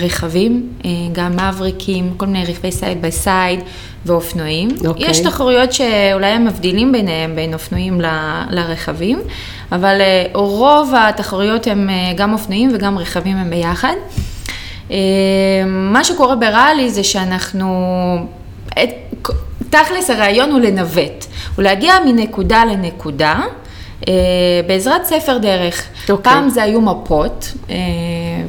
רכבים, 0.00 0.68
גם 1.12 1.32
מבריקים, 1.36 2.14
כל 2.16 2.26
מיני 2.26 2.44
רכבי 2.44 2.72
side 2.72 3.02
by 3.02 3.12
side 3.12 3.60
ואופנועים. 4.06 4.68
אוקיי. 4.86 5.10
יש 5.10 5.18
תחרויות 5.20 5.72
שאולי 5.72 6.26
הם 6.26 6.44
מבדילים 6.44 6.92
ביניהם, 6.92 7.36
בין 7.36 7.54
אופנועים 7.54 8.00
ל- 8.00 8.42
לרכבים, 8.50 9.20
אבל 9.72 10.00
אה, 10.00 10.24
רוב 10.34 10.92
התחרויות 10.98 11.66
הם 11.66 11.90
אה, 11.90 12.12
גם 12.16 12.32
אופנועים 12.32 12.70
וגם 12.74 12.98
רכבים 12.98 13.36
הם 13.36 13.50
ביחד. 13.50 13.94
אה, 14.90 14.96
מה 15.66 16.04
שקורה 16.04 16.36
בראלי 16.36 16.90
זה 16.90 17.04
שאנחנו, 17.04 17.86
תכלס 19.70 20.10
הרעיון 20.10 20.50
הוא 20.50 20.60
לנווט, 20.60 21.24
הוא 21.56 21.62
להגיע 21.62 21.94
מנקודה 22.06 22.64
לנקודה. 22.64 23.34
אה, 24.08 24.12
בעזרת 24.66 25.04
ספר 25.04 25.38
דרך. 25.38 25.82
אוקיי. 26.08 26.32
פעם 26.32 26.48
זה 26.48 26.62
היו 26.62 26.80
מפות, 26.80 27.52
אה, 27.70 27.76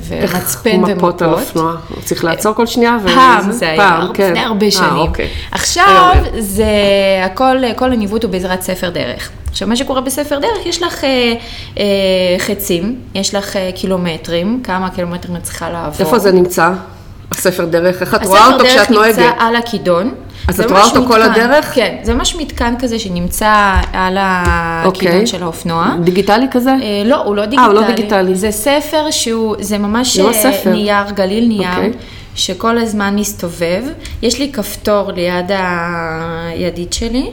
ומצפן 0.07 0.69
ומפות. 0.83 0.97
מפות 0.97 1.21
על 1.21 1.33
אופנוע? 1.33 1.75
צריך 2.03 2.23
לעצור 2.23 2.53
כל 2.55 2.65
שנייה? 2.65 2.97
ו- 3.03 3.07
פעם 3.07 3.51
זה 3.51 3.65
היה, 3.65 3.77
פעם, 3.77 4.13
כן. 4.13 4.27
לפני 4.31 4.39
הרבה 4.39 4.65
אה, 4.65 4.71
שנים. 4.71 4.97
אוקיי. 4.97 5.27
עכשיו. 5.51 6.13
זה 6.39 6.65
הכל, 7.25 7.57
כל 7.75 7.91
הניווט 7.91 8.23
הוא 8.23 8.31
בעזרת 8.31 8.61
ספר 8.61 8.89
דרך. 8.89 9.29
עכשיו, 9.49 9.67
מה 9.67 9.75
שקורה 9.75 10.01
בספר 10.01 10.39
דרך, 10.39 10.65
יש 10.65 10.83
לך 10.83 11.03
אה, 11.03 11.33
אה, 11.77 11.83
חצים, 12.39 12.95
יש 13.15 13.35
לך 13.35 13.55
אה, 13.55 13.69
קילומטרים, 13.75 14.61
כמה 14.63 14.89
קילומטרים 14.89 15.35
את 15.35 15.43
צריכה 15.43 15.69
לעבור. 15.69 16.05
איפה 16.05 16.19
זה 16.19 16.31
נמצא? 16.31 16.71
הספר 17.31 17.65
דרך? 17.65 18.01
איך 18.01 18.15
את 18.15 18.21
הספר 18.21 18.29
רואה 18.29 18.45
אותו 18.47 18.57
דרך 18.57 18.73
כשאת 18.73 18.89
נוהגת? 18.91 19.19
נמצא 19.19 19.31
על 19.39 19.55
הכידון. 19.55 20.13
אז 20.47 20.61
את 20.61 20.71
רואה 20.71 20.83
אותו 20.83 21.07
כל 21.07 21.23
מתקן. 21.23 21.41
הדרך? 21.41 21.71
כן, 21.73 21.95
זה 22.03 22.13
ממש 22.13 22.35
מתקן 22.35 22.73
כזה 22.79 22.99
שנמצא 22.99 23.73
על 23.93 24.17
הכידון 24.19 24.85
אוקיי. 24.85 25.27
של 25.27 25.43
האופנוע. 25.43 25.95
דיגיטלי 26.03 26.45
כזה? 26.51 26.69
אה, 26.69 27.03
לא, 27.05 27.23
הוא 27.23 27.35
לא 27.35 27.45
דיגיטלי. 27.45 27.65
אה, 27.65 27.71
הוא 27.71 27.81
לא 27.81 27.87
דיגיטלי. 27.87 28.35
זה 28.35 28.51
ספר 28.51 29.11
שהוא, 29.11 29.55
זה 29.59 29.77
ממש 29.77 30.19
ממש 30.19 30.35
אה, 30.35 30.51
ספר. 30.51 30.71
נייר, 30.71 31.11
גליל 31.13 31.47
נייר, 31.47 31.69
אוקיי. 31.69 31.91
שכל 32.35 32.77
הזמן 32.77 33.15
מסתובב. 33.15 33.83
יש 34.21 34.39
לי 34.39 34.51
כפתור 34.51 35.11
ליד 35.11 35.51
הידית 35.51 36.93
שלי, 36.93 37.31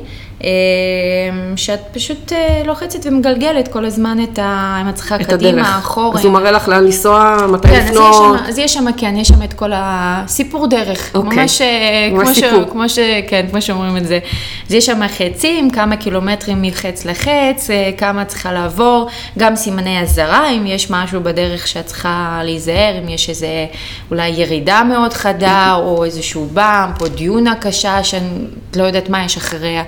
שאת 1.56 1.80
פשוט 1.92 2.32
אה, 2.32 2.62
לוחצת 2.66 3.06
ומגלגלת 3.06 3.68
כל 3.68 3.84
הזמן 3.84 4.18
את 4.22 4.38
ה... 4.38 4.78
אם 4.82 4.88
את 4.88 4.94
צריכה 4.94 5.18
קדימה. 5.18 5.78
אחורה. 5.78 6.18
אז 6.18 6.24
הוא 6.24 6.32
מראה 6.32 6.50
לך 6.50 6.68
לאן 6.68 6.84
לנסוע, 6.84 7.36
מתי 7.48 7.68
כן, 7.68 7.80
אז 7.80 7.90
יש, 7.90 7.96
לפנות. 7.96 8.40
אז 8.48 8.58
יש 8.58 8.74
שם, 8.74 8.92
כן, 8.96 9.14
יש 9.16 9.28
שם 9.28 9.42
את 9.42 9.52
כל 9.52 9.70
הסיפור 9.74 10.66
דרך. 10.66 11.10
אוקיי. 11.14 11.38
ממש, 11.38 11.60
אה, 11.60 12.08
ממש 12.12 12.26
כמו, 12.26 12.34
ש. 12.34 12.70
כמו 12.70 12.88
ש... 12.88 12.98
כן, 13.28 13.46
כמו 13.50 13.62
שאומרים 13.62 13.96
את 13.96 14.06
זה. 14.06 14.18
אז 14.66 14.74
יש 14.74 14.86
שם 14.86 15.00
חצים, 15.08 15.70
כמה 15.70 15.96
קילומטרים 15.96 16.62
מחץ 16.62 17.04
לחץ, 17.04 17.70
אה, 17.70 17.90
כמה 17.98 18.24
צריכה 18.24 18.52
לעבור, 18.52 19.08
גם 19.38 19.56
סימני 19.56 20.00
אזהרה, 20.02 20.50
אם 20.50 20.66
יש 20.66 20.90
משהו 20.90 21.20
בדרך 21.20 21.66
שאת 21.66 21.86
צריכה 21.86 22.40
להיזהר, 22.44 22.98
אם 23.02 23.08
יש 23.08 23.28
איזה 23.28 23.66
אולי 24.10 24.28
ירידה 24.28 24.82
מאוד 24.82 25.12
חדה, 25.12 25.74
או 25.78 26.04
איזשהו 26.04 26.48
באמפ, 26.52 27.02
או 27.02 27.08
דיונה 27.08 27.54
קשה, 27.54 28.04
שאני 28.04 28.28
לא 28.76 28.84
יודעת 28.84 29.08
מה 29.08 29.24
יש 29.24 29.36
אחריה. 29.36 29.82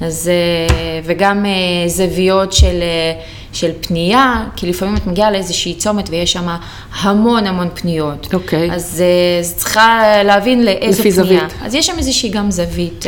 אז, 0.00 0.30
אה, 0.32 1.00
וגם 1.04 1.46
אה, 1.46 1.88
זוויות 1.88 2.52
של... 2.52 2.82
אה, 2.82 3.20
של 3.52 3.70
פנייה, 3.80 4.44
כי 4.56 4.66
לפעמים 4.66 4.96
את 4.96 5.06
מגיעה 5.06 5.30
לאיזושהי 5.30 5.74
צומת 5.74 6.10
ויש 6.10 6.32
שם 6.32 6.46
המון 7.00 7.46
המון 7.46 7.68
פניות. 7.74 8.34
אוקיי. 8.34 8.72
אז 8.72 9.00
אה, 9.00 9.40
אז 9.40 9.54
צריכה 9.56 10.02
להבין 10.24 10.64
לאיזו 10.64 11.00
לפי 11.00 11.12
פנייה. 11.12 11.24
זווית. 11.24 11.54
אז 11.62 11.74
יש 11.74 11.86
שם 11.86 11.98
איזושהי 11.98 12.28
גם 12.28 12.50
זווית, 12.50 13.04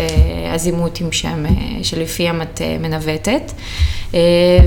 הזימותים 0.54 1.10
אה, 1.24 1.38
שלפיהם 1.82 2.42
את 2.42 2.60
מנווטת. 2.80 3.52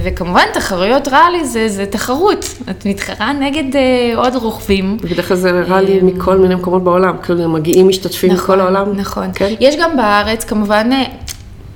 וכמובן, 0.04 0.44
תחרויות 0.54 1.08
ראלי 1.08 1.46
זה, 1.46 1.70
זה 1.70 1.86
תחרות. 1.86 2.46
את 2.70 2.86
מתחרה 2.86 3.34
נגד 3.34 3.80
עוד 4.16 4.36
רוכבים. 4.36 4.98
בדרך 5.02 5.28
כלל 5.28 5.38
זה 5.38 5.52
רע 5.68 5.82
לי 5.82 6.00
מכל 6.02 6.38
מיני 6.38 6.56
מקומות 6.56 6.84
בעולם, 6.84 7.16
כאילו 7.24 7.50
מגיעים 7.50 7.88
משתתפים 7.88 8.34
מכל 8.34 8.60
העולם. 8.60 8.96
נכון. 8.96 9.28
כן? 9.36 9.54
יש 9.60 9.76
גם 9.76 9.98
בארץ, 9.98 10.44
כמובן, 10.44 10.90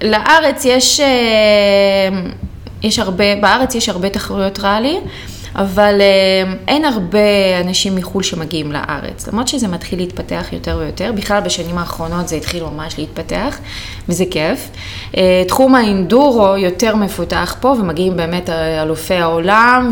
לארץ 0.03 0.65
יש, 0.65 0.99
אה, 0.99 1.07
יש 2.83 2.99
הרבה, 2.99 3.35
בארץ 3.35 3.75
יש 3.75 3.89
הרבה 3.89 4.09
תחרויות 4.09 4.59
ראלי, 4.59 4.97
אבל 5.55 6.01
אה, 6.01 6.53
אין 6.67 6.85
הרבה 6.85 7.19
אנשים 7.61 7.95
מחו"ל 7.95 8.23
שמגיעים 8.23 8.71
לארץ. 8.71 9.27
למרות 9.27 9.47
שזה 9.47 9.67
מתחיל 9.67 9.99
להתפתח 9.99 10.45
יותר 10.51 10.77
ויותר, 10.79 11.11
בכלל 11.15 11.39
בשנים 11.41 11.77
האחרונות 11.77 12.27
זה 12.27 12.35
התחיל 12.35 12.63
ממש 12.63 12.95
להתפתח, 12.97 13.59
וזה 14.09 14.23
כיף. 14.31 14.69
אה, 15.17 15.43
תחום 15.47 15.75
האינדורו 15.75 16.57
יותר 16.57 16.95
מפותח 16.95 17.55
פה, 17.61 17.67
ומגיעים 17.67 18.17
באמת 18.17 18.49
אלופי 18.49 19.15
העולם, 19.15 19.91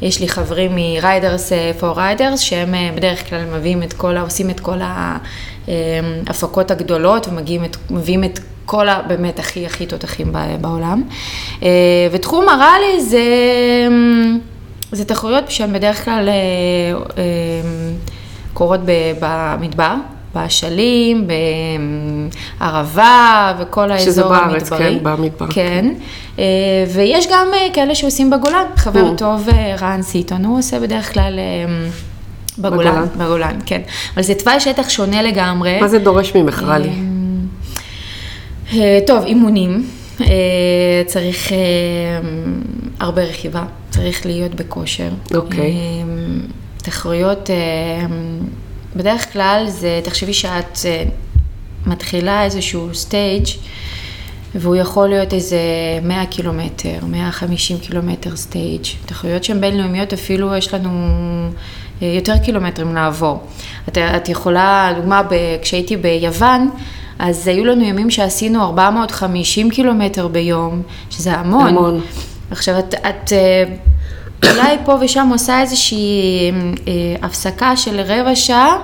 ויש 0.00 0.20
לי 0.20 0.28
חברים 0.28 0.70
מ 0.74 0.85
Riders 0.85 1.52
for 1.78 1.96
Riders, 1.96 2.40
שהם 2.40 2.74
בדרך 2.94 3.28
כלל 3.28 3.44
מביאים 3.56 3.82
את 3.82 3.92
כל, 3.92 4.16
עושים 4.16 4.50
את 4.50 4.60
כל 4.60 4.78
ההפקות 6.26 6.70
הגדולות, 6.70 7.28
ומביאים 7.28 7.64
את, 7.64 7.76
מביאים 7.90 8.24
את 8.24 8.38
כל 8.66 8.88
ה... 8.88 9.02
באמת 9.06 9.38
הכי 9.38 9.66
הכי 9.66 9.86
תותחים 9.86 10.32
בעולם. 10.60 11.02
אה, 11.62 11.68
ותחום 12.12 12.48
הראלי 12.48 13.00
זה... 13.00 13.22
זה 14.92 15.04
תחרויות 15.04 15.50
שהן 15.50 15.72
בדרך 15.72 16.04
כלל 16.04 16.28
אה, 16.28 16.34
אה, 17.18 17.22
קורות 18.52 18.80
במדבר, 19.20 19.94
באשלים, 20.34 21.26
בערבה 22.60 23.54
וכל 23.58 23.90
האזור 23.90 24.28
בארץ, 24.28 24.72
המדברי. 24.72 24.78
כן, 24.78 24.98
במדבר. 25.02 25.46
כן, 25.50 25.94
אה, 26.38 26.44
ויש 26.94 27.26
גם 27.32 27.48
כאלה 27.72 27.94
שעושים 27.94 28.30
בגולן. 28.30 28.64
חבר. 28.76 29.16
טוב, 29.16 29.48
רן 29.80 30.02
סיטון, 30.02 30.44
הוא 30.44 30.58
עושה 30.58 30.80
בדרך 30.80 31.14
כלל... 31.14 31.38
אה, 31.38 31.88
בגולן, 32.58 32.90
בגולן. 32.90 33.08
בגולן, 33.16 33.58
כן. 33.66 33.80
אבל 34.14 34.22
זה 34.22 34.34
תוואי 34.34 34.60
שטח 34.60 34.88
שונה 34.88 35.22
לגמרי. 35.22 35.80
מה 35.80 35.88
זה 35.88 35.98
דורש 35.98 36.34
ממך, 36.34 36.62
רע 36.62 36.78
לי? 36.78 36.88
אה, 36.88 36.94
טוב, 39.06 39.24
אימונים. 39.24 39.86
אה, 40.20 40.26
צריך 41.06 41.52
אה, 41.52 41.58
הרבה 43.00 43.22
רכיבה, 43.22 43.64
צריך 43.90 44.26
להיות 44.26 44.54
בכושר. 44.54 45.08
אוקיי. 45.34 45.60
אה, 45.60 45.66
תחרויות, 46.76 47.50
אה, 47.50 48.06
בדרך 48.96 49.32
כלל 49.32 49.64
זה, 49.68 50.00
תחשבי 50.04 50.34
שאת 50.34 50.78
אה, 50.84 51.04
מתחילה 51.86 52.44
איזשהו 52.44 52.94
stage 52.94 53.46
והוא 54.54 54.76
יכול 54.76 55.08
להיות 55.08 55.34
איזה 55.34 55.58
100 56.02 56.26
קילומטר, 56.26 56.98
150 57.06 57.78
קילומטר 57.78 58.36
stage. 58.36 58.84
תחרויות 59.06 59.44
שהן 59.44 59.60
בינלאומיות 59.60 60.12
אפילו 60.12 60.56
יש 60.56 60.74
לנו 60.74 60.90
אה, 62.02 62.06
יותר 62.06 62.38
קילומטרים 62.38 62.94
לעבור. 62.94 63.46
את, 63.88 63.98
את 63.98 64.28
יכולה, 64.28 64.92
דוגמה, 64.96 65.22
ב, 65.22 65.34
כשהייתי 65.62 65.96
ביוון, 65.96 66.70
אז 67.18 67.48
היו 67.48 67.64
לנו 67.64 67.84
ימים 67.84 68.10
שעשינו 68.10 68.62
450 68.62 69.70
קילומטר 69.70 70.28
ביום, 70.28 70.82
שזה 71.10 71.32
המון. 71.32 71.66
המון. 71.66 72.00
עכשיו, 72.50 72.78
את, 72.78 72.94
את 72.94 73.32
אה, 73.32 73.64
אולי 74.50 74.76
פה 74.84 74.96
ושם 75.00 75.28
עושה 75.32 75.60
איזושהי 75.60 76.50
אה, 76.88 76.92
הפסקה 77.22 77.76
של 77.76 78.00
רבע 78.00 78.36
שעה, 78.36 78.76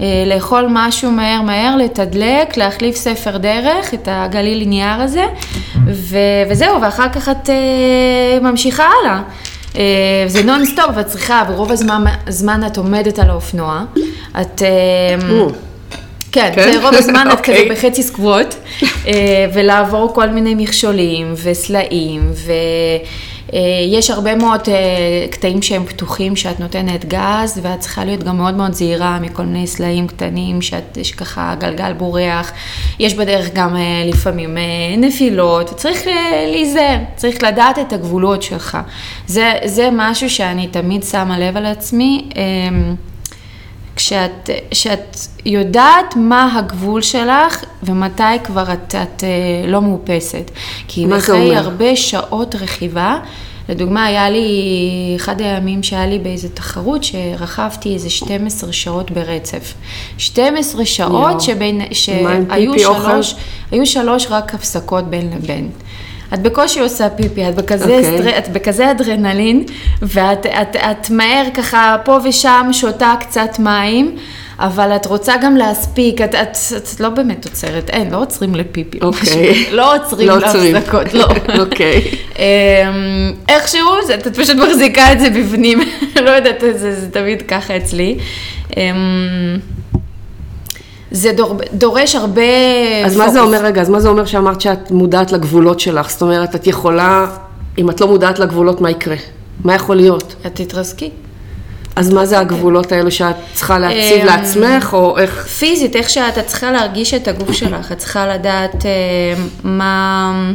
אה, 0.00 0.24
לאכול 0.26 0.66
משהו 0.70 1.10
מהר 1.10 1.42
מהר, 1.42 1.76
לתדלק, 1.76 2.56
להחליף 2.56 2.96
ספר 2.96 3.36
דרך, 3.36 3.94
את 3.94 4.08
הגליל 4.10 4.68
נייר 4.68 5.00
הזה, 5.00 5.24
ו, 5.86 6.18
וזהו, 6.50 6.82
ואחר 6.82 7.08
כך 7.08 7.28
את 7.28 7.50
אה, 7.50 8.40
ממשיכה 8.50 8.84
הלאה. 9.00 9.22
אה, 9.76 10.24
זה 10.26 10.44
נונסטופ, 10.44 10.90
ואת 10.94 11.06
צריכה, 11.06 11.44
ורוב 11.48 11.72
הזמן, 11.72 12.04
הזמן 12.26 12.66
את 12.66 12.76
עומדת 12.76 13.18
על 13.18 13.30
האופנוע. 13.30 13.84
את... 14.40 14.62
כן, 16.32 16.52
כן? 16.54 16.72
זה 16.72 16.82
רוב 16.82 16.94
הזמן 16.94 17.26
את 17.32 17.40
כזה 17.40 17.58
אוקיי. 17.58 17.70
בחצי 17.70 18.02
squat, 18.02 18.54
אה, 19.06 19.46
ולעבור 19.54 20.14
כל 20.14 20.28
מיני 20.28 20.54
מכשולים 20.54 21.34
וסלעים, 21.42 22.32
ויש 23.52 24.10
הרבה 24.10 24.34
מאוד 24.34 24.60
אה, 24.68 24.74
קטעים 25.30 25.62
שהם 25.62 25.84
פתוחים 25.86 26.36
שאת 26.36 26.60
נותנת 26.60 27.04
גז, 27.04 27.60
ואת 27.62 27.80
צריכה 27.80 28.04
להיות 28.04 28.22
גם 28.22 28.36
מאוד 28.36 28.54
מאוד 28.54 28.72
זהירה 28.72 29.18
מכל 29.20 29.42
מיני 29.42 29.66
סלעים 29.66 30.06
קטנים, 30.06 30.62
שאת, 30.62 30.98
שככה 31.02 31.52
הגלגל 31.52 31.92
בורח. 31.92 32.52
יש 32.98 33.14
בדרך 33.14 33.48
גם 33.54 33.76
אה, 33.76 33.80
לפעמים 34.06 34.58
אה, 34.58 34.62
נפילות, 34.98 35.72
וצריך 35.72 36.06
אה, 36.06 36.44
להיזהר, 36.52 36.98
צריך 37.16 37.42
לדעת 37.42 37.78
את 37.78 37.92
הגבולות 37.92 38.42
שלך. 38.42 38.78
זה, 39.26 39.52
זה 39.64 39.88
משהו 39.92 40.30
שאני 40.30 40.66
תמיד 40.66 41.02
שמה 41.02 41.38
לב 41.38 41.56
על 41.56 41.66
עצמי. 41.66 42.28
כשאת, 43.98 44.50
כשאת 44.70 45.16
יודעת 45.46 46.16
מה 46.16 46.58
הגבול 46.58 47.02
שלך 47.02 47.64
ומתי 47.82 48.22
כבר 48.44 48.72
את, 48.72 48.94
את 48.94 49.24
אה, 49.24 49.70
לא 49.70 49.82
מאופסת. 49.82 50.50
כי 50.88 51.06
אחרי? 51.16 51.56
הרבה 51.56 51.96
שעות 51.96 52.54
רכיבה, 52.54 53.18
לדוגמה, 53.68 54.04
היה 54.04 54.30
לי, 54.30 55.12
אחד 55.16 55.40
הימים 55.40 55.82
שהיה 55.82 56.06
לי 56.06 56.18
באיזה 56.18 56.48
תחרות 56.48 57.04
שרכבתי 57.04 57.94
איזה 57.94 58.10
12 58.10 58.72
שעות 58.72 59.10
ברצף. 59.10 59.74
12 60.18 60.84
שעות 60.84 61.30
יואו. 61.30 61.40
שבין, 61.40 61.80
שהיו? 61.92 62.78
שלוש, 62.78 63.34
היו 63.70 63.86
שלוש 63.86 64.26
רק 64.30 64.54
הפסקות 64.54 65.04
בין 65.04 65.30
לבין. 65.36 65.70
את 66.34 66.42
בקושי 66.42 66.80
עושה 66.80 67.10
פיפי, 67.10 67.48
את 67.48 67.54
בכזה, 67.54 67.84
אוקיי. 67.84 68.18
okay. 68.18 68.22
סטר... 68.22 68.38
את 68.38 68.48
בכזה 68.48 68.90
אדרנלין, 68.90 69.64
ואת 70.02 70.46
את, 70.46 70.76
את 70.76 71.10
מהר 71.10 71.44
ככה 71.54 71.96
פה 72.04 72.18
ושם 72.24 72.68
שותה 72.72 73.14
קצת 73.20 73.58
מים, 73.58 74.16
אבל 74.58 74.96
את 74.96 75.06
רוצה 75.06 75.34
גם 75.42 75.56
להספיק, 75.56 76.20
את, 76.20 76.34
את, 76.34 76.56
את 76.76 77.00
לא 77.00 77.08
באמת 77.08 77.44
עוצרת, 77.44 77.90
אין, 77.90 78.10
לא 78.10 78.22
עוצרים 78.22 78.54
לפיפי. 78.54 78.98
או 79.02 79.06
אוקיי. 79.06 79.50
משהו. 79.50 79.76
לא 79.76 79.96
עוצרים 79.96 80.28
לא. 80.28 80.38
להפסקות, 80.38 81.14
לא. 81.14 81.26
אוקיי. 81.60 82.10
אמ, 82.38 82.44
איכשהו, 83.48 83.88
את 84.14 84.38
פשוט 84.38 84.56
מחזיקה 84.56 85.12
את 85.12 85.20
זה 85.20 85.30
בפנים, 85.30 85.80
לא 86.24 86.30
יודעת, 86.30 86.60
זה, 86.60 87.00
זה 87.00 87.10
תמיד 87.10 87.42
ככה 87.42 87.76
אצלי. 87.76 88.18
זה 91.10 91.32
דור, 91.32 91.56
דורש 91.72 92.14
הרבה 92.14 92.42
אז 93.04 93.16
מה 93.16 93.28
זה 93.30 93.38
פוקוס. 93.38 93.54
אומר, 93.54 93.64
רגע, 93.64 93.80
אז 93.80 93.88
מה 93.88 94.00
זה 94.00 94.08
אומר 94.08 94.24
שאמרת 94.24 94.60
שאת 94.60 94.90
מודעת 94.90 95.32
לגבולות 95.32 95.80
שלך? 95.80 96.10
זאת 96.10 96.22
אומרת, 96.22 96.54
את 96.54 96.66
יכולה, 96.66 97.26
אם 97.78 97.90
את 97.90 98.00
לא 98.00 98.06
מודעת 98.06 98.38
לגבולות, 98.38 98.80
מה 98.80 98.90
יקרה? 98.90 99.16
מה 99.64 99.74
יכול 99.74 99.96
להיות? 99.96 100.34
את 100.46 100.54
תתרסקי. 100.54 101.10
אז 101.96 102.12
מה 102.12 102.26
זה 102.26 102.38
הגבולות 102.38 102.92
האלו 102.92 103.10
שאת 103.10 103.36
צריכה 103.54 103.78
להציב 103.78 104.20
אמ, 104.20 104.26
לעצמך, 104.26 104.94
או 104.94 105.18
איך... 105.18 105.46
פיזית, 105.46 105.96
איך 105.96 106.10
שאת, 106.10 106.38
את 106.38 106.46
צריכה 106.46 106.70
להרגיש 106.70 107.14
את 107.14 107.28
הגוף 107.28 107.52
שלך, 107.52 107.92
את 107.92 107.98
צריכה 107.98 108.26
לדעת 108.26 108.86
אה, 108.86 108.90
מה... 109.64 110.52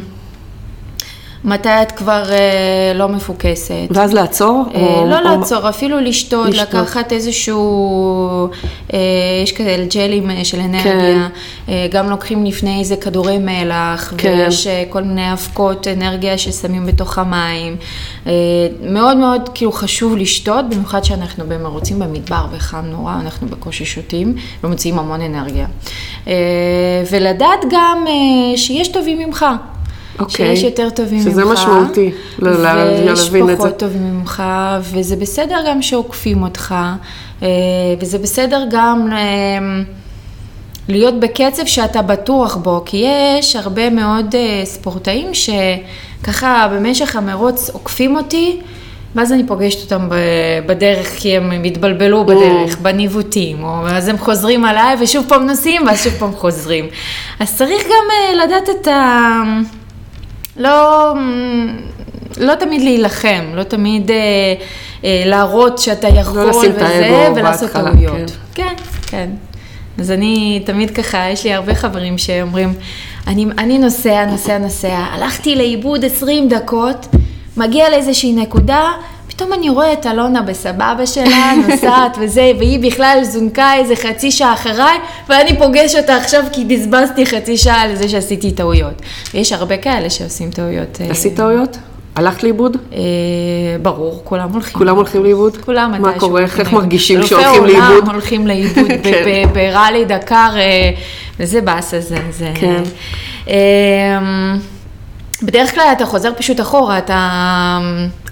מתי 1.46 1.70
את 1.82 1.92
כבר 1.92 2.24
אה, 2.32 2.38
לא 2.96 3.10
מפוקסת. 3.10 3.74
ואז 3.92 4.14
לעצור? 4.14 4.66
אה, 4.76 4.80
או- 4.82 5.06
לא 5.10 5.18
או- 5.20 5.24
לעצור, 5.40 5.70
אפילו 5.70 6.00
לשתות, 6.00 6.48
לשתות. 6.50 6.74
לקחת 6.74 7.14
איזשהו, 7.14 8.48
אה, 8.94 9.00
יש 9.44 9.52
כזה 9.52 9.86
ג'לים 9.96 10.30
של 10.44 10.60
אנרגיה, 10.60 10.94
כן. 10.94 11.20
אה, 11.70 11.88
גם 11.92 12.10
לוקחים 12.10 12.46
לפני 12.46 12.80
איזה 12.80 12.96
כדורי 12.96 13.38
מלח, 13.38 14.14
כן. 14.18 14.30
ויש 14.46 14.68
אה, 14.68 14.84
כל 14.90 15.02
מיני 15.04 15.34
אבקות 15.34 15.88
אנרגיה 15.88 16.38
ששמים 16.38 16.86
בתוך 16.86 17.18
המים. 17.18 17.76
אה, 18.28 18.32
מאוד 18.82 19.18
מאוד 19.18 19.50
כאילו 19.54 19.72
חשוב 19.72 20.18
לשתות, 20.18 20.70
במיוחד 20.70 21.04
שאנחנו 21.04 21.44
במרוצים 21.48 22.00
במדבר 22.00 22.46
וחם 22.52 22.86
נורא, 22.86 23.14
אנחנו 23.22 23.48
בקושי 23.48 23.86
שותים 23.86 24.36
ומוציאים 24.64 25.00
המון 25.00 25.22
אנרגיה. 25.22 25.66
אה, 26.28 26.34
ולדעת 27.12 27.60
גם 27.72 28.06
אה, 28.08 28.58
שיש 28.58 28.88
טובים 28.88 29.20
ממך. 29.20 29.46
אוקיי. 30.20 30.56
שיש 30.56 30.64
יותר 30.64 30.90
טובים 30.90 31.20
ממך. 31.20 31.30
שזה 31.32 31.46
משמעותי, 31.46 32.12
ל- 32.40 32.48
ל- 32.50 32.52
להבין 32.52 33.10
את 33.10 33.18
זה. 33.18 33.34
ויש 33.34 33.52
פחות 33.58 33.78
טובים 33.78 34.20
ממך, 34.20 34.44
וזה 34.82 35.16
בסדר 35.16 35.58
גם 35.68 35.82
שעוקפים 35.82 36.44
אותך, 36.44 36.76
אה, 37.44 37.48
וזה 38.00 38.18
בסדר 38.18 38.64
גם 38.72 39.10
אה, 39.12 39.18
להיות 40.90 41.20
בקצב 41.20 41.66
שאתה 41.66 42.02
בטוח 42.02 42.56
בו, 42.56 42.82
כי 42.86 43.06
יש 43.40 43.56
הרבה 43.56 43.90
מאוד 43.90 44.36
אה, 44.36 44.62
ספורטאים 44.66 45.28
שככה 45.34 46.68
במשך 46.72 47.16
המרוץ 47.16 47.70
עוקפים 47.70 48.16
אותי. 48.16 48.60
ואז 49.16 49.32
אני 49.34 49.48
פוגשת 49.48 49.82
אותם 49.92 50.10
בדרך, 50.66 51.08
כי 51.18 51.38
הם 51.38 51.64
התבלבלו 51.66 52.26
בדרך, 52.26 52.78
בניווטים, 52.82 53.64
או 53.64 53.88
אז 53.88 54.08
הם 54.08 54.18
חוזרים 54.18 54.66
עליי 54.66 54.96
ושוב 55.00 55.26
פעם 55.28 55.46
נוסעים, 55.46 55.82
ואז 55.88 56.04
שוב 56.04 56.14
פעם 56.14 56.32
חוזרים. 56.32 56.88
אז 57.40 57.58
צריך 57.58 57.84
גם 57.86 58.06
לדעת 58.44 58.70
את 58.70 58.88
ה... 58.88 59.32
לא, 60.58 61.14
לא 62.38 62.56
תמיד 62.56 62.82
להילחם, 62.82 63.46
לא 63.54 63.64
תמיד 63.64 64.12
אה, 64.12 64.18
אה, 65.04 65.24
להראות 65.26 65.78
שאתה 65.78 66.08
יכול 66.08 66.40
לא 66.40 66.50
לשים 66.50 66.72
את 66.72 66.76
וזה, 66.76 67.30
ולעשות 67.36 67.72
טעויות. 67.72 68.32
כן, 68.54 68.74
כן. 69.08 69.30
אז 70.00 70.12
אני 70.12 70.64
תמיד 70.66 70.92
ככה, 70.92 71.30
יש 71.30 71.44
לי 71.44 71.54
הרבה 71.54 71.76
חברים 71.76 72.18
שאומרים, 72.18 72.74
אני, 73.28 73.46
אני 73.58 73.78
נוסע, 73.78 74.26
נוסע, 74.26 74.58
נוסע, 74.58 74.98
הלכתי 75.12 75.56
לאיבוד 75.56 76.06
20 76.06 76.50
דקות, 76.50 77.08
מגיע 77.58 77.90
לאיזושהי 77.90 78.34
נקודה, 78.34 78.92
פתאום 79.36 79.54
אני 79.54 79.70
רואה 79.70 79.94
את 79.94 80.06
אלונה 80.06 80.42
בסבבה 80.42 81.06
שלה, 81.06 81.52
נוסעת 81.70 82.18
וזה, 82.22 82.52
והיא 82.60 82.92
בכלל 82.92 83.20
זונקה 83.24 83.74
איזה 83.76 83.96
חצי 83.96 84.32
שעה 84.32 84.54
אחריי, 84.54 84.98
ואני 85.30 85.58
פוגש 85.60 85.96
אותה 85.96 86.16
עכשיו 86.18 86.44
כי 86.52 86.66
בזבזתי 86.66 87.26
חצי 87.26 87.58
שעה 87.58 87.82
על 87.82 87.96
זה 87.96 88.10
שעשיתי 88.10 88.52
טעויות. 88.52 89.02
ויש 89.34 89.52
הרבה 89.52 89.78
כאלה 89.78 90.10
שעושים 90.10 90.52
טעויות. 90.52 90.98
אה, 91.02 91.08
עשית 91.12 91.36
טעויות? 91.36 91.78
הלכת 92.16 92.44
לאיבוד? 92.44 92.78
אה, 92.94 93.00
ברור, 93.82 94.22
כולם 94.24 94.50
הולכים. 94.54 94.74
כולם 94.74 94.96
הולכים 94.96 95.24
לאיבוד? 95.24 95.58
כולם 95.58 95.92
מה 95.92 96.00
מתישהו 96.00 96.20
קורה? 96.20 96.42
הולכים 96.42 96.66
איך. 96.66 96.74
מרגישים 96.74 97.24
שהולכים 97.24 97.64
לאיבוד? 97.64 97.84
העולם 97.84 98.10
הולכים 98.10 98.48
לאיבוד 98.48 98.88
כן. 99.04 99.24
בראלי 99.54 100.06
דקר, 100.06 100.50
אה, 100.56 100.92
וזה 101.40 101.62
באסה 101.62 102.00
זה. 102.02 102.18
זה- 102.32 102.52
כן. 102.56 102.84
בדרך 105.44 105.76
כלל 105.76 105.90
אתה 105.98 106.06
חוזר 106.06 106.32
פשוט 106.38 106.62
אחורה, 106.62 106.98
אתה, 106.98 107.80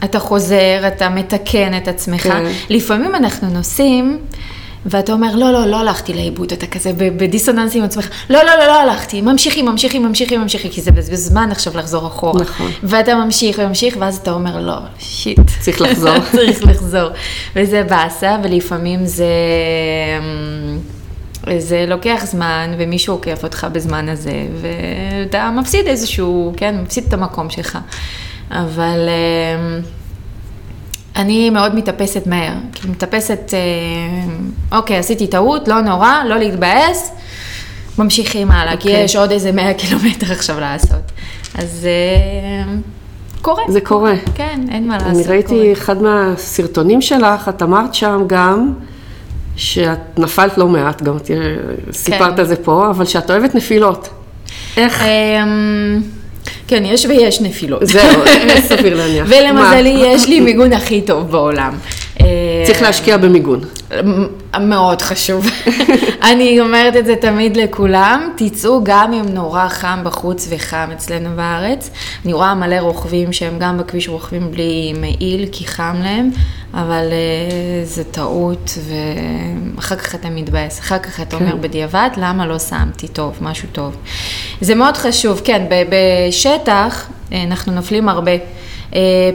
אתה 0.03 0.19
חוזר, 0.19 0.87
אתה 0.87 1.09
מתקן 1.09 1.77
את 1.77 1.87
עצמך. 1.87 2.21
כן. 2.21 2.51
לפעמים 2.69 3.15
אנחנו 3.15 3.49
נוסעים, 3.49 4.19
ואתה 4.85 5.13
אומר, 5.13 5.35
לא, 5.35 5.51
לא, 5.51 5.65
לא 5.65 5.79
הלכתי 5.79 6.13
לאיבוד, 6.13 6.51
אתה 6.51 6.67
כזה 6.67 6.91
בדיסוננס 6.95 7.75
עם 7.75 7.83
עצמך, 7.83 8.09
לא, 8.29 8.43
לא, 8.43 8.55
לא, 8.59 8.65
לא 8.65 8.81
הלכתי, 8.81 9.21
ממשיכים, 9.21 9.65
ממשיכים, 9.65 10.03
ממשיכים, 10.03 10.41
ממשיכים, 10.41 10.71
כי 10.71 10.81
זה 10.81 10.91
בזבז 10.91 11.27
זמן 11.27 11.49
עכשיו 11.51 11.77
לחזור 11.77 12.07
אחורה. 12.07 12.41
נכון. 12.41 12.71
ואתה 12.83 13.15
ממשיך 13.15 13.59
וממשיך, 13.63 13.95
ואז 13.99 14.17
אתה 14.17 14.31
אומר, 14.31 14.61
לא, 14.61 14.77
שיט. 14.99 15.39
צריך 15.59 15.81
לחזור. 15.81 16.19
צריך 16.35 16.63
לחזור. 16.63 17.09
וזה 17.55 17.83
באסה, 17.83 18.37
ולפעמים 18.43 19.05
זה... 19.05 19.25
זה 21.57 21.85
לוקח 21.87 22.21
זמן, 22.25 22.73
ומישהו 22.77 23.13
עוקף 23.13 23.43
אותך 23.43 23.67
בזמן 23.71 24.09
הזה, 24.09 24.47
ואתה 24.61 25.51
מפסיד 25.51 25.87
איזשהו, 25.87 26.53
כן, 26.57 26.75
מפסיד 26.83 27.03
את 27.07 27.13
המקום 27.13 27.49
שלך. 27.49 27.77
אבל 28.51 29.07
אה, 29.07 29.79
אני 31.15 31.49
מאוד 31.49 31.75
מתאפסת 31.75 32.27
מהר. 32.27 32.53
כאילו, 32.73 32.93
מתאפסת, 32.93 33.53
אה, 33.53 34.77
אוקיי, 34.77 34.97
עשיתי 34.97 35.27
טעות, 35.27 35.67
לא 35.67 35.81
נורא, 35.81 36.23
לא 36.25 36.37
להתבאס, 36.37 37.11
ממשיכים 37.97 38.51
הלאה, 38.51 38.77
כי 38.77 38.87
אוקיי. 38.87 39.03
יש 39.03 39.15
עוד 39.15 39.31
איזה 39.31 39.51
100 39.51 39.73
קילומטר 39.73 40.31
עכשיו 40.31 40.59
לעשות. 40.59 41.11
אז 41.55 41.87
אה, 41.87 42.73
קורה. 43.41 43.63
זה 43.67 43.81
קורה. 43.81 44.13
כן, 44.35 44.61
אין 44.71 44.87
מה 44.87 44.97
לעשות. 44.97 45.09
אני 45.09 45.23
ראיתי 45.23 45.47
קורה. 45.49 45.71
אחד 45.71 46.01
מהסרטונים 46.01 47.01
שלך, 47.01 47.49
את 47.49 47.61
אמרת 47.61 47.93
שם 47.93 48.23
גם 48.27 48.73
שאת 49.61 50.19
נפלת 50.19 50.57
לא 50.57 50.67
מעט, 50.67 51.01
גם 51.01 51.19
תראה, 51.19 51.55
סיפרת 51.91 52.39
על 52.39 52.45
זה 52.45 52.55
פה, 52.55 52.89
אבל 52.89 53.05
שאת 53.05 53.31
אוהבת 53.31 53.55
נפילות. 53.55 54.09
איך? 54.77 55.01
אמ, 55.01 56.01
כן, 56.67 56.83
יש 56.85 57.05
ויש 57.05 57.41
נפילות. 57.41 57.81
זהו, 57.87 58.21
סביר 58.69 58.95
להניח. 58.97 59.27
ולמזלי? 59.29 60.03
יש 60.05 60.27
לי 60.27 60.39
מיגון 60.39 60.73
הכי 60.73 61.01
טוב 61.01 61.31
בעולם. 61.31 61.73
אה, 62.31 62.65
צריך 62.65 62.81
להשקיע 62.81 63.17
במיגון. 63.17 63.61
מאוד 64.59 65.01
חשוב. 65.01 65.45
אני 66.31 66.59
אומרת 66.59 66.95
את 66.95 67.05
זה 67.05 67.15
תמיד 67.15 67.57
לכולם, 67.57 68.29
תצאו 68.37 68.83
גם 68.83 69.13
אם 69.13 69.25
נורא 69.33 69.67
חם 69.67 69.99
בחוץ 70.03 70.47
וחם 70.49 70.89
אצלנו 70.93 71.29
בארץ. 71.35 71.89
אני 72.25 72.33
רואה 72.33 72.55
מלא 72.55 72.75
רוכבים 72.75 73.33
שהם 73.33 73.59
גם 73.59 73.77
בכביש 73.77 74.07
רוכבים 74.07 74.51
בלי 74.51 74.93
מעיל 74.99 75.45
כי 75.51 75.67
חם 75.67 75.95
להם, 76.03 76.29
אבל 76.73 77.05
uh, 77.09 77.85
זה 77.85 78.03
טעות 78.03 78.77
ואחר 79.75 79.95
כך 79.95 80.15
אתה 80.15 80.29
מתבאס, 80.29 80.79
אחר 80.79 80.99
כך 80.99 81.21
אתה 81.21 81.35
אומר 81.35 81.55
בדיעבד, 81.55 82.09
למה 82.17 82.45
לא 82.45 82.59
שמתי 82.59 83.07
טוב, 83.07 83.37
משהו 83.41 83.67
טוב. 83.71 83.95
זה 84.61 84.75
מאוד 84.75 84.97
חשוב, 84.97 85.41
כן, 85.43 85.65
בשטח 85.89 87.07
אה, 87.33 87.43
אנחנו 87.43 87.73
נופלים 87.73 88.09
הרבה. 88.09 88.31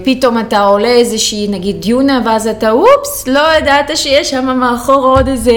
פתאום 0.04 0.38
אתה 0.38 0.60
עולה 0.60 0.88
איזושהי 0.88 1.48
נגיד 1.48 1.80
דיונה 1.80 2.20
ואז 2.24 2.46
אתה 2.46 2.70
אופס, 2.70 3.26
לא 3.28 3.40
ידעת 3.58 3.90
שיש 3.96 4.30
שם 4.30 4.56
מאחור 4.60 5.06
עוד 5.16 5.28
איזה 5.28 5.52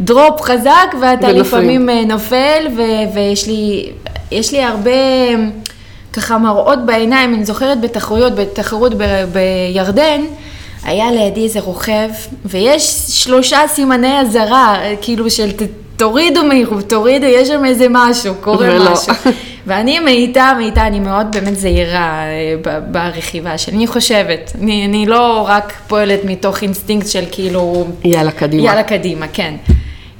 דרופ 0.00 0.40
חזק 0.40 0.70
ואתה 1.00 1.26
ונופלים. 1.26 1.40
לפעמים 1.40 1.90
אה, 1.90 2.04
נופל 2.04 2.66
ו- 2.76 3.14
ויש 3.14 3.46
לי, 3.46 3.86
יש 4.30 4.52
לי 4.52 4.62
הרבה 4.62 4.90
ככה 6.12 6.38
מראות 6.38 6.86
בעיניים, 6.86 7.34
אני 7.34 7.44
זוכרת 7.44 7.80
בתחרויות, 7.80 8.34
בתחרות 8.34 8.92
ב- 8.96 9.24
בירדן, 9.32 10.20
היה 10.84 11.12
לידי 11.12 11.44
איזה 11.44 11.60
רוכב 11.60 12.08
ויש 12.44 12.82
שלושה 13.08 13.58
סימני 13.68 14.20
אזהרה, 14.20 14.76
אה, 14.80 14.94
כאילו 15.02 15.30
של 15.30 15.48
תורידו 15.96 16.44
מהירות, 16.44 16.88
תורידו, 16.88 17.26
יש 17.26 17.48
שם 17.48 17.64
איזה 17.64 17.86
משהו, 17.90 18.34
קורה 18.40 18.66
ולא. 18.70 18.92
משהו. 18.92 19.14
ואני 19.66 20.00
מאיתה, 20.00 20.52
מאיתה, 20.58 20.86
אני 20.86 21.00
מאוד 21.00 21.26
באמת 21.32 21.56
זהירה 21.56 22.24
אה, 22.24 22.80
ברכיבה 22.90 23.58
שלי, 23.58 23.76
אני 23.76 23.86
חושבת. 23.86 24.52
אני, 24.60 24.86
אני 24.86 25.06
לא 25.06 25.46
רק 25.48 25.72
פועלת 25.86 26.24
מתוך 26.24 26.62
אינסטינקט 26.62 27.08
של 27.08 27.24
כאילו, 27.32 27.86
יאללה, 28.04 28.32
קדימה. 28.32 28.62
יאללה 28.62 28.82
קדימה, 28.82 29.26
כן. 29.32 29.54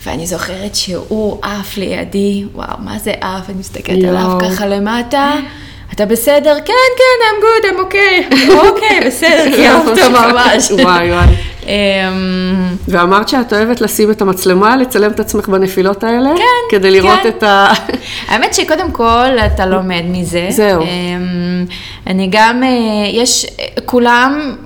ואני 0.07 0.27
זוכרת 0.27 0.75
שהוא 0.75 1.39
עף 1.43 1.77
לידי, 1.77 2.45
וואו, 2.55 2.79
מה 2.79 2.99
זה 2.99 3.13
עף? 3.21 3.51
אני 3.51 3.59
מסתכלת 3.59 3.99
יואו. 3.99 4.09
עליו 4.09 4.39
ככה 4.41 4.67
למטה. 4.67 5.33
אתה 5.95 6.07
בסדר? 6.07 6.55
כן, 6.65 6.73
כן, 6.97 7.25
I'm 7.25 7.43
good, 7.45 7.67
I'm 7.67 7.93
okay. 7.93 8.35
אוקיי, 8.67 9.01
בסדר, 9.07 9.63
אהבת 9.67 9.99
ממש. 9.99 10.71
וואי, 10.71 11.13
וואי. 11.13 11.27
אמ, 11.67 12.77
ואמרת 12.89 13.29
שאת 13.29 13.53
אוהבת 13.53 13.81
לשים 13.81 14.11
את 14.11 14.23
המצלמה, 14.23 14.77
לצלם 14.77 15.11
את 15.11 15.21
עצמך 15.21 15.49
בנפילות 15.49 16.05
האלה? 16.05 16.31
כן, 16.37 16.77
כדי 16.77 16.91
לראות 16.91 17.21
כן. 17.23 17.29
את 17.29 17.43
ה... 17.43 17.73
האמת 18.29 18.55
שקודם 18.55 18.91
כל 18.91 19.37
אתה 19.47 19.67
לומד 19.67 20.03
מזה. 20.05 20.47
זהו. 20.51 20.83
אמ, 20.83 21.65
אני 22.07 22.29
גם, 22.31 22.63
אה, 22.63 22.69
יש, 23.13 23.47
כולם, 23.85 24.57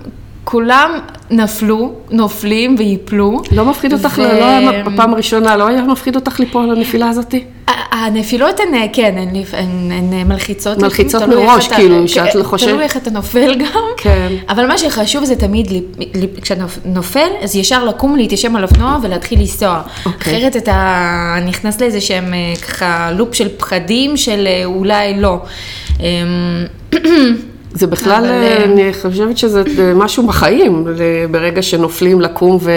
כולם 0.50 0.90
נפלו, 1.30 1.92
נופלים 2.10 2.74
ויפלו. 2.78 3.42
לא 3.52 3.64
מפחיד 3.64 3.92
אותך, 3.92 4.18
ו- 4.18 4.22
לא 4.22 4.44
היה 4.44 4.82
בפעם 4.82 5.14
הראשונה, 5.14 5.56
לא 5.56 5.66
היה 5.66 5.82
מפחיד 5.82 6.16
אותך 6.16 6.40
ליפול 6.40 6.70
על 6.70 6.76
הנפילה 6.76 7.08
הזאתי? 7.08 7.44
ה- 7.68 7.72
הנפילות 8.06 8.60
הן, 8.60 8.74
אה, 8.74 8.86
כן, 8.92 9.14
הן, 9.18 9.36
לפ- 9.36 9.54
הן, 9.54 9.92
הן 9.92 10.28
מלחיצות. 10.28 10.78
מלחיצות 10.82 11.22
איך 11.22 11.30
מראש, 11.30 11.68
כאילו, 11.68 11.96
כן, 12.00 12.08
שאת 12.08 12.34
לא 12.34 12.42
חושבת- 12.44 12.68
תלוי 12.68 12.82
איך 12.84 12.96
אתה 12.96 13.10
נופל 13.10 13.54
גם. 13.54 13.82
כן. 13.96 14.28
אבל 14.48 14.66
מה 14.66 14.78
שחשוב 14.78 15.24
זה 15.24 15.36
תמיד, 15.36 15.72
כשאתה 16.42 16.62
נופל, 16.84 17.28
אז 17.42 17.56
ישר 17.56 17.84
לקום, 17.84 18.16
להתיישב 18.16 18.56
על 18.56 18.62
אופנוע 18.62 18.98
ולהתחיל 19.02 19.38
לנסוע. 19.40 19.80
אוקיי. 20.06 20.32
אחרת 20.38 20.56
אתה 20.56 21.04
נכנס 21.46 21.80
לאיזה 21.80 22.00
שהם 22.00 22.34
אה, 22.34 22.38
ככה 22.68 23.10
לופ 23.12 23.34
של 23.34 23.48
פחדים 23.58 24.16
של 24.16 24.46
אה, 24.46 24.64
אולי 24.64 25.20
לא. 25.20 25.40
זה 27.72 27.86
בכלל, 27.86 28.12
אבל, 28.12 28.26
אה, 28.26 28.58
אה, 28.58 28.64
אני 28.64 28.92
חושבת 29.02 29.38
שזה 29.38 29.62
אה, 29.78 29.94
משהו 29.94 30.26
בחיים, 30.26 30.84
ברגע 31.30 31.62
שנופלים 31.62 32.20
לקום 32.20 32.58
ו... 32.60 32.70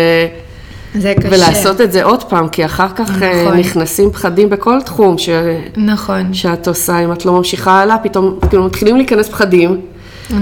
זה 0.96 1.14
קשה. 1.18 1.28
ולעשות 1.32 1.82
את 1.82 1.92
זה 1.92 2.04
עוד 2.04 2.24
פעם, 2.24 2.48
כי 2.48 2.66
אחר 2.66 2.88
כך 2.96 3.10
נכון. 3.10 3.58
נכנסים 3.58 4.12
פחדים 4.12 4.50
בכל 4.50 4.82
תחום 4.82 5.18
ש... 5.18 5.30
נכון, 5.78 6.34
שאת 6.34 6.68
עושה, 6.68 7.00
אם 7.00 7.12
את 7.12 7.26
לא 7.26 7.34
ממשיכה 7.34 7.82
הלאה, 7.82 7.98
פתאום 7.98 8.40
כאילו 8.50 8.64
מתחילים 8.64 8.98
להיכנס 8.98 9.30
פחדים 9.30 9.82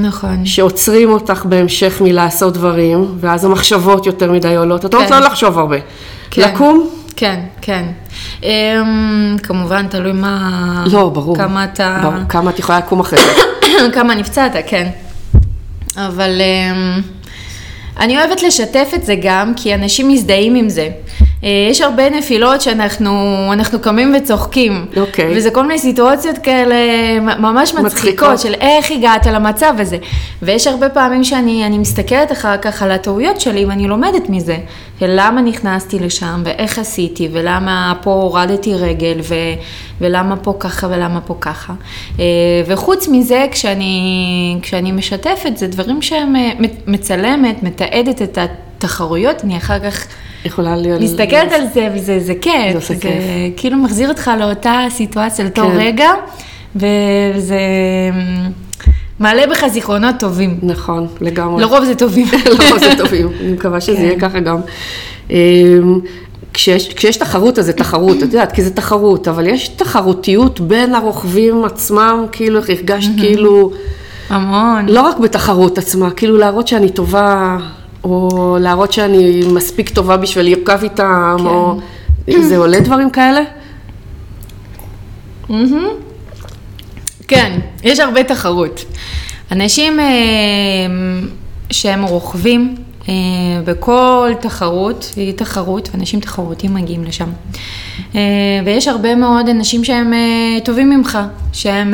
נכון. 0.01 0.45
שעוצרים 0.45 1.09
אותך 1.09 1.45
בהמשך 1.45 2.01
מלעשות 2.01 2.53
דברים, 2.53 3.05
ואז 3.19 3.45
המחשבות 3.45 4.05
יותר 4.05 4.31
מדי 4.31 4.55
עולות. 4.55 4.85
את 4.85 4.93
לא 4.93 4.99
כן. 4.99 5.05
רוצה 5.05 5.19
לחשוב 5.19 5.59
הרבה. 5.59 5.77
כן. 6.31 6.41
לקום, 6.53 6.89
כן, 7.15 7.39
כן. 7.61 7.85
אמ, 8.43 9.35
כמובן, 9.43 9.87
תלוי 9.87 10.11
מה... 10.11 10.83
לא, 10.91 11.09
ברור. 11.09 11.37
כמה 11.37 11.63
אתה... 11.63 11.99
ברור, 12.01 12.27
כמה 12.29 12.49
את 12.49 12.59
יכולה 12.59 12.77
לקום 12.77 12.99
אחרי 12.99 13.19
זה. 13.19 13.58
כמה 13.95 14.15
נפצעת, 14.15 14.51
כן. 14.67 14.89
אבל 15.97 16.41
אמ, 16.41 17.01
אני 17.99 18.17
אוהבת 18.17 18.43
לשתף 18.43 18.91
את 18.95 19.05
זה 19.05 19.15
גם, 19.21 19.53
כי 19.55 19.75
אנשים 19.75 20.07
מזדהים 20.07 20.55
עם 20.55 20.69
זה. 20.69 20.89
אה, 21.43 21.67
יש 21.71 21.81
הרבה 21.81 22.09
נפילות 22.09 22.61
שאנחנו 22.61 23.13
אנחנו 23.53 23.79
קמים 23.79 24.15
וצוחקים. 24.17 24.85
אוקיי. 24.97 25.37
וזה 25.37 25.51
כל 25.51 25.61
מיני 25.61 25.79
סיטואציות 25.79 26.37
כאלה 26.37 26.75
ממש 27.19 27.73
מצחיקות, 27.73 27.85
מצחיקות. 27.85 28.39
של 28.39 28.53
איך 28.53 28.91
הגעת 28.91 29.25
למצב 29.25 29.73
הזה. 29.77 29.97
ויש 30.41 30.67
הרבה 30.67 30.89
פעמים 30.89 31.23
שאני 31.23 31.65
אני 31.65 31.77
מסתכלת 31.77 32.31
אחר 32.31 32.57
כך 32.57 32.83
על 32.83 32.91
הטעויות 32.91 33.41
שלי 33.41 33.65
ואני 33.65 33.87
לומדת 33.87 34.29
מזה. 34.29 34.57
ולמה 35.01 35.41
נכנסתי 35.41 35.99
לשם, 35.99 36.41
ואיך 36.45 36.79
עשיתי, 36.79 37.29
ולמה 37.31 37.93
פה 38.01 38.11
הורדתי 38.11 38.73
רגל, 38.73 39.19
ו, 39.23 39.35
ולמה 40.01 40.35
פה 40.35 40.53
ככה 40.59 40.87
ולמה 40.87 41.21
פה 41.21 41.35
ככה. 41.41 41.73
אה, 42.19 42.25
וחוץ 42.67 43.07
מזה, 43.07 43.45
כשאני, 43.51 44.57
כשאני 44.61 44.91
משתפת, 44.91 45.57
זה 45.57 45.67
דברים 45.67 46.01
שהם 46.01 46.35
אה, 46.35 46.51
מצלמת, 46.87 47.63
מתעדת 47.63 48.21
את 48.21 48.37
התחרויות, 48.37 49.43
אני 49.43 49.57
אחר 49.57 49.79
כך... 49.79 50.07
יכולה 50.45 50.75
להיות... 50.75 51.01
מסתכלת 51.01 51.51
על 51.51 51.61
זה, 51.73 51.89
וזה 51.95 52.19
זה 52.19 52.33
כיף. 52.41 52.71
זה 52.71 52.75
עושה 52.75 52.99
כיף. 52.99 53.23
כאילו 53.57 53.77
מחזיר 53.77 54.09
אותך 54.09 54.31
לאותה 54.39 54.85
סיטואציה, 54.89 55.45
לאותו 55.45 55.61
כן. 55.61 55.77
רגע, 55.77 56.09
וזה 56.75 57.59
מעלה 59.19 59.47
בך 59.47 59.67
זיכרונות 59.67 60.15
טובים. 60.19 60.59
נכון, 60.63 61.07
לגמרי. 61.21 61.61
לרוב 61.61 61.85
זה 61.85 61.95
טובים. 61.95 62.27
לא, 62.59 62.79
זה 62.79 62.91
טובים. 62.97 63.27
אני 63.41 63.51
מקווה 63.51 63.81
שזה 63.81 63.97
כן. 63.97 64.03
יהיה 64.03 64.19
ככה 64.19 64.39
גם. 64.39 64.57
אמ, 65.29 65.99
כשיש, 66.53 66.93
כשיש 66.93 67.17
תחרות, 67.17 67.59
אז 67.59 67.65
זה 67.65 67.73
תחרות, 67.73 68.17
את 68.17 68.21
יודעת, 68.21 68.51
כי 68.51 68.63
זה 68.63 68.71
תחרות, 68.71 69.27
אבל 69.27 69.47
יש 69.47 69.67
תחרותיות 69.67 70.59
בין 70.59 70.95
הרוכבים 70.95 71.65
עצמם, 71.65 72.25
כאילו, 72.31 72.59
איך 72.59 72.69
הרגשת 72.69 73.09
כאילו, 73.21 73.71
המון. 74.29 74.85
לא 74.89 75.01
רק 75.01 75.19
בתחרות 75.19 75.77
עצמה, 75.77 76.11
כאילו 76.11 76.37
להראות 76.37 76.67
שאני 76.67 76.89
טובה, 76.89 77.57
או 78.03 78.57
להראות 78.59 78.93
שאני 78.93 79.41
מספיק 79.53 79.89
טובה 79.89 80.17
בשביל 80.17 80.45
לרכב 80.45 80.79
איתם, 80.83 81.35
כן. 81.39 81.45
או... 81.45 81.79
זה 82.41 82.57
עולה 82.57 82.79
דברים 82.79 83.09
כאלה? 83.09 83.41
כן, 87.29 87.59
יש 87.83 87.99
הרבה 87.99 88.23
תחרות. 88.23 88.85
אנשים 89.51 89.99
אה, 89.99 90.05
שהם 91.71 92.03
רוכבים 92.03 92.75
אה, 93.09 93.13
בכל 93.65 94.31
תחרות, 94.41 95.13
היא 95.15 95.33
תחרות, 95.33 95.89
ואנשים 95.93 96.19
תחרותיים 96.19 96.73
מגיעים 96.73 97.03
לשם. 97.03 97.29
אה, 98.15 98.21
ויש 98.65 98.87
הרבה 98.87 99.15
מאוד 99.15 99.49
אנשים 99.49 99.83
שהם 99.83 100.13
טובים 100.63 100.89
ממך, 100.89 101.17
שהם 101.53 101.93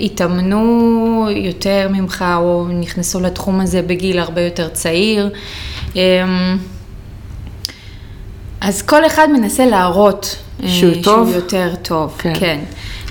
התאמנו 0.00 1.28
יותר 1.30 1.88
ממך, 1.92 2.24
או 2.36 2.66
נכנסו 2.80 3.20
לתחום 3.20 3.60
הזה 3.60 3.82
בגיל 3.82 4.18
הרבה 4.18 4.40
יותר 4.40 4.68
צעיר. 4.68 5.30
אז 8.60 8.82
כל 8.82 9.06
אחד 9.06 9.28
מנסה 9.32 9.66
להראות 9.66 10.36
שהוא 10.66 10.94
טוב? 11.02 11.28
שהוא 11.28 11.36
יותר 11.36 11.74
טוב, 11.82 12.14
כן. 12.18 12.32
כן. 12.34 12.58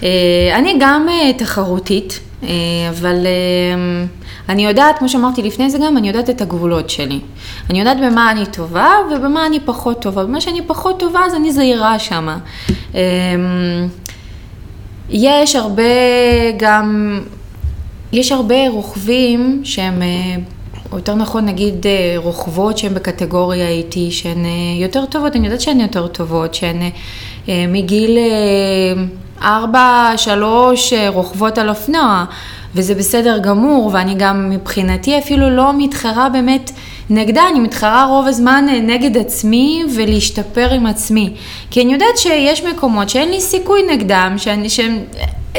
אה, 0.03 0.55
אני 0.55 0.75
גם 0.79 1.05
אה, 1.09 1.33
תחרותית, 1.37 2.19
אה, 2.43 2.49
אבל 2.89 3.25
אה, 3.25 4.05
אני 4.49 4.65
יודעת, 4.65 4.99
כמו 4.99 5.09
שאמרתי 5.09 5.41
לפני 5.41 5.69
זה 5.69 5.77
גם, 5.77 5.97
אני 5.97 6.07
יודעת 6.07 6.29
את 6.29 6.41
הגבולות 6.41 6.89
שלי. 6.89 7.19
אני 7.69 7.79
יודעת 7.79 7.97
במה 7.97 8.31
אני 8.31 8.45
טובה 8.45 8.87
ובמה 9.11 9.45
אני 9.45 9.59
פחות 9.59 10.01
טובה. 10.01 10.23
במה 10.23 10.41
שאני 10.41 10.61
פחות 10.67 10.99
טובה, 10.99 11.19
אז 11.25 11.35
אני 11.35 11.51
זהירה 11.51 11.99
שמה. 11.99 12.37
אה, 12.95 13.01
יש 15.09 15.55
הרבה 15.55 15.83
גם, 16.57 17.19
יש 18.11 18.31
הרבה 18.31 18.69
רוכבים 18.69 19.61
שהם, 19.63 20.01
אה, 20.01 20.35
או 20.91 20.97
יותר 20.97 21.15
נכון 21.15 21.45
נגיד 21.45 21.87
אה, 21.87 22.13
רוכבות 22.17 22.77
שהן 22.77 22.93
בקטגוריה 22.93 23.69
איתי, 23.69 24.11
שהן 24.11 24.45
אה, 24.45 24.49
יותר 24.81 25.05
טובות, 25.05 25.35
אני 25.35 25.45
יודעת 25.45 25.61
שהן 25.61 25.79
יותר 25.79 26.07
טובות, 26.07 26.53
שהן 26.53 26.81
אה, 26.81 26.85
אה, 26.87 26.89
מגיל 27.47 28.17
אה, 28.17 29.03
ארבע, 29.41 30.11
שלוש 30.17 30.93
אה, 30.93 31.09
רוכבות 31.09 31.57
על 31.57 31.69
אופנוע, 31.69 32.25
וזה 32.75 32.95
בסדר 32.95 33.37
גמור, 33.37 33.89
ואני 33.93 34.15
גם 34.17 34.49
מבחינתי 34.49 35.17
אפילו 35.19 35.49
לא 35.49 35.71
מתחרה 35.77 36.29
באמת 36.29 36.71
נגדה, 37.09 37.43
אני 37.51 37.59
מתחרה 37.59 38.05
רוב 38.05 38.27
הזמן 38.27 38.65
אה, 38.69 38.79
נגד 38.79 39.17
עצמי 39.17 39.83
ולהשתפר 39.95 40.73
עם 40.73 40.85
עצמי. 40.85 41.33
כי 41.71 41.81
אני 41.81 41.93
יודעת 41.93 42.17
שיש 42.17 42.63
מקומות 42.63 43.09
שאין 43.09 43.29
לי 43.29 43.41
סיכוי 43.41 43.81
נגדם, 43.91 44.33
שאני, 44.37 44.69
שהם, 44.69 44.99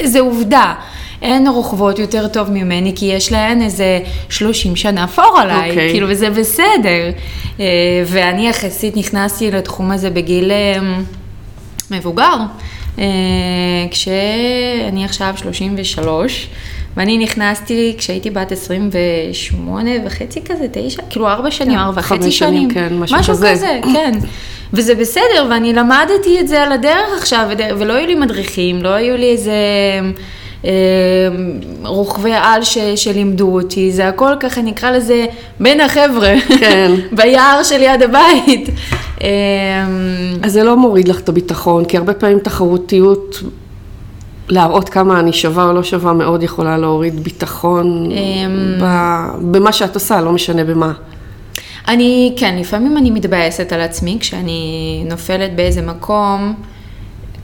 זה 0.02 0.20
עובדה. 0.20 0.74
אין 1.22 1.48
רוכבות 1.48 1.98
יותר 1.98 2.28
טוב 2.28 2.50
ממני, 2.50 2.92
כי 2.96 3.06
יש 3.06 3.32
להן 3.32 3.62
איזה 3.62 4.00
30 4.28 4.76
שנה 4.76 5.04
אפור 5.04 5.38
עליי, 5.38 5.70
אוקיי. 5.70 5.90
כאילו, 5.90 6.06
וזה 6.10 6.30
בסדר. 6.30 7.10
אה, 7.60 7.64
ואני 8.06 8.48
יחסית 8.48 8.96
נכנסתי 8.96 9.50
לתחום 9.50 9.90
הזה 9.90 10.10
בגיל 10.10 10.50
אה, 10.50 10.78
מבוגר, 11.90 12.36
אה, 12.98 13.04
כשאני 13.90 15.04
עכשיו 15.04 15.34
33, 15.36 16.48
ואני 16.96 17.18
נכנסתי 17.18 17.94
כשהייתי 17.98 18.30
בת 18.30 18.52
28 18.52 19.90
וחצי 20.06 20.40
כזה, 20.44 20.66
תשע, 20.72 21.02
כאילו 21.10 21.28
ארבע 21.28 21.50
שנים, 21.50 21.78
ארבע 21.78 22.02
חמש 22.02 22.18
וחצי 22.18 22.32
שנים, 22.32 22.70
שנים. 22.70 22.88
כן, 22.88 22.98
משהו 22.98 23.18
משהו 23.18 23.34
כזה. 23.34 23.52
כזה, 23.52 23.80
כן. 23.92 24.12
וזה 24.72 24.94
בסדר, 24.94 25.46
ואני 25.50 25.72
למדתי 25.72 26.40
את 26.40 26.48
זה 26.48 26.62
על 26.62 26.72
הדרך 26.72 27.18
עכשיו, 27.18 27.48
ולא 27.78 27.92
היו 27.92 28.06
לי 28.06 28.14
מדריכים, 28.14 28.82
לא 28.82 28.88
היו 28.88 29.16
לי 29.16 29.30
איזה... 29.30 29.52
רוכבי 31.84 32.32
על 32.32 32.62
ש, 32.62 32.78
שלימדו 32.78 33.54
אותי, 33.54 33.92
זה 33.92 34.08
הכל 34.08 34.32
ככה 34.40 34.62
נקרא 34.62 34.90
לזה 34.90 35.26
בין 35.60 35.80
החבר'ה, 35.80 36.34
כן. 36.60 36.92
ביער 37.16 37.62
שליד 37.62 38.02
הבית. 38.02 38.68
אז 40.42 40.52
זה 40.52 40.64
לא 40.64 40.76
מוריד 40.76 41.08
לך 41.08 41.20
את 41.20 41.28
הביטחון, 41.28 41.84
כי 41.84 41.96
הרבה 41.96 42.14
פעמים 42.14 42.38
תחרותיות, 42.38 43.42
להראות 44.48 44.88
כמה 44.88 45.20
אני 45.20 45.32
שווה 45.32 45.64
או 45.64 45.72
לא 45.72 45.82
שווה, 45.82 46.12
מאוד 46.12 46.42
יכולה 46.42 46.78
להוריד 46.78 47.24
ביטחון 47.24 48.10
במה 49.40 49.72
שאת 49.72 49.94
עושה, 49.94 50.20
לא 50.20 50.32
משנה 50.32 50.64
במה. 50.64 50.92
אני, 51.88 52.34
כן, 52.36 52.56
לפעמים 52.58 52.96
אני 52.96 53.10
מתבאסת 53.10 53.72
על 53.72 53.80
עצמי 53.80 54.16
כשאני 54.20 55.04
נופלת 55.10 55.56
באיזה 55.56 55.82
מקום, 55.82 56.54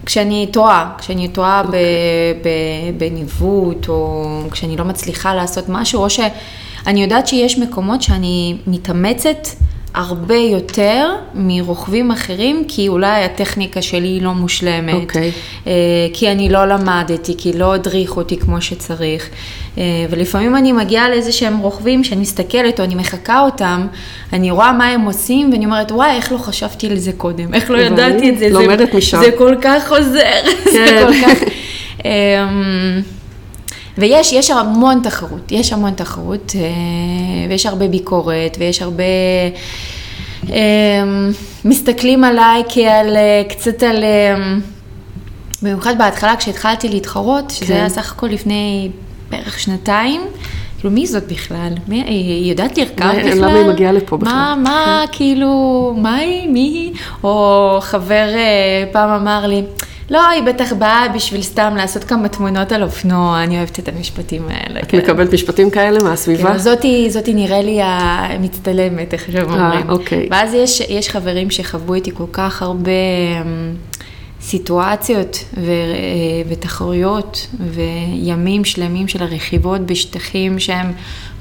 כשאני 0.06 0.46
טועה, 0.52 0.92
כשאני 0.98 1.28
טועה 1.28 1.62
okay. 1.62 1.66
אוקיי. 1.66 1.82
בניווט, 2.96 3.88
או 3.88 4.26
כשאני 4.50 4.76
לא 4.76 4.84
מצליחה 4.84 5.34
לעשות 5.34 5.64
משהו, 5.68 6.02
או 6.02 6.10
שאני 6.10 7.02
יודעת 7.02 7.26
שיש 7.26 7.58
מקומות 7.58 8.02
שאני 8.02 8.56
מתאמצת 8.66 9.48
הרבה 9.94 10.36
יותר 10.36 11.14
מרוכבים 11.34 12.10
אחרים, 12.10 12.64
כי 12.68 12.88
אולי 12.88 13.24
הטכניקה 13.24 13.82
שלי 13.82 14.08
היא 14.08 14.22
לא 14.22 14.32
מושלמת, 14.34 14.94
okay. 14.94 15.02
אוקיי. 15.02 15.30
אה, 15.66 15.72
כי 16.12 16.32
אני 16.32 16.48
לא 16.48 16.64
למדתי, 16.64 17.34
כי 17.38 17.52
לא 17.52 17.74
הדריך 17.74 18.16
אותי 18.16 18.36
כמו 18.36 18.60
שצריך. 18.60 19.28
אה, 19.78 19.82
ולפעמים 20.10 20.56
אני 20.56 20.72
מגיעה 20.72 21.08
לאיזה 21.08 21.32
שהם 21.32 21.58
רוכבים 21.58 22.04
שאני 22.04 22.20
מסתכלת 22.20 22.80
או 22.80 22.84
אני 22.84 22.94
מחקה 22.94 23.40
אותם, 23.40 23.86
אני 24.32 24.50
רואה 24.50 24.72
מה 24.72 24.88
הם 24.88 25.00
עושים 25.00 25.52
ואני 25.52 25.64
אומרת, 25.64 25.92
וואי, 25.92 26.16
איך 26.16 26.32
לא 26.32 26.38
חשבתי 26.38 26.90
על 26.90 26.96
זה 26.96 27.12
קודם, 27.12 27.54
איך 27.54 27.70
לא 27.70 27.78
ידעתי 27.78 28.30
את 28.30 28.38
זה, 28.38 28.48
לומדת 28.48 28.92
זה, 28.92 28.98
משם. 28.98 29.20
זה 29.20 29.30
כל 29.38 29.54
כך 29.62 29.92
עוזר, 29.92 30.20
כן. 30.64 30.70
זה 30.72 31.04
כל 31.06 31.12
כך... 31.22 31.38
אמ, 32.04 33.02
ויש 33.98 34.32
יש 34.32 34.50
המון 34.50 35.00
תחרות, 35.02 35.52
יש 35.52 35.72
המון 35.72 35.92
תחרות, 35.94 36.52
אה, 36.54 37.48
ויש 37.48 37.66
הרבה 37.66 37.88
ביקורת, 37.88 38.56
ויש 38.58 38.82
הרבה... 38.82 39.04
אמ, 40.48 41.30
מסתכלים 41.64 42.24
עליי 42.24 42.62
כעל, 42.68 43.16
אה, 43.16 43.42
קצת 43.48 43.82
על... 43.82 44.04
אמ, 44.04 44.60
במיוחד 45.62 45.98
בהתחלה 45.98 46.36
כשהתחלתי 46.36 46.88
להתחרות, 46.88 47.50
שזה 47.50 47.66
כן. 47.66 47.72
היה 47.74 47.88
סך 47.88 48.12
הכל 48.12 48.26
לפני 48.26 48.90
בערך 49.32 49.60
שנתיים. 49.60 50.20
כאילו, 50.78 50.94
מי 50.94 51.06
זאת 51.06 51.32
בכלל? 51.32 51.72
מי, 51.88 52.02
היא 52.02 52.50
יודעת 52.50 52.78
לרכב 52.78 52.94
בכלל? 52.94 53.38
למה 53.38 53.54
היא 53.54 53.66
מגיעה 53.66 53.92
לפה 53.92 54.16
בכלל? 54.16 54.32
מה, 54.32 54.54
מה, 54.62 55.04
כן. 55.06 55.16
כאילו, 55.16 55.94
מה 55.98 56.16
היא? 56.16 56.48
מי 56.48 56.60
היא? 56.60 56.92
או 57.24 57.78
חבר 57.80 58.28
אה, 58.34 58.84
פעם 58.92 59.10
אמר 59.10 59.46
לי, 59.46 59.62
לא, 60.10 60.28
היא 60.28 60.42
בטח 60.42 60.72
באה 60.72 61.08
בשביל 61.08 61.42
סתם 61.42 61.74
לעשות 61.76 62.04
כמה 62.04 62.28
תמונות 62.28 62.72
על 62.72 62.82
אופנוע, 62.82 63.42
אני 63.42 63.58
אוהבת 63.58 63.78
את 63.78 63.88
המשפטים 63.88 64.42
האלה. 64.50 64.80
את 64.80 64.86
כן. 64.88 64.98
מקבלת 64.98 65.32
משפטים 65.32 65.70
כאלה 65.70 65.98
מהסביבה? 66.02 66.52
כן, 66.52 66.58
זאתי, 66.58 67.10
זאתי 67.10 67.34
נראה 67.34 67.62
לי 67.62 67.78
המצטלמת, 67.82 69.12
איך 69.12 69.26
שהם 69.32 69.44
אומרים. 69.44 69.88
אה, 69.88 69.92
אוקיי. 69.92 70.28
ואז 70.30 70.54
יש, 70.54 70.80
יש 70.80 71.08
חברים 71.08 71.50
שחוו 71.50 71.94
איתי 71.94 72.10
כל 72.14 72.24
כך 72.32 72.62
הרבה 72.62 72.90
אמ, 73.42 73.74
סיטואציות 74.42 75.44
ו, 75.54 75.70
אה, 75.70 76.42
ותחרויות 76.48 77.46
וימים 77.60 78.64
שלמים 78.64 79.08
של 79.08 79.22
הרכיבות 79.22 79.80
בשטחים 79.80 80.58
שהם 80.58 80.92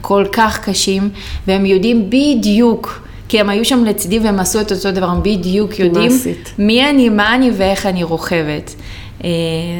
כל 0.02 0.26
כך 0.32 0.70
קשים, 0.70 1.10
והם 1.48 1.66
יודעים 1.66 2.10
בדיוק. 2.10 3.02
כי 3.28 3.40
הם 3.40 3.50
היו 3.50 3.66
שם 3.66 3.84
לצידי 3.86 4.20
והם 4.20 4.40
עשו 4.40 4.62
את 4.62 4.72
אותו 4.72 4.92
דבר, 4.92 5.06
הם 5.06 5.24
בדיוק 5.24 5.80
יודעים 5.80 6.12
מעשית. 6.12 6.54
מי 6.58 6.90
אני, 6.90 7.10
מה 7.10 7.36
אני 7.36 7.52
ואיך 7.58 7.86
אני 7.86 8.04
רוכבת. 8.04 8.76
אה, 9.24 9.30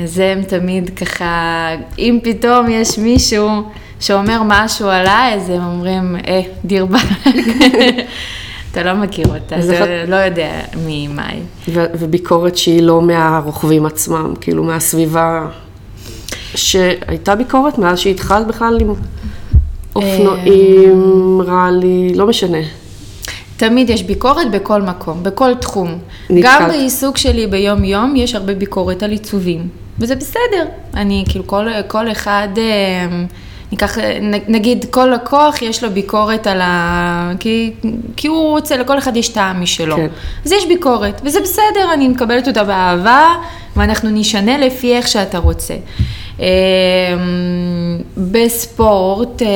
זה 0.06 0.32
הם 0.32 0.44
תמיד 0.44 0.90
ככה, 0.90 1.70
אם 2.00 2.20
פתאום 2.24 2.70
יש 2.70 2.98
מישהו 2.98 3.48
שאומר 4.00 4.42
משהו 4.46 4.88
עליי, 4.88 5.34
אז 5.34 5.50
הם 5.50 5.64
אומרים, 5.64 6.16
אה, 6.28 6.42
דיר 6.66 6.86
באלק. 6.86 7.06
אתה 8.72 8.84
לא 8.84 8.94
מכיר 8.94 9.26
אותה, 9.26 9.56
אתה 9.56 9.80
חד... 9.80 9.88
לא 10.08 10.16
יודע 10.16 10.62
מי 10.86 11.08
היא. 11.18 11.42
וביקורת 11.74 12.58
שהיא 12.58 12.82
לא 12.82 13.02
מהרוכבים 13.02 13.86
עצמם, 13.86 14.34
כאילו 14.42 14.64
מהסביבה, 14.64 15.48
שהייתה 16.56 17.36
ביקורת 17.36 17.78
מאז 17.78 18.00
שהתחלת 18.00 18.48
בכלל 18.48 18.78
עם 18.82 18.94
אופנועים, 19.96 21.42
ראלי, 21.42 22.14
לא 22.16 22.28
משנה. 22.28 22.58
תמיד 23.58 23.90
יש 23.90 24.04
ביקורת 24.04 24.52
בכל 24.52 24.82
מקום, 24.82 25.24
בכל 25.24 25.56
תחום. 25.56 25.98
נתקלת. 26.30 26.62
גם 26.62 26.68
בעיסוק 26.68 27.18
שלי 27.18 27.48
ביום-יום 27.48 28.16
יש 28.16 28.36
הרבה 28.36 28.54
ביקורת 28.54 29.04
על 29.04 29.12
עיצובים, 29.12 29.68
וזה 30.00 30.16
בסדר. 30.16 30.66
אני, 30.94 31.24
כאילו, 31.30 31.48
כל, 31.48 31.68
כל 31.88 32.12
אחד, 32.12 32.48
אה, 32.58 33.26
ניקח, 33.72 33.98
נגיד, 34.48 34.86
כל 34.90 35.06
לקוח 35.16 35.62
יש 35.62 35.84
לו 35.84 35.92
ביקורת 35.92 36.48
על 36.48 36.62
ה... 36.62 37.32
כי, 37.40 37.72
כי 38.16 38.28
הוא 38.28 38.50
רוצה, 38.50 38.78
לכל 38.78 38.98
אחד 38.98 39.18
יש 39.18 39.30
טעם 39.30 39.62
משלו. 39.62 39.96
כן. 39.96 40.08
אז 40.46 40.52
יש 40.52 40.66
ביקורת, 40.68 41.22
וזה 41.26 41.40
בסדר, 41.42 41.94
אני 41.94 42.08
מקבלת 42.08 42.48
אותה 42.48 42.64
באהבה, 42.64 43.28
ואנחנו 43.76 44.10
נשנה 44.10 44.58
לפי 44.58 44.96
איך 44.96 45.08
שאתה 45.08 45.38
רוצה. 45.38 45.74
אמ, 46.40 46.46
בספורט, 48.18 49.42
אה, 49.42 49.48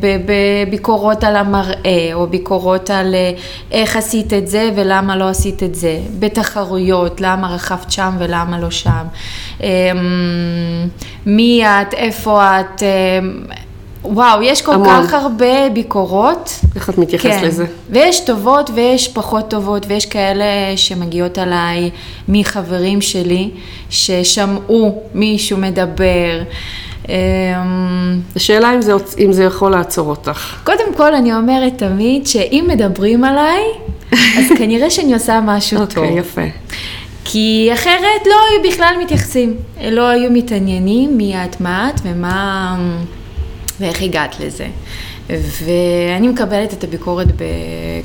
בביקורות 0.00 1.24
על 1.24 1.36
המראה, 1.36 2.10
או 2.14 2.26
ביקורות 2.26 2.90
על 2.90 3.14
אה, 3.14 3.32
איך 3.72 3.96
עשית 3.96 4.32
את 4.32 4.48
זה 4.48 4.70
ולמה 4.76 5.16
לא 5.16 5.28
עשית 5.28 5.62
את 5.62 5.74
זה, 5.74 5.98
בתחרויות, 6.18 7.20
למה 7.20 7.54
רכבת 7.54 7.92
שם 7.92 8.16
ולמה 8.18 8.58
לא 8.58 8.70
שם, 8.70 9.04
אמ, 9.60 9.66
מי 11.26 11.64
את, 11.66 11.94
איפה 11.94 12.60
את, 12.60 12.82
אמ, 12.82 13.42
וואו, 14.04 14.42
יש 14.42 14.62
כל 14.62 14.74
המון. 14.74 15.06
כך 15.06 15.14
הרבה 15.14 15.68
ביקורות. 15.72 16.60
איך 16.76 16.90
את 16.90 16.98
מתייחסת 16.98 17.30
כן. 17.40 17.44
לזה? 17.44 17.66
ויש 17.90 18.20
טובות 18.20 18.70
ויש 18.74 19.08
פחות 19.08 19.50
טובות, 19.50 19.86
ויש 19.88 20.06
כאלה 20.06 20.44
שמגיעות 20.76 21.38
עליי 21.38 21.90
מחברים 22.28 23.00
שלי, 23.00 23.50
ששמעו 23.90 25.02
מישהו 25.14 25.58
מדבר. 25.58 26.42
אמ, 27.08 27.14
השאלה 28.36 28.74
אם 28.74 28.82
זה, 28.82 28.92
אם 29.18 29.32
זה 29.32 29.44
יכול 29.44 29.70
לעצור 29.70 30.10
אותך. 30.10 30.56
קודם 30.64 30.94
כל, 30.96 31.14
אני 31.14 31.34
אומרת 31.34 31.72
תמיד 31.78 32.26
שאם 32.26 32.64
מדברים 32.68 33.24
עליי, 33.24 33.62
אז 34.12 34.44
כנראה 34.58 34.90
שאני 34.90 35.14
עושה 35.14 35.40
משהו 35.44 35.82
okay, 35.82 35.94
טוב. 35.94 36.04
אוקיי, 36.04 36.18
יפה. 36.18 36.42
כי 37.24 37.70
אחרת 37.72 38.26
לא 38.26 38.34
היו 38.50 38.72
בכלל 38.72 38.94
מתייחסים, 39.02 39.54
לא 39.90 40.08
היו 40.08 40.30
מתעניינים 40.30 41.16
מי 41.16 41.34
את 41.44 41.60
מה 41.60 41.90
את 41.94 42.00
ומה... 42.04 42.76
ואיך 43.80 44.02
הגעת 44.02 44.40
לזה. 44.40 44.66
ואני 45.28 46.28
מקבלת 46.28 46.72
את 46.72 46.84
הביקורת 46.84 47.28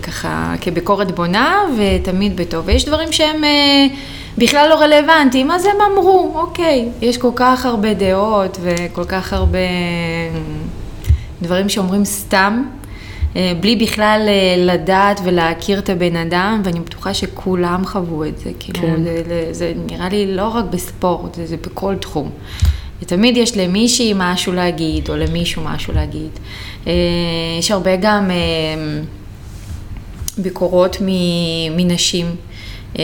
ככה 0.04 0.56
כביקורת 0.62 1.12
בונה 1.12 1.62
ותמיד 1.78 2.38
בטוב. 2.38 2.64
ויש 2.66 2.86
דברים 2.86 3.12
שהם 3.12 3.44
אה, 3.44 3.88
בכלל 4.38 4.70
לא 4.70 4.76
רלוונטיים, 4.76 5.52
אז 5.52 5.66
הם 5.66 5.76
אמרו, 5.92 6.32
אוקיי, 6.36 6.90
יש 7.02 7.18
כל 7.18 7.32
כך 7.36 7.66
הרבה 7.66 7.94
דעות 7.94 8.58
וכל 8.62 9.04
כך 9.04 9.34
הרבה 9.34 9.60
דברים 11.42 11.70
שאומרים 11.70 12.06
סתם, 12.06 12.64
אה, 13.36 13.54
בלי 13.60 13.76
בכלל 13.76 14.26
אה, 14.28 14.56
לדעת 14.58 15.20
ולהכיר 15.24 15.80
את 15.80 15.90
הבן 15.90 16.16
אדם, 16.16 16.62
ואני 16.64 16.80
בטוחה 16.80 17.14
שכולם 17.14 17.86
חוו 17.86 18.26
את 18.26 18.38
זה. 18.38 18.52
כאילו, 18.60 18.80
כן. 18.80 19.04
זה, 19.04 19.22
זה, 19.28 19.48
זה 19.52 19.74
נראה 19.92 20.10
לי 20.10 20.36
לא 20.36 20.48
רק 20.48 20.66
בספורט, 20.66 21.36
זה, 21.36 21.46
זה 21.46 21.58
בכל 21.58 21.96
תחום. 21.96 22.30
ותמיד 23.02 23.38
יש 23.38 23.58
למישהי 23.58 24.14
משהו 24.16 24.54
להגיד, 24.54 25.10
או 25.10 25.18
למישהו 25.18 25.64
משהו 25.66 25.94
להגיד. 25.94 26.30
אה, 26.88 26.94
יש 27.60 27.72
הרבה 27.72 27.96
גם 27.96 28.32
אה, 28.32 28.36
ביקורות 30.38 30.98
מנשים, 31.76 32.26
אה, 33.00 33.04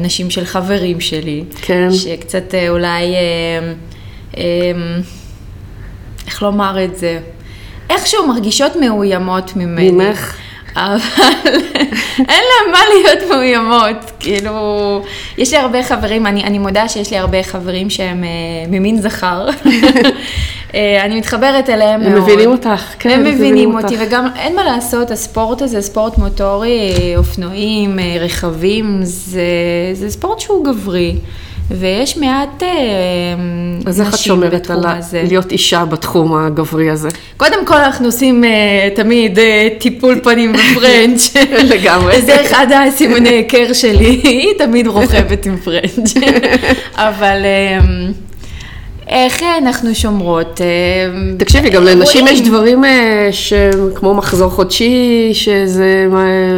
נשים 0.00 0.30
של 0.30 0.44
חברים 0.44 1.00
שלי. 1.00 1.44
כן. 1.62 1.92
שקצת 1.92 2.54
אולי, 2.68 3.14
איך 6.26 6.42
לומר 6.42 6.84
את 6.84 6.96
זה? 6.96 7.20
איכשהו 7.90 8.28
מרגישות 8.28 8.72
מאוימות 8.76 9.56
ממני. 9.56 9.90
ממך? 9.90 10.36
אבל 10.76 10.98
אין 12.18 12.42
להם 12.48 12.72
מה 12.72 12.78
להיות 12.94 13.30
מאוימות, 13.30 14.10
כאילו, 14.20 15.02
יש 15.38 15.52
לי 15.52 15.58
הרבה 15.58 15.82
חברים, 15.82 16.26
אני, 16.26 16.44
אני 16.44 16.58
מודה 16.58 16.88
שיש 16.88 17.10
לי 17.10 17.18
הרבה 17.18 17.42
חברים 17.42 17.90
שהם 17.90 18.24
אה, 18.24 18.28
ממין 18.68 19.00
זכר, 19.00 19.48
אה, 20.74 21.04
אני 21.04 21.18
מתחברת 21.18 21.70
אליהם 21.70 22.00
הם 22.00 22.12
מאוד. 22.12 22.16
הם 22.16 22.22
מבינים 22.22 22.50
אותך, 22.50 22.82
כן, 22.98 23.10
הם 23.10 23.24
מבינים, 23.24 23.74
אותי, 23.74 23.94
אותך. 23.94 24.06
וגם 24.06 24.28
אין 24.36 24.56
מה 24.56 24.64
לעשות, 24.64 25.10
הספורט 25.10 25.62
הזה, 25.62 25.80
ספורט 25.82 26.18
מוטורי, 26.18 27.14
אופנועים, 27.16 27.98
אה, 27.98 28.16
רכבים, 28.20 28.98
זה, 29.02 29.42
זה 29.92 30.10
ספורט 30.10 30.40
שהוא 30.40 30.64
גברי. 30.64 31.16
ויש 31.70 32.16
מעט 32.16 32.62
אה, 32.62 32.68
נשים 32.68 33.80
בתחום 33.80 33.88
הזה. 33.88 33.90
אז 33.90 34.00
איך 34.00 34.14
את 34.14 34.18
שומרת 34.18 34.70
על 34.70 34.84
להיות 35.12 35.52
אישה 35.52 35.84
בתחום 35.84 36.34
הגברי 36.34 36.90
הזה? 36.90 37.08
קודם 37.36 37.66
כל 37.66 37.74
אנחנו 37.74 38.06
עושים 38.06 38.44
uh, 38.44 38.96
תמיד 38.96 39.38
uh, 39.38 39.42
טיפול 39.80 40.20
פנים 40.22 40.52
בפרנץ'. 40.52 41.34
לגמרי. 41.74 42.22
זה 42.22 42.40
אחד 42.40 42.66
הסימוני 42.72 43.28
היכר 43.28 43.72
שלי, 43.72 44.20
היא 44.24 44.48
תמיד 44.58 44.86
רוכבת 44.86 45.46
עם 45.46 45.56
פרנץ'. 45.56 46.14
אבל... 46.96 47.36
איך 49.08 49.42
אה, 49.42 49.58
אנחנו 49.58 49.94
שומרות? 49.94 50.60
אה, 50.60 50.66
תקשיבי, 51.38 51.70
גם 51.70 51.84
לנשים 51.84 52.20
רואים. 52.20 52.36
יש 52.36 52.48
דברים 52.48 52.84
אה, 52.84 53.30
כמו 53.94 54.14
מחזור 54.14 54.50
חודשי, 54.50 55.30
שזה 55.32 56.06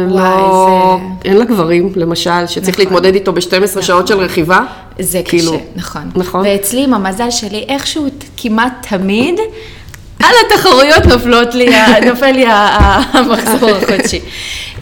לא... 0.09 0.97
אין 1.25 1.37
לגברים, 1.37 1.91
למשל, 1.95 2.47
שצריך 2.47 2.69
נכון. 2.69 2.85
להתמודד 2.85 3.13
איתו 3.13 3.33
ב-12 3.33 3.81
שעות 3.81 4.07
של 4.07 4.17
רכיבה. 4.17 4.59
זה 4.99 5.21
כאילו, 5.25 5.51
קשה, 5.51 5.61
נכון. 5.75 6.01
נכון. 6.15 6.41
ואצלי 6.45 6.83
עם 6.83 6.93
המזל 6.93 7.31
שלי, 7.31 7.65
איכשהו 7.67 8.07
כמעט 8.37 8.87
תמיד, 8.89 9.39
על 10.19 10.35
התחרויות 10.45 11.05
נופלות 11.05 11.55
לי, 11.55 11.69
נופל 12.09 12.31
לי 12.31 12.45
המחזור 12.47 13.69
החודשי. 13.69 14.19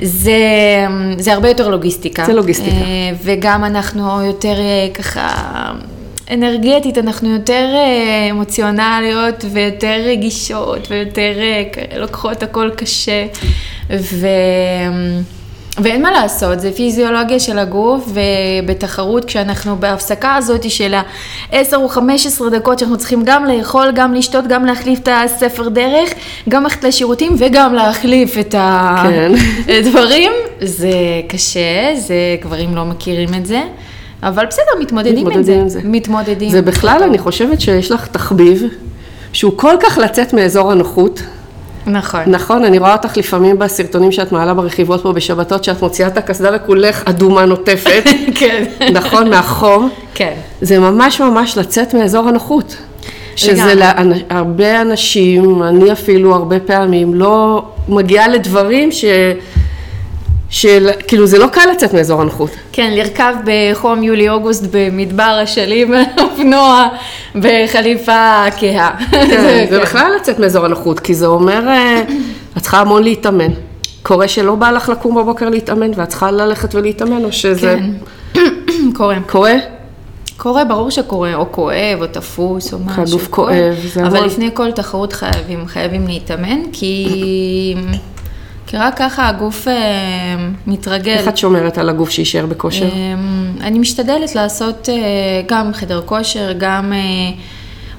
זה, 0.02 0.38
זה 1.18 1.34
הרבה 1.34 1.48
יותר 1.48 1.70
לוגיסטיקה. 1.70 2.26
זה 2.26 2.34
לוגיסטיקה. 2.34 2.76
אה, 2.76 3.12
וגם 3.24 3.64
אנחנו 3.64 4.26
יותר 4.26 4.60
אה, 4.60 4.88
ככה... 4.94 5.32
אנרגטית, 6.34 6.98
אנחנו 6.98 7.30
יותר 7.30 7.68
אה, 7.74 8.28
אמוציונליות 8.32 9.46
ויותר 9.52 10.02
רגישות 10.06 10.88
ויותר 10.90 11.34
אה, 11.40 11.64
לוקחות 12.00 12.44
הכל 12.44 12.70
קשה. 12.76 13.26
ו... 13.90 14.28
ואין 15.82 16.02
מה 16.02 16.12
לעשות, 16.12 16.60
זה 16.60 16.72
פיזיולוגיה 16.72 17.40
של 17.40 17.60
הגוף, 17.60 18.10
ובתחרות 18.14 19.26
כשאנחנו 19.26 19.76
בהפסקה 19.76 20.36
הזאת 20.36 20.72
של 20.72 20.94
ה-10 20.94 21.76
או 21.76 21.90
15 21.90 22.50
דקות 22.50 22.80
שאנחנו 22.80 22.98
צריכים 22.98 23.24
גם 23.26 23.46
לאכול, 23.46 23.92
גם 23.96 24.14
לשתות, 24.14 24.48
גם 24.48 24.66
להחליף 24.66 25.00
את 25.00 25.10
הספר 25.12 25.70
דרך, 25.70 26.10
גם 26.50 26.64
ללכת 26.64 26.84
לשירותים 26.84 27.36
וגם 27.40 27.74
להחליף 27.74 28.38
את 28.38 28.56
כן. 29.04 29.32
הדברים, 29.80 30.32
זה 30.62 30.92
קשה, 31.28 31.96
זה 31.96 32.16
גברים 32.42 32.76
לא 32.76 32.86
מכירים 32.86 33.34
את 33.34 33.46
זה, 33.46 33.62
אבל 34.24 34.46
בסדר, 34.46 34.64
מתמודדים, 34.82 35.28
מתמודדים 35.28 35.62
עם 35.62 35.70
זה. 35.70 35.80
זה. 35.80 35.88
מתמודדים. 35.88 36.50
זה 36.50 36.62
בכלל, 36.62 37.04
אני 37.04 37.18
חושבת 37.18 37.62
שיש 37.62 37.92
לך 37.92 38.08
תחביב, 38.08 38.64
שהוא 39.34 39.54
כל 39.56 39.76
כך 39.80 39.98
לצאת 39.98 40.34
מאזור 40.34 40.72
הנוחות. 40.72 41.22
נכון. 41.88 42.22
נכון, 42.28 42.64
אני 42.64 42.78
רואה 42.78 42.94
אותך 42.94 43.18
לפעמים 43.18 43.60
בסרטונים 43.60 44.12
שאת 44.12 44.32
מעלה 44.32 44.54
ברכיבות 44.54 45.04
פה 45.04 45.14
בשבתות, 45.14 45.64
שאת 45.64 45.82
מוציאה 45.82 46.08
את 46.08 46.18
הקסדה 46.18 46.50
וכולך 46.56 47.04
אדומה 47.06 47.46
נוטפת. 47.46 48.04
כן. 48.40 48.64
נכון, 48.94 49.30
מהחום. 49.30 49.90
כן. 50.14 50.34
זה 50.62 50.80
ממש 50.80 51.22
ממש 51.22 51.58
לצאת 51.58 51.94
מאזור 51.94 52.28
הנוחות. 52.28 52.76
שזה. 53.36 53.74
להרבה 53.76 54.82
אנשים, 54.82 55.64
אני 55.64 55.92
אפילו 55.92 56.36
הרבה 56.36 56.60
פעמים, 56.60 57.14
לא 57.14 57.66
מגיעה 57.88 58.28
לדברים 58.28 58.92
ש... 58.92 59.06
של, 60.60 60.90
כאילו 61.08 61.28
זה 61.28 61.38
לא 61.38 61.48
קל 61.48 61.62
לצאת 61.72 61.94
מאזור 61.94 62.22
הנוחות. 62.22 62.50
כן, 62.72 62.94
לרכב 62.96 63.34
בחום 63.46 64.04
יולי-אוגוסט 64.04 64.64
במדבר 64.72 65.40
אשלים 65.44 65.94
על 65.94 66.04
אופנוע 66.24 66.88
בחליפה 67.36 68.44
כהה. 68.58 68.92
כן, 69.12 69.66
זה 69.72 69.80
בכלל 69.80 70.12
לצאת 70.20 70.40
מאזור 70.40 70.66
הנוחות, 70.66 71.00
כי 71.00 71.14
זה 71.14 71.26
אומר, 71.26 71.68
אה, 71.68 72.04
את 72.58 72.62
צריכה 72.62 72.80
המון 72.80 73.04
להתאמן. 73.04 73.52
קורה 74.04 74.28
שלא 74.28 74.56
בא 74.56 74.72
לך 74.72 74.90
לקום 74.90 75.16
בבוקר 75.16 75.50
להתאמן, 75.50 75.92
ואת 75.96 76.08
צריכה 76.08 76.32
ללכת 76.32 76.76
ולהתאמן, 76.76 77.24
או 77.24 77.32
שזה 77.32 77.78
כן. 78.34 78.42
קורה. 78.98 79.16
קורה? 79.28 79.54
קורה, 80.38 80.66
ברור 80.66 80.90
שקורה, 80.90 81.36
או 81.36 81.52
כואב, 81.52 82.02
או 82.02 82.08
תפוס, 82.08 82.74
או 82.74 82.80
משהו. 82.80 83.20
קורה. 83.30 83.54
כואב, 83.54 83.76
זה 83.94 84.02
אבל 84.02 84.18
המון. 84.18 84.30
לפני 84.30 84.50
כל 84.54 84.72
תחרות 84.72 85.14
חייבים, 85.14 85.68
חייבים 85.68 86.08
להתאמן, 86.08 86.60
כי... 86.72 87.76
כי 88.70 88.78
רק 88.78 88.98
ככה 88.98 89.28
הגוף 89.28 89.68
אה, 89.68 89.74
מתרגל. 90.68 91.12
איך 91.12 91.28
את 91.28 91.38
שומרת 91.38 91.78
על 91.78 91.90
הגוף 91.90 92.10
שיישאר 92.10 92.46
בכושר? 92.46 92.86
אמ, 92.86 93.52
אני 93.62 93.80
משתדלת 93.80 94.36
לעשות 94.36 94.90
אה, 94.90 94.96
גם 95.48 95.74
חדר 95.74 96.02
כושר, 96.06 96.52
גם... 96.58 96.94
אה, 96.94 97.00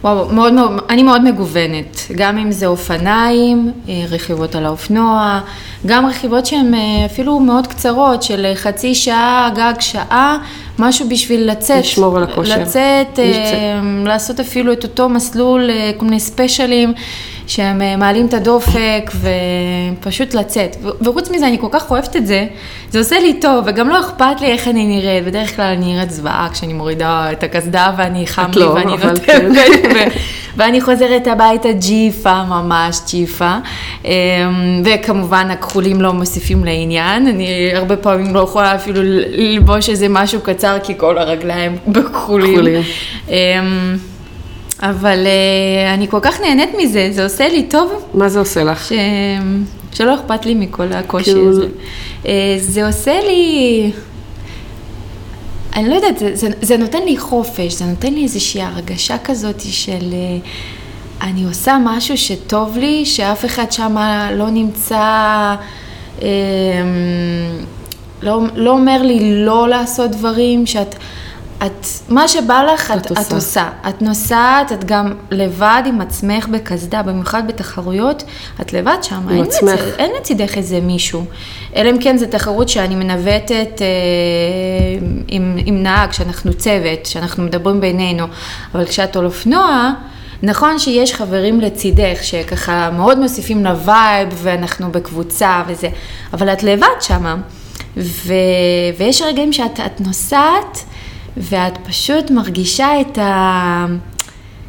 וואו, 0.05 0.29
מאוד, 0.29 0.53
מאוד, 0.53 0.71
אני 0.89 1.03
מאוד 1.03 1.25
מגוונת, 1.25 2.07
גם 2.17 2.39
אם 2.39 2.53
זה 2.53 2.67
אופניים, 2.67 3.73
אה, 3.89 4.05
רכיבות 4.11 4.55
על 4.55 4.67
האופנוע, 4.67 5.41
גם 5.87 6.07
רכיבות 6.07 6.47
שהן 6.47 6.75
אה, 6.75 7.07
אפילו 7.07 7.41
מאוד 7.41 7.67
קצרות, 7.67 8.23
של 8.23 8.47
חצי 8.55 8.95
שעה, 8.95 9.51
גג 9.57 9.75
שעה, 9.81 10.39
משהו 10.79 11.09
בשביל 11.09 11.51
לצאת. 11.51 11.85
לשמור 11.85 12.17
על 12.17 12.23
הכושר. 12.23 12.63
לצאת, 12.63 13.07
לצאת. 13.11 13.19
אה, 13.19 13.81
לעשות 14.05 14.41
אפילו 14.41 14.73
את 14.73 14.85
אותו 14.85 15.09
מסלול, 15.09 15.71
אה, 15.71 15.91
כל 15.97 16.05
מיני 16.05 16.21
ספיישלים, 16.21 16.93
שהם 17.51 17.83
אה, 17.83 17.97
מעלים 17.97 18.27
את 18.27 18.35
הדופק 18.35 19.11
ופשוט 20.01 20.35
לצאת. 20.35 20.77
וחוץ 21.01 21.31
מזה, 21.31 21.49
אני 21.49 21.59
כל 21.61 21.67
כך 21.71 21.91
אוהבת 21.91 22.17
את 22.17 22.27
זה, 22.27 22.47
זה 22.91 22.99
עושה 22.99 23.19
לי 23.19 23.41
טוב, 23.41 23.65
וגם 23.67 23.89
לא 23.89 24.01
אכפת 24.01 24.41
לי 24.41 24.47
איך 24.47 24.69
אני 24.69 24.87
נראית. 24.87 25.25
בדרך 25.25 25.57
כלל 25.57 25.65
אני 25.65 25.95
נראית 25.95 26.11
זוועה 26.11 26.49
כשאני 26.53 26.73
מורידה 26.73 27.33
את 27.33 27.43
הקסדה 27.43 27.93
ואני 27.97 28.27
חם 28.27 28.51
לי 28.55 28.61
לא, 28.61 28.67
ואני 28.67 28.93
נוטפת, 28.93 29.21
כן. 29.27 30.09
ואני 30.57 30.81
חוזרת 30.81 31.27
הביתה 31.27 31.73
ג'יפה, 31.73 32.45
ממש 32.45 33.01
ג'יפה. 33.11 33.57
אמ, 34.05 34.11
וכמובן 34.85 35.51
הכחולים 35.51 36.01
לא 36.01 36.13
מוסיפים 36.13 36.65
לעניין, 36.65 37.27
אני 37.27 37.71
הרבה 37.75 37.97
פעמים 37.97 38.35
לא 38.35 38.41
יכולה 38.41 38.75
אפילו 38.75 39.01
ללבוש 39.03 39.89
איזה 39.89 40.07
משהו 40.09 40.41
קצר, 40.41 40.77
כי 40.83 40.95
כל 40.97 41.19
הרגליים 41.19 41.77
בכחולים. 41.89 42.55
כחולים. 42.55 44.11
אבל 44.83 45.27
אה, 45.27 45.95
אני 45.95 46.09
כל 46.09 46.19
כך 46.23 46.41
נהנית 46.41 46.71
מזה, 46.79 47.09
זה 47.13 47.25
עושה 47.25 47.49
לי 47.49 47.63
טוב 47.63 47.93
מה 48.15 48.29
זה 48.29 48.39
עושה 48.39 48.65
לך? 48.65 48.85
ש... 48.85 48.93
שלא 49.93 50.15
אכפת 50.15 50.47
לי 50.47 50.55
מכל 50.55 50.93
הקושי 50.93 51.25
כאילו- 51.25 51.51
הזה. 51.51 51.67
אה, 52.27 52.57
זה 52.59 52.87
עושה 52.87 53.21
לי... 53.21 53.93
אני 55.77 55.89
לא 55.89 55.95
יודעת, 55.95 56.19
זה, 56.19 56.31
זה, 56.37 56.49
זה 56.63 56.77
נותן 56.77 57.03
לי 57.03 57.17
חופש, 57.17 57.73
זה 57.73 57.85
נותן 57.85 58.15
לי 58.15 58.23
איזושהי 58.23 58.63
הרגשה 58.63 59.19
כזאת 59.19 59.61
של 59.61 60.13
אה, 60.13 60.39
אני 61.23 61.45
עושה 61.45 61.77
משהו 61.85 62.19
שטוב 62.19 62.79
לי, 62.79 63.07
שאף 63.07 63.45
אחד 63.45 63.73
שם 63.73 63.97
לא 64.33 64.51
נמצא, 64.51 64.97
אה, 66.23 66.29
לא, 68.23 68.41
לא 68.55 68.71
אומר 68.71 69.03
לי 69.03 69.45
לא 69.45 69.69
לעשות 69.69 70.11
דברים, 70.11 70.67
שאת, 70.67 70.95
את, 71.67 71.87
מה 72.09 72.29
שבא 72.29 72.63
לך, 72.75 72.91
את, 72.91 72.99
את 72.99 73.07
את, 73.07 73.11
עושה. 73.11 73.23
את 73.23 73.33
עושה. 73.33 73.69
את 73.89 74.03
נוסעת, 74.03 74.73
את 74.73 74.85
גם 74.85 75.15
לבד 75.31 75.83
עם 75.87 76.01
עצמך 76.01 76.49
בקסדה, 76.49 77.03
במיוחד 77.03 77.49
בתחרויות, 77.49 78.25
את 78.61 78.73
לבד 78.73 78.97
שם, 79.03 79.29
אין, 79.31 79.43
עצמך. 79.43 79.81
לצ... 79.81 79.95
אין 79.99 80.11
לצידך 80.21 80.57
איזה 80.57 80.81
מישהו. 80.81 81.25
אלא 81.77 81.91
אם 81.91 81.99
כן 82.01 82.17
זו 82.17 82.27
תחרות 82.31 82.69
שאני 82.69 82.95
מנווטת 82.95 83.83
אה, 83.83 83.87
עם, 85.29 85.57
עם 85.67 85.83
נהג, 85.83 86.13
שאנחנו 86.13 86.55
צוות, 86.55 87.07
שאנחנו 87.07 87.43
מדברים 87.43 87.81
בינינו, 87.81 88.27
אבל 88.75 88.85
כשאת 88.85 89.17
על 89.17 89.25
אופנוע, 89.25 89.93
נכון 90.43 90.79
שיש 90.79 91.15
חברים 91.15 91.61
לצידך, 91.61 92.19
שככה 92.23 92.91
מאוד 92.91 93.19
מוסיפים 93.19 93.65
לווייב, 93.65 94.29
ואנחנו 94.35 94.93
בקבוצה 94.93 95.63
וזה, 95.67 95.89
אבל 96.33 96.49
את 96.53 96.63
לבד 96.63 97.01
שמה. 97.01 97.37
ו... 97.97 98.33
ויש 98.99 99.23
רגעים 99.23 99.53
שאת 99.53 99.81
את 99.87 100.01
נוסעת, 100.01 100.85
ואת 101.37 101.79
פשוט 101.89 102.31
מרגישה 102.31 103.01
את 103.01 103.19
ה... 103.19 103.87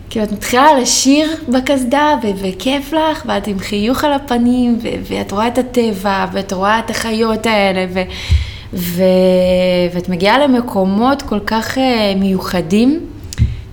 כאילו 0.09 0.25
את 0.25 0.31
מתחילה 0.31 0.79
לשיר 0.81 1.29
בקסדה 1.49 2.15
ו- 2.23 2.27
וכיף 2.41 2.93
לך, 2.93 3.23
ואת 3.25 3.47
עם 3.47 3.59
חיוך 3.59 4.03
על 4.03 4.13
הפנים, 4.13 4.79
ו- 4.83 4.87
ואת 5.13 5.31
רואה 5.31 5.47
את 5.47 5.57
הטבע, 5.57 6.25
ואת 6.33 6.53
רואה 6.53 6.79
את 6.79 6.89
החיות 6.89 7.45
האלה, 7.45 7.85
ו- 7.93 8.01
ו- 8.73 9.01
ואת 9.93 10.09
מגיעה 10.09 10.39
למקומות 10.39 11.21
כל 11.21 11.39
כך 11.45 11.77
אה, 11.77 12.13
מיוחדים, 12.17 12.99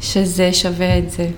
שזה 0.01 0.53
שווה 0.53 0.99
את 0.99 1.11
זה. 1.11 1.23
אה, 1.23 1.29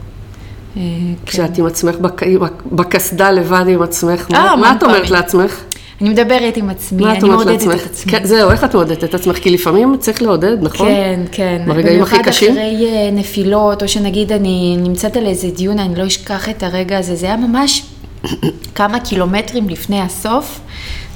כן. 0.77 1.27
כשאת 1.27 1.59
עם 1.59 1.67
עצמך 1.67 1.95
בק- 1.97 2.23
עם 2.23 2.43
ה- 2.43 2.49
בקסדה 2.73 3.31
לבד 3.31 3.65
עם 3.69 3.83
עצמך, 3.83 4.29
אה, 4.35 4.57
מה- 4.57 4.73
את 4.73 4.83
אומרת. 4.83 5.11
לעצמך? 5.11 5.61
אני 6.01 6.11
מדברת 6.11 6.57
עם 6.57 6.71
עצמי, 6.71 7.05
אני 7.07 7.29
מעודדת 7.29 7.63
לעצמך? 7.63 7.87
את 7.87 7.91
עצמי. 7.91 8.13
כן, 8.13 8.25
זהו, 8.25 8.51
איך 8.51 8.65
את 8.65 8.75
מעודדת 8.75 9.05
את 9.05 9.15
עצמך? 9.15 9.39
כי 9.39 9.51
לפעמים 9.51 9.97
צריך 9.99 10.23
לעודד, 10.23 10.57
נכון? 10.63 10.89
כן, 10.89 11.21
כן. 11.33 11.63
ברגעים 11.67 12.03
הכי 12.03 12.19
קשים? 12.23 12.55
במיוחד 12.55 12.69
אחרי 12.73 12.87
אה, 12.87 13.11
נפילות, 13.13 13.83
או 13.83 13.89
שנגיד 13.89 14.33
אני 14.33 14.77
נמצאת 14.79 15.17
על 15.17 15.27
איזה 15.27 15.51
דיון, 15.51 15.79
אני 15.79 15.95
לא 15.95 16.07
אשכח 16.07 16.49
את 16.49 16.63
הרגע 16.63 16.99
הזה, 16.99 17.17
זה 17.17 17.27
היה 17.27 17.37
ממש 17.37 17.83
כמה 18.75 19.01
קילומטרים 19.01 19.69
לפני 19.69 20.01
הסוף. 20.01 20.61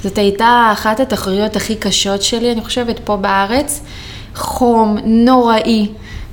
זאת 0.03 0.17
הייתה 0.17 0.69
אחת 0.73 0.99
התחרויות 0.99 1.55
הכי 1.55 1.75
קשות 1.75 2.21
שלי, 2.21 2.51
אני 2.51 2.61
חושבת, 2.61 2.99
פה 2.99 3.15
בארץ. 3.15 3.81
חום 4.35 4.97
נוראי, 5.03 5.87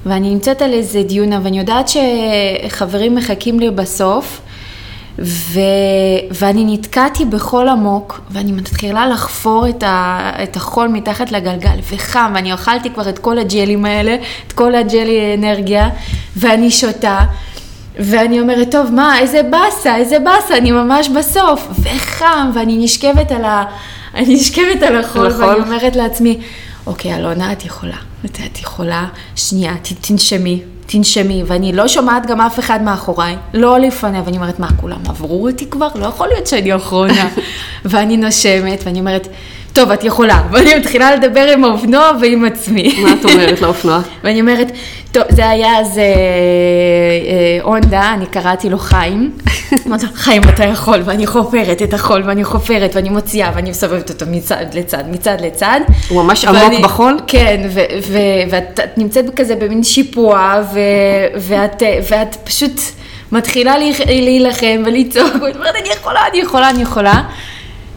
ואני 0.06 0.30
נמצאת 0.30 0.62
על 0.62 0.72
איזה 0.72 1.02
דיונה, 1.02 1.40
ואני 1.42 1.58
יודעת 1.58 1.88
שחברים 1.88 3.14
מחכים 3.14 3.60
לי 3.60 3.70
בסוף. 3.70 4.40
ו... 5.18 5.60
ואני 6.30 6.64
נתקעתי 6.74 7.24
בחול 7.24 7.68
עמוק, 7.68 8.20
ואני 8.30 8.52
מתחילה 8.52 9.06
לחפור 9.06 9.68
את, 9.68 9.82
ה... 9.82 10.30
את 10.42 10.56
החול 10.56 10.88
מתחת 10.88 11.32
לגלגל, 11.32 11.78
וחם, 11.92 12.32
ואני 12.34 12.54
אכלתי 12.54 12.90
כבר 12.90 13.08
את 13.08 13.18
כל 13.18 13.38
הג'לים 13.38 13.84
האלה, 13.84 14.16
את 14.46 14.52
כל 14.52 14.74
הג'לי 14.74 15.34
אנרגיה, 15.38 15.88
ואני 16.36 16.70
שותה, 16.70 17.18
ואני 17.98 18.40
אומרת, 18.40 18.70
טוב, 18.70 18.90
מה, 18.90 19.18
איזה 19.18 19.42
באסה, 19.42 19.96
איזה 19.96 20.18
באסה, 20.18 20.56
אני 20.56 20.72
ממש 20.72 21.08
בסוף, 21.08 21.68
וחם, 21.80 22.50
ואני 22.54 22.84
נשכבת 22.84 23.32
על, 23.32 23.44
ה... 23.44 23.64
אני 24.14 24.34
נשכבת 24.34 24.82
על 24.82 24.96
החול, 24.96 25.26
על 25.26 25.32
החול. 25.32 25.44
ואני 25.44 25.60
אומרת 25.60 25.96
לעצמי, 25.96 26.40
אוקיי, 26.86 27.16
אלונה, 27.16 27.52
את 27.52 27.64
יכולה, 27.64 27.96
את 28.24 28.60
יכולה, 28.60 29.06
שנייה, 29.36 29.74
תנשמי, 30.00 30.62
תנשמי, 30.86 31.42
ואני 31.46 31.72
לא 31.72 31.88
שומעת 31.88 32.26
גם 32.26 32.40
אף 32.40 32.58
אחד 32.58 32.82
מאחוריי, 32.82 33.36
לא 33.54 33.78
לפניה, 33.78 34.22
ואני 34.24 34.36
אומרת, 34.36 34.58
מה, 34.58 34.68
כולם 34.80 35.00
עברו 35.08 35.48
אותי 35.48 35.70
כבר? 35.70 35.88
לא 35.94 36.06
יכול 36.06 36.28
להיות 36.28 36.46
שאני 36.46 36.76
אחרונה. 36.76 37.28
ואני 37.84 38.16
נושמת, 38.16 38.82
ואני 38.84 39.00
אומרת, 39.00 39.28
טוב, 39.72 39.90
את 39.90 40.04
יכולה. 40.04 40.42
ואני 40.50 40.74
מתחילה 40.74 41.16
לדבר 41.16 41.46
עם 41.52 41.64
האופנוע 41.64 42.10
ועם 42.20 42.44
עצמי. 42.44 42.94
מה 43.02 43.12
את 43.12 43.24
אומרת 43.24 43.60
לאופנוע? 43.60 44.00
ואני 44.24 44.40
אומרת, 44.40 44.72
טוב, 45.12 45.22
זה 45.28 45.48
היה 45.48 45.78
אז 45.80 45.98
אה, 45.98 46.02
אה, 46.04 47.62
הונדה, 47.62 48.12
אני 48.14 48.26
קראתי 48.26 48.70
לו 48.70 48.78
חיים. 48.78 49.30
אמרתי 49.86 50.06
לו, 50.06 50.12
חיים, 50.14 50.42
אתה 50.54 50.64
יכול, 50.64 51.02
ואני 51.04 51.26
חופרת 51.26 51.82
את 51.82 51.94
החול, 51.94 52.22
ואני 52.26 52.44
חופרת, 52.44 52.96
ואני 52.96 53.08
מוציאה, 53.08 53.50
ואני 53.54 53.70
מסובבת 53.70 54.10
אותו 54.10 54.24
מצד 54.30 54.64
לצד, 54.74 55.04
מצד 55.10 55.36
לצד. 55.40 55.80
הוא 56.08 56.22
ממש 56.22 56.44
עמוק 56.44 56.80
בחול? 56.82 57.18
כן, 57.26 57.60
ואת 58.50 58.80
את 58.84 58.98
נמצאת 58.98 59.24
כזה 59.36 59.56
במין 59.56 59.82
שיפוע, 59.84 60.60
ו- 60.74 60.78
ואת, 61.40 61.82
ואת 62.10 62.36
פשוט 62.44 62.80
מתחילה 63.32 63.78
להילח- 63.78 64.06
להילחם 64.06 64.82
ולצעוק, 64.86 65.34
ואת 65.42 65.56
אומרת, 65.56 65.74
אני 65.80 65.88
יכולה, 66.00 66.20
אני 66.30 66.38
יכולה, 66.40 66.70
אני 66.70 66.82
יכולה. 66.82 67.22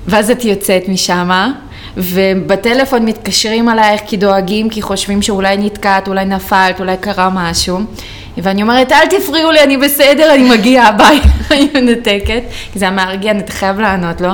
ואז 0.08 0.32
את 0.32 0.46
יוצאת 0.46 0.90
משם, 0.90 1.52
ובטלפון 1.98 3.06
מתקשרים 3.06 3.70
עלייך 3.70 4.02
כי 4.06 4.18
דואגים, 4.18 4.70
כי 4.70 4.82
חושבים 4.82 5.22
שאולי 5.22 5.58
נתקעת, 5.58 6.08
אולי 6.08 6.26
נפלת, 6.26 6.80
אולי 6.80 6.98
קרה 6.98 7.30
משהו. 7.34 7.80
ואני 8.38 8.62
אומרת, 8.62 8.92
אל 8.92 9.06
תפריעו 9.06 9.52
לי, 9.52 9.64
אני 9.64 9.78
בסדר, 9.78 10.34
אני 10.34 10.50
מגיעה 10.50 10.88
הביתה, 10.88 11.28
אני 11.52 11.70
מנתקת, 11.74 12.44
כי 12.74 12.80
זה 12.80 12.88
המארגן, 12.88 13.40
אתה 13.40 13.52
חייב 13.52 13.80
לענות 13.80 14.22
לו. 14.22 14.30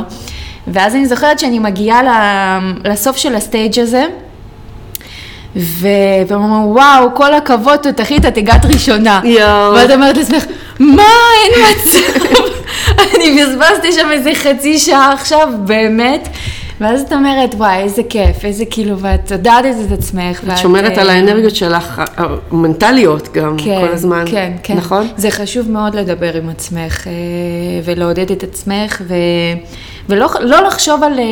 ואז 0.67 0.95
אני 0.95 1.05
זוכרת 1.05 1.39
שאני 1.39 1.59
מגיעה 1.59 2.01
לסוף 2.85 3.17
של 3.17 3.35
הסטייג' 3.35 3.79
הזה, 3.79 4.05
ו- 5.55 5.87
והם 6.27 6.43
אומרים, 6.43 6.71
וואו, 6.71 7.15
כל 7.15 7.33
הכבוד, 7.33 7.75
תותחית, 7.75 8.25
את 8.25 8.37
הגעת 8.37 8.65
ראשונה. 8.65 9.21
יואו. 9.23 9.73
ואת 9.73 9.91
אומרת 9.91 10.17
לעצמך, 10.17 10.45
מה, 10.79 11.03
אין 11.43 11.65
מצב. 11.71 12.25
אני 13.15 13.41
בזבזתי 13.41 13.91
שם 13.91 14.07
איזה 14.11 14.31
חצי 14.35 14.77
שעה 14.77 15.13
עכשיו, 15.13 15.47
באמת. 15.65 16.29
ואז 16.81 17.01
את 17.01 17.13
אומרת, 17.13 17.55
וואי, 17.55 17.77
איזה 17.77 18.01
כיף, 18.09 18.45
איזה 18.45 18.65
כאילו, 18.69 18.99
ואת 18.99 19.31
יודעת 19.31 19.65
את 19.65 19.77
זה 19.77 19.83
את 19.83 19.91
עצמך. 19.99 20.43
את 20.53 20.57
שומרת 20.57 20.97
אה, 20.97 21.01
על 21.01 21.09
האנרגיות 21.09 21.55
שלך, 21.55 22.01
המנטליות 22.17 23.33
גם, 23.33 23.55
כן, 23.57 23.79
כל 23.81 23.87
הזמן. 23.93 24.23
כן, 24.27 24.51
כן. 24.63 24.77
נכון? 24.77 25.07
זה 25.17 25.31
חשוב 25.31 25.71
מאוד 25.71 25.95
לדבר 25.95 26.37
עם 26.37 26.49
עצמך 26.49 27.07
אה, 27.07 27.13
ולעודד 27.83 28.31
את 28.31 28.43
עצמך 28.43 29.01
ו... 29.07 29.13
ולא 30.11 30.27
לא 30.41 30.59
לחשוב 30.61 31.03
על 31.03 31.19
אה, 31.19 31.25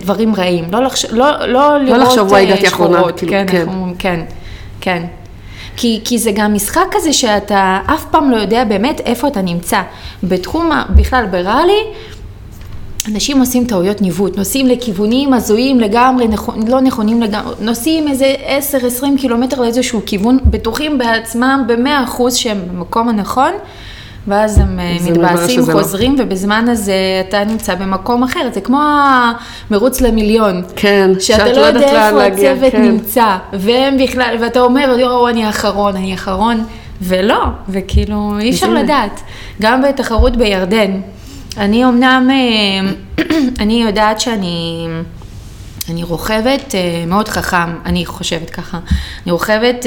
דברים 0.00 0.34
רעים, 0.34 0.64
לא, 0.72 0.82
לחש... 0.82 1.04
לא, 1.04 1.46
לא 1.46 1.78
לראות 1.78 1.98
לחשוב, 2.00 2.28
וואי, 2.30 2.44
אה, 2.46 2.48
הגעתי 2.52 2.68
אחרונה", 2.68 2.96
שחורות, 2.98 3.18
כאילו, 3.18 3.32
כן, 3.32 3.44
כן. 3.48 3.56
אנחנו 3.58 3.72
אומרים, 3.72 3.94
כן, 3.98 4.20
כן. 4.80 5.02
כי, 5.76 6.00
כי 6.04 6.18
זה 6.18 6.30
גם 6.34 6.54
משחק 6.54 6.84
כזה 6.90 7.12
שאתה 7.12 7.78
אף 7.86 8.04
פעם 8.10 8.30
לא 8.30 8.36
יודע 8.36 8.64
באמת 8.64 9.00
איפה 9.00 9.28
אתה 9.28 9.42
נמצא. 9.42 9.80
בתחום, 10.24 10.70
בכלל 10.96 11.26
בראלי, 11.30 11.80
אנשים 13.08 13.40
עושים 13.40 13.64
טעויות 13.64 14.02
ניווט, 14.02 14.36
נוסעים 14.38 14.66
לכיוונים 14.66 15.34
הזויים 15.34 15.80
לגמרי, 15.80 16.26
נכ- 16.34 16.68
לא 16.70 16.80
נכונים 16.80 17.22
לגמרי, 17.22 17.54
נוסעים 17.60 18.08
איזה 18.08 18.34
10-20 19.00 19.20
קילומטר 19.20 19.60
לאיזשהו 19.60 20.00
כיוון, 20.06 20.38
בטוחים 20.44 20.98
בעצמם 20.98 21.64
במאה 21.66 22.04
אחוז 22.04 22.34
שהם 22.36 22.58
במקום 22.72 23.08
הנכון, 23.08 23.52
ואז 24.28 24.58
הם 24.58 24.80
אה, 24.80 24.96
מתבאסים, 25.10 25.60
לא. 25.60 25.72
חוזרים, 25.72 26.16
ובזמן 26.18 26.68
הזה 26.68 26.94
אתה 27.28 27.44
נמצא 27.44 27.74
במקום 27.74 28.22
אחר, 28.22 28.40
זה 28.54 28.60
כמו 28.60 28.80
המרוץ 29.70 30.00
למיליון. 30.00 30.62
כן, 30.76 31.10
שאתה 31.20 31.46
שאת 31.46 31.56
לא 31.56 31.62
לא 31.62 31.66
יודעת 31.66 31.82
יודע 31.82 31.92
לאן 31.92 32.06
איפה 32.06 32.18
להגיע, 32.18 32.52
הצוות 32.52 32.72
כן. 32.72 32.82
נמצא, 32.82 33.36
והם 33.52 33.96
בכלל, 33.98 34.36
ואתה 34.40 34.60
אומר, 34.60 34.96
יואו, 34.98 35.28
אני 35.28 35.44
האחרון, 35.44 35.96
אני 35.96 36.12
האחרון, 36.12 36.64
ולא, 37.02 37.44
וכאילו, 37.68 38.32
אי 38.40 38.50
אפשר. 38.50 38.70
לדעת. 38.70 39.20
גם 39.62 39.82
בתחרות 39.82 40.36
בירדן, 40.36 41.00
אני 41.56 41.84
אמנם, 41.84 42.28
אה, 42.30 43.24
אני 43.62 43.82
יודעת 43.82 44.20
שאני... 44.20 44.86
אני 45.90 46.02
רוכבת 46.02 46.74
אה, 46.74 47.04
מאוד 47.06 47.28
חכם, 47.28 47.76
אני 47.84 48.06
חושבת 48.06 48.50
ככה. 48.50 48.78
אני 49.24 49.32
רוכבת, 49.32 49.86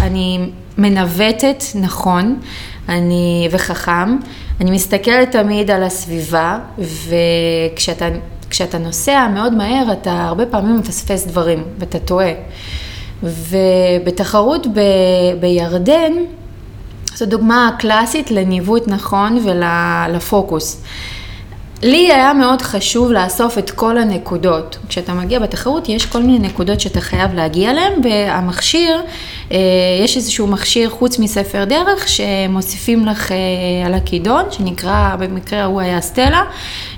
אני 0.00 0.38
מנווטת 0.78 1.64
נכון, 1.74 2.36
אני 2.88 3.48
וחכם. 3.50 4.16
אני 4.60 4.70
מסתכלת 4.70 5.30
תמיד 5.30 5.70
על 5.70 5.82
הסביבה, 5.82 6.58
וכשאתה 6.78 8.08
כשאתה 8.50 8.78
נוסע 8.78 9.28
מאוד 9.34 9.52
מהר, 9.54 9.92
אתה 9.92 10.24
הרבה 10.24 10.46
פעמים 10.46 10.78
מפספס 10.78 11.26
דברים, 11.26 11.64
ואתה 11.78 11.98
טועה. 11.98 12.30
ובתחרות 13.22 14.66
ב, 14.66 14.80
בירדן, 15.40 16.12
זו 17.14 17.26
דוגמה 17.26 17.70
קלאסית 17.78 18.30
לניווט 18.30 18.88
נכון 18.88 19.44
ולפוקוס. 19.44 20.82
לי 21.82 22.12
היה 22.12 22.32
מאוד 22.32 22.62
חשוב 22.62 23.12
לאסוף 23.12 23.58
את 23.58 23.70
כל 23.70 23.98
הנקודות. 23.98 24.78
כשאתה 24.88 25.14
מגיע 25.14 25.38
בתחרות, 25.38 25.88
יש 25.88 26.06
כל 26.06 26.22
מיני 26.22 26.48
נקודות 26.48 26.80
שאתה 26.80 27.00
חייב 27.00 27.34
להגיע 27.34 27.70
אליהן, 27.70 27.92
והמכשיר, 28.04 29.00
יש 30.04 30.16
איזשהו 30.16 30.46
מכשיר 30.46 30.90
חוץ 30.90 31.18
מספר 31.18 31.64
דרך, 31.64 32.08
שמוסיפים 32.08 33.06
לך 33.06 33.32
אה, 33.32 33.36
על 33.86 33.94
הכידון, 33.94 34.44
שנקרא, 34.50 35.16
במקרה 35.18 35.62
ההוא 35.62 35.80
היה 35.80 36.00
סטלה, 36.00 36.42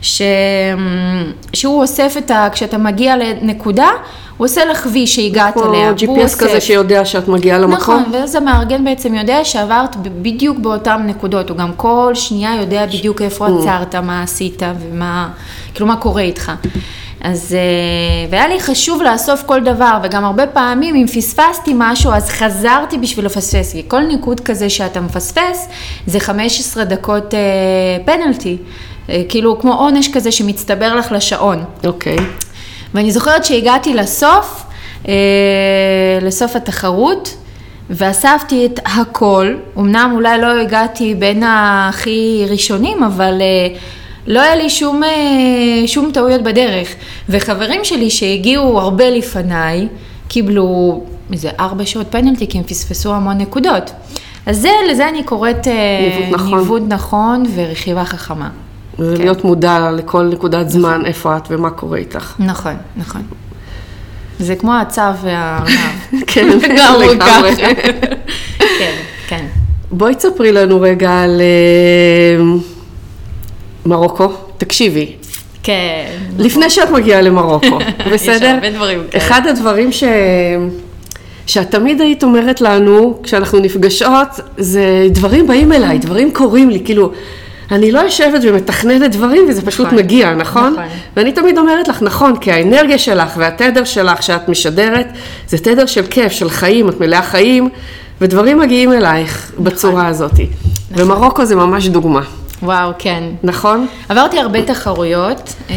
ש... 0.03 0.23
שהוא 1.53 1.81
אוסף 1.81 2.15
את 2.19 2.31
ה... 2.31 2.49
כשאתה 2.53 2.79
מגיע 2.79 3.17
לנקודה, 3.17 3.89
הוא 4.37 4.45
עושה 4.45 4.65
לך 4.65 4.87
וי 4.93 5.07
שהגעת 5.07 5.55
כמו 5.55 5.75
אליה. 5.75 5.93
והוא 5.99 6.19
GPS 6.19 6.37
כזה 6.39 6.55
אוסף. 6.55 6.59
שיודע 6.59 7.05
שאת 7.05 7.29
מגיעה 7.29 7.59
למקום. 7.59 7.77
נכון, 7.77 8.05
ואז 8.13 8.35
המארגן 8.35 8.85
בעצם 8.85 9.15
יודע 9.15 9.45
שעברת 9.45 9.97
בדיוק 9.97 10.59
באותן 10.59 11.03
נקודות, 11.07 11.51
הוא 11.51 11.57
גם 11.57 11.73
כל 11.77 12.11
שנייה 12.15 12.55
יודע 12.61 12.87
בדיוק 12.87 13.23
איפה 13.23 13.47
עצרת, 13.47 13.95
מה 13.95 14.23
עשית 14.23 14.63
ומה, 14.81 15.29
כאילו 15.75 15.87
מה 15.87 15.97
קורה 15.97 16.23
איתך. 16.23 16.53
אז, 17.27 17.55
אה, 17.55 18.31
והיה 18.31 18.49
לי 18.49 18.61
חשוב 18.61 19.03
לאסוף 19.03 19.43
כל 19.43 19.61
דבר, 19.61 19.99
וגם 20.03 20.25
הרבה 20.25 20.47
פעמים 20.47 20.95
אם 20.95 21.07
פספסתי 21.07 21.73
משהו, 21.75 22.13
אז 22.13 22.29
חזרתי 22.29 22.99
בשביל 22.99 23.27
לפספס, 23.27 23.73
כי 23.73 23.83
כל 23.89 24.01
ניקוד 24.01 24.41
כזה 24.41 24.71
שאתה 24.71 25.01
מפספס, 25.01 25.69
זה 26.07 26.21
15 26.21 26.85
דקות 26.85 27.35
אה, 27.35 27.39
פנלטי, 28.05 28.57
אה, 29.09 29.23
כאילו 29.29 29.59
כמו 29.61 29.75
עונש 29.75 30.09
כזה 30.13 30.33
שמצטבר 30.33 30.95
לך 30.95 31.13
לשעון. 31.13 31.65
אוקיי. 31.85 32.17
ואני 32.95 33.11
זוכרת 33.11 33.45
שהגעתי 33.45 33.95
לסוף, 33.95 34.63
אה, 35.09 35.15
לסוף 36.23 36.57
התחרות, 36.57 37.37
ואספתי 37.91 38.67
את 38.67 38.81
הכל. 38.85 39.55
אמנם 39.79 40.11
אולי 40.15 40.41
לא 40.41 40.61
הגעתי 40.61 41.15
בין 41.15 41.43
הכי 41.47 42.47
ראשונים, 42.51 43.03
אבל 43.03 43.39
אה, 43.41 43.79
לא 44.27 44.41
היה 44.41 44.57
לי 44.57 44.71
שום, 44.71 45.03
אה, 45.03 45.87
שום 45.87 46.11
טעויות 46.13 46.43
בדרך. 46.43 46.89
וחברים 47.29 47.85
שלי 47.85 48.11
שהגיעו 48.11 48.81
הרבה 48.81 49.11
לפניי, 49.11 49.89
קיבלו 50.29 51.05
איזה 51.33 51.51
ארבע 51.61 51.87
שעות 51.87 52.07
פנלטי, 52.11 52.47
כי 52.49 52.59
הם 52.59 52.65
פספסו 52.65 53.15
המון 53.15 53.39
נקודות. 53.39 53.91
אז 54.47 54.59
זה, 54.59 54.69
לזה 54.91 55.09
אני 55.09 55.23
קוראת 55.23 55.69
אה, 55.69 55.73
ניווט 56.01 56.35
נכון. 56.35 56.59
ניווט 56.59 56.83
נכון 56.89 57.43
ורכיבה 57.55 58.05
חכמה. 58.05 58.49
זה 58.99 59.17
כן. 59.17 59.33
מודע 59.45 59.91
לכל 59.91 60.23
נקודת 60.23 60.71
זמן, 60.71 61.03
איפה 61.07 61.37
את 61.37 61.43
ומה 61.51 61.71
קורה 61.71 61.99
איתך. 61.99 62.35
נכון, 62.39 62.77
נכון. 62.97 63.23
זה 64.39 64.57
כמו 64.57 64.75
הצו 64.75 65.01
והארנב. 65.23 65.69
כן, 66.27 66.49
לגמרי. 67.01 67.57
כן, 68.79 68.95
כן. 69.29 69.47
בואי 69.91 70.15
תספרי 70.15 70.53
לנו 70.53 70.81
רגע 70.81 71.21
על 71.21 71.41
אה, 71.41 72.45
מרוקו. 73.87 74.33
תקשיבי, 74.59 75.13
כן. 75.63 76.05
לפני 76.39 76.71
שאת 76.71 76.91
מגיעה 76.91 77.21
למרוקו, 77.21 77.79
בסדר? 78.13 78.47
הרבה 78.49 78.71
דברים 78.71 78.99
כאלה. 79.11 79.25
אחד 79.25 79.47
הדברים 79.47 79.93
ש... 79.93 80.05
שאת 81.47 81.71
תמיד 81.71 82.01
היית 82.01 82.25
אומרת 82.25 82.61
לנו, 82.61 83.19
כשאנחנו 83.23 83.59
נפגשות, 83.59 84.29
זה 84.59 85.07
דברים 85.11 85.47
באים 85.47 85.73
אליי, 85.73 85.99
דברים 85.99 86.31
קורים 86.33 86.71
לי, 86.71 86.81
כאילו, 86.85 87.13
אני 87.71 87.93
לא 87.93 88.01
יושבת 88.01 88.41
ומתכננת 88.45 89.11
דברים 89.11 89.45
וזה 89.49 89.63
פשוט 89.63 89.87
נכון. 89.87 89.99
מגיע, 89.99 90.35
נכון? 90.35 90.73
נכון. 90.73 90.85
ואני 91.17 91.33
תמיד 91.33 91.59
אומרת 91.59 91.89
לך, 91.89 92.03
נכון, 92.03 92.37
כי 92.37 92.53
האנרגיה 92.53 92.99
שלך 92.99 93.33
והתדר 93.37 93.85
שלך 93.85 94.23
שאת 94.23 94.49
משדרת, 94.49 95.07
זה 95.49 95.59
תדר 95.59 95.87
של 95.87 96.07
כיף, 96.11 96.33
של 96.33 96.51
חיים, 96.51 96.89
את 96.89 97.01
מלאה 97.01 97.23
חיים, 97.23 97.69
ודברים 98.21 98.59
מגיעים 98.59 98.93
אלייך 98.93 99.53
בצורה 99.59 100.07
הזאת. 100.07 100.33
ומרוקו 100.91 101.45
זה 101.45 101.57
ממש 101.57 101.89
דוגמה, 101.89 102.23
וואו, 102.63 102.93
כן. 102.99 103.25
נכון? 103.43 103.87
עברתי 104.09 104.39
הרבה 104.41 104.63
תחרויות. 104.63 105.55
אה, 105.71 105.77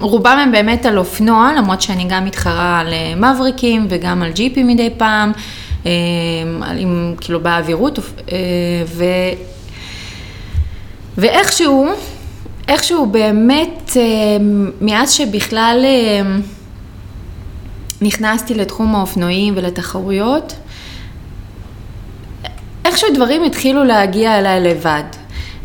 רובם 0.00 0.38
הם 0.42 0.52
באמת 0.52 0.86
על 0.86 0.98
אופנוע, 0.98 1.50
למרות 1.58 1.82
שאני 1.82 2.04
גם 2.08 2.24
מתחרה 2.24 2.78
על 2.80 2.92
אה, 2.92 3.14
מבריקים 3.32 3.86
וגם 3.90 4.22
על 4.22 4.32
ג'יפים 4.32 4.66
מדי 4.66 4.90
פעם, 4.96 5.32
על- 6.62 6.78
עם, 6.78 7.14
כאילו 7.20 7.40
באווירות, 7.40 7.98
אה, 8.32 8.36
ו... 8.86 9.04
ואיכשהו, 11.18 11.86
איכשהו 12.68 13.06
באמת, 13.06 13.92
אה, 13.96 14.02
מאז 14.80 15.12
שבכלל 15.12 15.84
נכנסתי 18.02 18.54
לתחום 18.54 18.94
האופנועים 18.94 19.54
ולתחרויות, 19.56 20.54
איכשהו 22.84 23.08
דברים 23.14 23.42
התחילו 23.44 23.84
להגיע 23.84 24.38
אליי 24.38 24.60
לבד. 24.60 25.02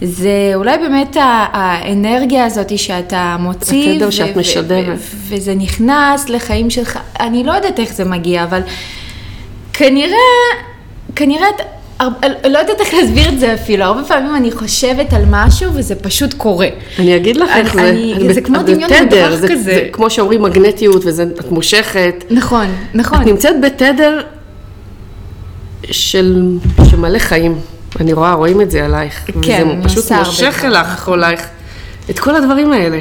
זה 0.01 0.29
אולי 0.55 0.77
באמת 0.77 1.17
האנרגיה 1.19 2.45
הזאת 2.45 2.77
שאתה 2.79 3.35
מוציא, 3.39 3.91
התדר 3.93 4.09
שאת 4.09 4.37
משדרת. 4.37 4.97
וזה 5.29 5.55
נכנס 5.55 6.29
לחיים 6.29 6.69
שלך, 6.69 6.99
אני 7.19 7.43
לא 7.43 7.51
יודעת 7.51 7.79
איך 7.79 7.93
זה 7.93 8.05
מגיע, 8.05 8.43
אבל 8.43 8.61
כנראה, 9.73 10.17
כנראה, 11.15 11.47
את- 11.49 12.03
לא 12.49 12.57
יודעת 12.57 12.79
איך 12.79 12.93
להסביר 12.93 13.29
את 13.29 13.39
זה 13.39 13.53
אפילו, 13.53 13.83
הרבה 13.85 14.03
פעמים 14.03 14.35
אני 14.35 14.51
חושבת 14.51 15.13
על 15.13 15.21
משהו 15.29 15.71
וזה 15.73 15.95
פשוט 15.95 16.33
קורה. 16.33 16.67
אני 16.99 17.15
אגיד 17.15 17.37
לך 17.37 17.49
איך 17.55 17.73
זה, 17.73 17.89
אני- 17.89 18.33
זה 18.33 18.41
כמו 18.41 18.57
דמיון 18.63 18.89
מודרך 19.03 19.35
זה- 19.35 19.47
כזה. 19.47 19.63
זה 19.63 19.87
כמו 19.91 20.09
שאומרים 20.09 20.41
מגנטיות 20.41 21.01
ואת 21.05 21.51
מושכת. 21.51 22.23
נכון, 22.29 22.65
נכון. 22.93 23.21
את 23.21 23.25
נמצאת 23.27 23.61
בתדר 23.61 24.21
של, 25.91 26.57
של 26.89 26.97
מלא 26.97 27.19
חיים. 27.19 27.59
אני 27.99 28.13
רואה, 28.13 28.33
רואים 28.33 28.61
את 28.61 28.71
זה 28.71 28.85
עלייך. 28.85 29.25
כן, 29.41 29.67
וזה 29.67 29.89
פשוט 29.89 30.11
מושך 30.11 30.55
דברים, 30.57 30.71
אלייך, 30.71 31.07
עולייך. 31.07 31.41
את 32.09 32.19
כל 32.19 32.35
הדברים 32.35 32.71
האלה. 32.71 32.99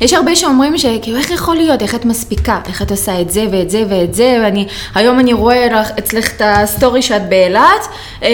ויש 0.00 0.12
הרבה 0.12 0.36
שאומרים 0.36 0.78
שכאילו 0.78 1.18
איך 1.18 1.30
יכול 1.30 1.56
להיות, 1.56 1.82
איך 1.82 1.94
את 1.94 2.04
מספיקה, 2.04 2.60
איך 2.68 2.82
את 2.82 2.90
עושה 2.90 3.20
את 3.20 3.30
זה 3.30 3.46
ואת 3.52 3.70
זה 3.70 3.82
ואת 3.90 4.14
זה, 4.14 4.38
ואני, 4.44 4.66
היום 4.94 5.18
אני 5.18 5.32
רואה 5.32 5.66
לך, 5.66 5.88
אצלך 5.98 6.32
את 6.36 6.42
הסטורי 6.44 7.02
שאת 7.02 7.28
באילת, 7.28 7.86
אה, 8.22 8.28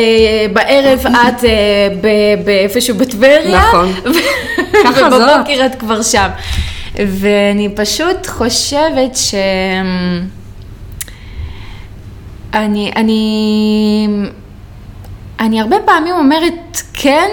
בערב 0.53 1.07
את 1.29 1.45
אה, 1.45 1.89
ב- 2.01 2.45
באיפשהו 2.45 2.97
בטבריה, 2.97 3.59
נכון. 3.69 3.93
ו- 4.15 4.83
ככה 4.85 5.11
זאת. 5.11 5.23
ובבוקר 5.23 5.67
את 5.67 5.75
כבר 5.75 6.03
שם. 6.03 6.29
ואני 6.95 7.69
פשוט 7.77 8.27
חושבת 8.27 9.17
ש... 9.17 9.35
אני, 12.55 12.93
אני, 12.97 14.09
אני 15.41 15.61
הרבה 15.61 15.77
פעמים 15.87 16.15
אומרת 16.15 16.83
כן, 16.93 17.29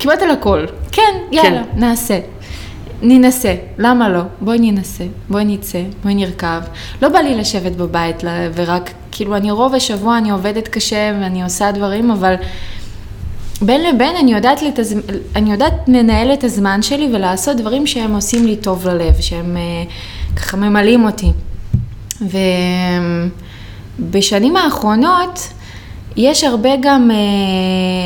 כמעט 0.00 0.22
על 0.22 0.30
הכל. 0.30 0.64
כן, 0.92 1.02
יאללה, 1.32 1.64
כן. 1.64 1.80
נעשה. 1.80 2.18
ננסה, 3.02 3.54
למה 3.78 4.08
לא? 4.08 4.20
בואי 4.40 4.58
ננסה, 4.58 5.04
בואי 5.28 5.44
נצא, 5.44 5.82
בואי 6.02 6.14
נרכב. 6.14 6.60
לא 7.02 7.08
בא 7.08 7.18
לי 7.18 7.34
לשבת 7.34 7.72
בבית 7.72 8.24
ורק, 8.54 8.90
כאילו, 9.12 9.36
אני 9.36 9.50
רוב 9.50 9.74
השבוע 9.74 10.18
אני 10.18 10.30
עובדת 10.30 10.68
קשה 10.68 11.12
ואני 11.20 11.42
עושה 11.42 11.72
דברים, 11.72 12.10
אבל 12.10 12.34
בין 13.62 13.82
לבין 13.82 14.16
אני 14.16 14.32
יודעת, 14.32 14.62
לתז... 14.62 15.00
אני 15.36 15.52
יודעת 15.52 15.72
לנהל 15.88 16.32
את 16.32 16.44
הזמן 16.44 16.82
שלי 16.82 17.08
ולעשות 17.12 17.56
דברים 17.56 17.86
שהם 17.86 18.14
עושים 18.14 18.46
לי 18.46 18.56
טוב 18.56 18.88
ללב, 18.88 19.14
שהם 19.20 19.56
אה, 19.56 19.62
ככה 20.36 20.56
ממלאים 20.56 21.04
אותי. 21.04 21.32
ובשנים 23.98 24.56
האחרונות 24.56 25.48
יש 26.16 26.44
הרבה 26.44 26.70
גם 26.80 27.10
אה, 27.10 27.16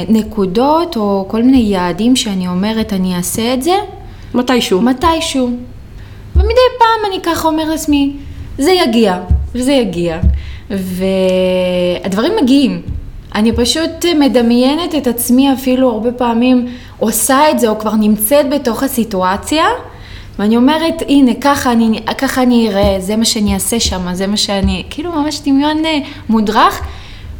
נקודות 0.08 0.96
או 0.96 1.24
כל 1.28 1.42
מיני 1.42 1.58
יעדים 1.58 2.16
שאני 2.16 2.48
אומרת 2.48 2.92
אני 2.92 3.16
אעשה 3.16 3.54
את 3.54 3.62
זה 3.62 3.74
מתישהו. 4.34 4.82
מתישהו. 4.82 5.50
ומדי 6.36 6.66
פעם 6.78 7.12
אני 7.12 7.20
ככה 7.22 7.48
אומר 7.48 7.70
לעצמי, 7.70 8.12
זה 8.58 8.72
יגיע, 8.72 9.18
וזה 9.54 9.72
יגיע. 9.72 10.18
והדברים 10.70 12.32
מגיעים. 12.42 12.82
אני 13.34 13.52
פשוט 13.52 14.04
מדמיינת 14.20 14.94
את 14.94 15.06
עצמי 15.06 15.52
אפילו 15.52 15.90
הרבה 15.90 16.12
פעמים 16.12 16.66
עושה 16.98 17.50
את 17.50 17.58
זה, 17.60 17.68
או 17.68 17.78
כבר 17.78 17.94
נמצאת 17.94 18.50
בתוך 18.50 18.82
הסיטואציה, 18.82 19.64
ואני 20.40 20.56
אומרת, 20.56 21.02
הנה, 21.08 21.32
ככה 21.40 21.72
אני, 21.72 22.02
ככה 22.18 22.42
אני 22.42 22.68
אראה, 22.68 23.00
זה 23.00 23.16
מה 23.16 23.24
שאני 23.24 23.54
אעשה 23.54 23.80
שם, 23.80 24.14
זה 24.14 24.26
מה 24.26 24.36
שאני, 24.36 24.84
כאילו 24.90 25.12
ממש 25.12 25.40
דמיון 25.40 25.84
אה, 25.84 25.98
מודרך, 26.28 26.82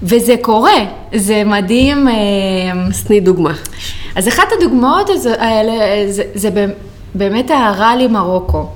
וזה 0.02 0.34
קורה, 0.42 0.84
זה 1.14 1.42
מדהים. 1.46 2.08
אה, 2.08 2.14
אז 2.88 3.04
תני 3.04 3.20
דוגמה. 3.20 3.52
אז 4.16 4.28
אחת 4.28 4.44
הדוגמאות 4.58 5.10
האלה, 5.38 5.72
זה, 6.12 6.22
זה 6.34 6.66
באמת 7.14 7.50
הראלי 7.50 8.06
מרוקו. 8.06 8.66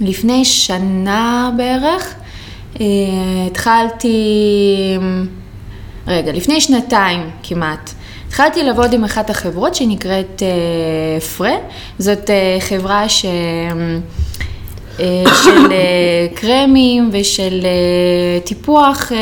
לפני 0.00 0.44
שנה 0.44 1.50
בערך, 1.56 2.14
אה, 2.80 2.86
התחלתי, 3.46 4.16
רגע, 6.06 6.32
לפני 6.32 6.60
שנתיים 6.60 7.30
כמעט, 7.42 7.94
התחלתי 8.30 8.62
לעבוד 8.62 8.92
עם 8.92 9.04
אחת 9.04 9.30
החברות 9.30 9.74
שנקראת 9.74 10.42
אה, 10.42 11.20
פרה, 11.20 11.54
זאת 11.98 12.30
אה, 12.30 12.56
חברה 12.60 13.08
ש... 13.08 13.24
אה, 15.00 15.24
של 15.44 15.72
קרמים 16.34 17.10
ושל 17.12 17.66
טיפוח 18.44 19.12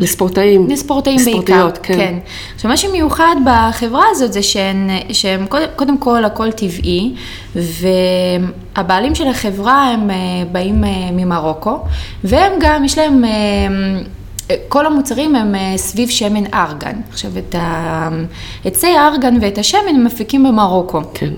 לספורטאים. 0.00 0.70
לספורטאים 0.70 1.16
בעיקר, 1.16 1.30
לספורטאיות, 1.30 1.78
כן. 1.82 1.94
כן. 1.94 2.18
עכשיו, 2.54 2.70
מה 2.70 2.76
שמיוחד 2.76 3.36
בחברה 3.44 4.04
הזאת 4.10 4.32
זה 4.32 4.42
שהן, 4.42 4.90
שהם 5.12 5.46
קודם, 5.46 5.66
קודם 5.76 5.98
כל 5.98 6.24
הכל 6.24 6.52
טבעי, 6.52 7.14
והבעלים 7.56 9.14
של 9.14 9.26
החברה 9.26 9.88
הם 9.88 10.10
באים 10.52 10.84
ממרוקו, 11.12 11.78
והם 12.24 12.52
גם, 12.60 12.84
יש 12.84 12.98
להם, 12.98 13.24
כל 14.68 14.86
המוצרים 14.86 15.34
הם 15.34 15.54
אה, 15.54 15.72
סביב 15.76 16.08
שמן 16.08 16.44
ארגן. 16.54 17.00
עכשיו, 17.10 17.30
את 17.38 17.54
העצי 17.58 18.86
הארגן 18.86 19.34
ואת 19.40 19.58
השמן 19.58 19.88
הם 19.88 20.04
מפיקים 20.04 20.44
במרוקו. 20.44 21.00
כן. 21.14 21.30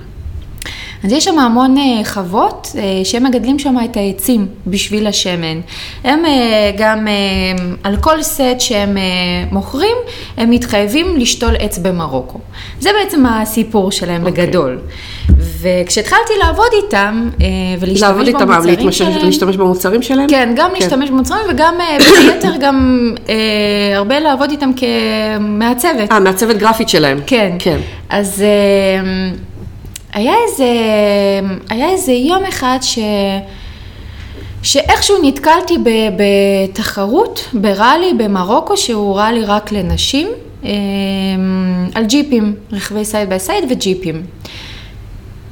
אז 1.04 1.12
יש 1.12 1.24
שם 1.24 1.38
המון 1.38 1.76
אה, 1.78 2.04
חוות 2.04 2.68
אה, 2.78 3.04
שהם 3.04 3.24
מגדלים 3.24 3.58
שם 3.58 3.76
את 3.84 3.96
העצים 3.96 4.46
בשביל 4.66 5.06
השמן. 5.06 5.61
הם 6.04 6.22
גם 6.78 7.08
על 7.84 7.96
כל 7.96 8.22
סט 8.22 8.42
שהם 8.58 8.96
מוכרים, 9.52 9.96
הם 10.36 10.50
מתחייבים 10.50 11.16
לשתול 11.16 11.56
עץ 11.58 11.78
במרוקו. 11.78 12.38
זה 12.80 12.90
בעצם 13.00 13.26
הסיפור 13.26 13.92
שלהם 13.92 14.26
אוקיי. 14.26 14.46
בגדול. 14.46 14.78
וכשהתחלתי 15.39 16.33
לעבוד 16.39 16.66
איתם 16.72 17.28
אה, 17.41 17.47
ולהשתמש 17.81 18.03
לעבוד 18.03 18.26
איתם, 18.26 18.49
במוצרים 18.49 18.93
שלהם, 18.93 19.24
להשתמש 19.26 19.57
במוצרים 19.57 20.03
שלהם? 20.03 20.28
כן, 20.28 20.53
גם 20.57 20.70
להשתמש 20.74 21.11
במוצרים 21.11 21.43
וגם 21.51 21.81
אה, 21.81 21.99
בין 21.99 22.31
היתר 22.31 22.57
גם 22.61 23.09
אה, 23.28 23.35
הרבה 23.97 24.18
לעבוד 24.18 24.51
איתם 24.51 24.70
כמעצבת. 24.76 26.12
אה, 26.12 26.20
מעצבת 26.20 26.57
גרפית 26.57 26.89
שלהם. 26.89 27.20
כן. 27.26 27.57
כן. 27.59 27.78
אז 28.09 28.43
אה, 28.43 29.31
היה 30.12 30.35
איזה, 30.49 30.68
היה 31.70 31.89
איזה 31.89 32.12
יום 32.12 32.45
אחד 32.45 32.78
ש... 32.83 32.99
שאיכשהו 34.62 35.16
נתקלתי 35.22 35.78
ב, 35.78 35.91
בתחרות, 36.16 37.49
בראלי 37.53 38.12
במרוקו, 38.18 38.76
שהוא 38.76 39.16
ראלי 39.16 39.45
רק 39.45 39.72
לנשים, 39.72 40.28
אה, 40.64 40.70
על 41.95 42.05
ג'יפים, 42.05 42.55
רכבי 42.72 43.05
side 43.05 43.28
by 43.28 43.38
side 43.38 43.64
וג'יפים. 43.70 44.22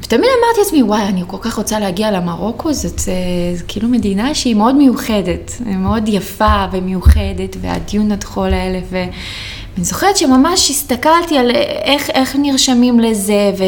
ותמיד 0.09 0.31
אמרתי 0.45 0.61
לעצמי, 0.61 0.83
וואי, 0.83 1.03
אני 1.03 1.23
כל 1.27 1.37
כך 1.41 1.55
רוצה 1.55 1.79
להגיע 1.79 2.11
למרוקו, 2.11 2.73
זאת 2.73 2.99
זה, 2.99 3.13
זה 3.55 3.65
כאילו 3.69 3.89
מדינה 3.89 4.35
שהיא 4.35 4.55
מאוד 4.55 4.75
מיוחדת, 4.75 5.53
מאוד 5.67 6.09
יפה 6.09 6.65
ומיוחדת, 6.73 7.57
והדיונות 7.61 8.13
חול 8.13 8.55
האלה, 8.55 8.79
ו... 8.91 9.05
ואני 9.79 9.85
זוכרת 9.85 10.17
שממש 10.17 10.71
הסתכלתי 10.71 11.39
על 11.39 11.51
איך, 11.85 12.11
איך 12.11 12.37
נרשמים 12.37 13.01
לזה, 13.01 13.53
ו... 13.59 13.65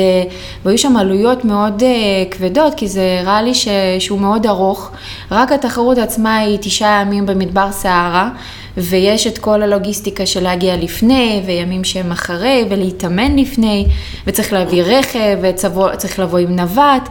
והיו 0.64 0.78
שם 0.78 0.96
עלויות 0.96 1.44
מאוד 1.44 1.82
אה, 1.82 2.34
כבדות, 2.34 2.74
כי 2.74 2.88
זה 2.88 3.18
הראה 3.20 3.42
לי 3.42 3.54
ש... 3.54 3.68
שהוא 3.98 4.20
מאוד 4.20 4.46
ארוך. 4.46 4.90
רק 5.30 5.52
התחרות 5.52 5.98
עצמה 5.98 6.36
היא 6.36 6.58
תשעה 6.60 7.02
ימים 7.02 7.26
במדבר 7.26 7.72
סהרה, 7.72 8.30
ויש 8.76 9.26
את 9.26 9.38
כל 9.38 9.62
הלוגיסטיקה 9.62 10.26
של 10.26 10.42
להגיע 10.42 10.76
לפני, 10.76 11.42
וימים 11.46 11.84
שהם 11.84 12.12
אחרי, 12.12 12.64
ולהתאמן 12.70 13.36
לפני, 13.36 13.86
וצריך 14.26 14.52
להביא 14.52 14.82
רכב, 14.82 15.38
וצריך 15.42 16.18
לבוא 16.18 16.38
עם 16.38 16.56
נווט. 16.56 17.08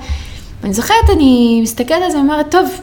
ואני 0.62 0.74
זוכרת, 0.74 1.10
אני 1.14 1.60
מסתכלת 1.64 2.02
על 2.06 2.12
זה 2.12 2.18
ואומרת, 2.18 2.52
טוב, 2.52 2.82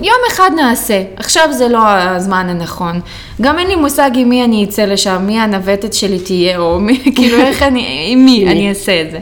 יום 0.00 0.16
אחד 0.28 0.50
נעשה, 0.56 1.02
עכשיו 1.16 1.48
זה 1.52 1.68
לא 1.68 1.88
הזמן 1.88 2.48
הנכון. 2.48 3.00
גם 3.40 3.58
אין 3.58 3.68
לי 3.68 3.76
מושג 3.76 4.10
עם 4.14 4.28
מי 4.28 4.44
אני 4.44 4.64
אצא 4.64 4.84
לשם, 4.84 5.22
מי 5.26 5.40
הנווטת 5.40 5.92
שלי 5.92 6.18
תהיה, 6.18 6.58
או 6.58 6.80
מי, 6.80 6.98
כאילו 7.16 7.38
איך 7.40 7.62
אני, 7.62 8.08
עם 8.08 8.24
מי 8.24 8.46
אני 8.48 8.68
אעשה 8.68 9.02
את 9.02 9.10
זה. 9.10 9.18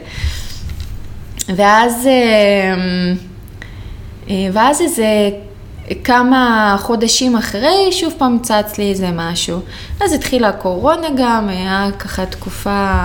ואז, 1.55 2.07
אה, 2.07 2.73
אה, 4.29 4.49
ואז 4.53 4.81
איזה 4.81 5.05
כמה 6.03 6.75
חודשים 6.79 7.37
אחרי, 7.37 7.91
שוב 7.91 8.13
פעם 8.17 8.39
צץ 8.41 8.77
לי 8.77 8.89
איזה 8.89 9.09
משהו. 9.13 9.59
אז 10.01 10.13
התחילה 10.13 10.47
הקורונה 10.47 11.07
גם, 11.17 11.49
היה 11.49 11.87
ככה 11.99 12.25
תקופה 12.25 12.95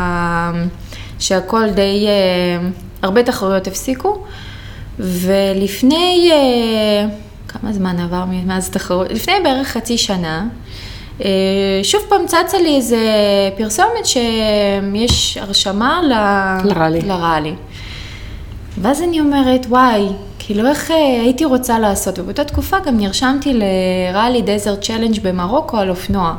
שהכל 1.19 1.71
די, 1.71 2.07
אה, 2.07 2.69
הרבה 3.03 3.23
תחרויות 3.23 3.67
הפסיקו. 3.67 4.19
ולפני, 4.99 6.31
אה, 6.33 7.09
כמה 7.49 7.73
זמן 7.73 8.01
עבר 8.01 8.25
מאז 8.47 8.71
תחרות? 8.71 9.11
לפני 9.11 9.33
בערך 9.45 9.69
חצי 9.69 9.99
שנה, 9.99 10.47
אה, 11.25 11.31
שוב 11.83 12.01
פעם 12.09 12.27
צצה 12.27 12.59
לי 12.59 12.77
איזה 12.77 12.99
פרסומת 13.57 14.07
שיש 14.07 15.37
הרשמה 15.37 16.01
ל... 16.03 16.13
לראלי. 16.69 17.01
לראלי. 17.01 17.55
ואז 18.79 19.03
אני 19.03 19.21
אומרת, 19.21 19.67
וואי, 19.69 20.07
כאילו 20.47 20.69
איך 20.69 20.91
אה, 20.91 20.97
הייתי 20.97 21.45
רוצה 21.45 21.79
לעשות, 21.79 22.19
ובאותה 22.19 22.45
תקופה 22.45 22.77
גם 22.87 22.97
נרשמתי 22.97 23.53
לראלי 23.55 24.43
דזרט 24.43 24.85
צ'לנג' 24.85 25.21
במרוקו 25.23 25.77
על 25.77 25.91
אופנוע. 25.91 26.35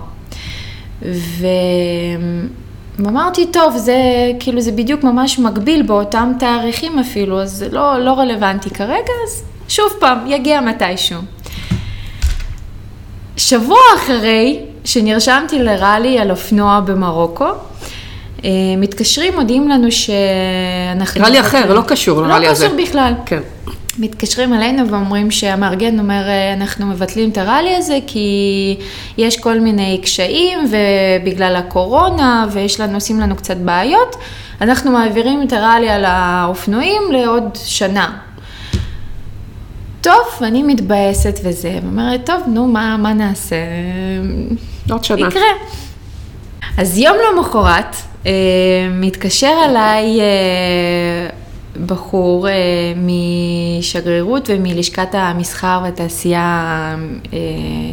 ואמרתי, 2.99 3.45
טוב, 3.45 3.77
זה 3.77 3.95
כאילו 4.39 4.61
זה 4.61 4.71
בדיוק 4.71 5.03
ממש 5.03 5.39
מקביל 5.39 5.81
באותם 5.81 6.31
תאריכים 6.39 6.99
אפילו, 6.99 7.41
אז 7.41 7.51
זה 7.51 7.69
לא, 7.71 7.99
לא 7.99 8.11
רלוונטי 8.11 8.69
כרגע, 8.69 9.13
אז 9.27 9.43
שוב 9.67 9.89
פעם, 9.99 10.17
יגיע 10.27 10.61
מתישהו. 10.61 11.19
שבוע 13.37 13.79
אחרי 13.95 14.59
שנרשמתי 14.83 15.59
לראלי 15.59 16.19
על 16.19 16.31
אופנוע 16.31 16.79
במרוקו, 16.79 17.45
אה, 18.45 18.49
מתקשרים, 18.77 19.35
מודיעים 19.35 19.69
לנו 19.69 19.91
שאנחנו... 19.91 21.23
ראלי 21.23 21.39
אחר, 21.39 21.73
לא 21.73 21.81
קשור 21.87 22.21
לראלי 22.21 22.47
הזה. 22.47 22.67
לא 22.67 22.69
קשור 22.69 22.81
בכלל. 22.87 23.13
כן. 23.25 23.41
מתקשרים 23.99 24.53
אלינו 24.53 24.89
ואומרים 24.89 25.31
שהמארגן 25.31 25.99
אומר, 25.99 26.27
אה, 26.27 26.53
אנחנו 26.53 26.85
מבטלים 26.85 27.29
את 27.29 27.37
הראלי 27.37 27.75
הזה 27.75 27.99
כי 28.07 28.77
יש 29.17 29.39
כל 29.39 29.59
מיני 29.59 29.99
קשיים 30.03 30.59
ובגלל 30.71 31.55
הקורונה 31.55 32.47
ויש 32.51 32.79
לנו, 32.79 32.93
עושים 32.93 33.19
לנו 33.19 33.35
קצת 33.35 33.57
בעיות, 33.57 34.15
אנחנו 34.61 34.91
מעבירים 34.91 35.43
את 35.47 35.53
הראלי 35.53 35.89
על 35.89 36.05
האופנועים 36.05 37.01
לעוד 37.11 37.43
שנה. 37.65 38.17
טוב, 40.01 40.25
אני 40.41 40.63
מתבאסת 40.63 41.39
וזה, 41.43 41.79
ואומרת, 41.83 42.25
טוב, 42.25 42.41
נו, 42.47 42.67
מה, 42.67 42.97
מה 42.97 43.13
נעשה? 43.13 43.55
עוד 44.91 45.03
שנה. 45.03 45.27
יקרה. 45.27 45.41
אז 46.77 46.97
יום 46.97 47.17
למחרת, 47.31 47.95
אה, 48.25 48.31
מתקשר 48.91 49.53
אליי 49.65 50.19
אה, 50.19 51.29
בחור 51.85 52.47
אה, 52.49 52.53
משגרירות 52.95 54.49
ומלשכת 54.53 55.07
המסחר 55.13 55.79
והתעשייה 55.83 56.95
אה, 57.33 57.39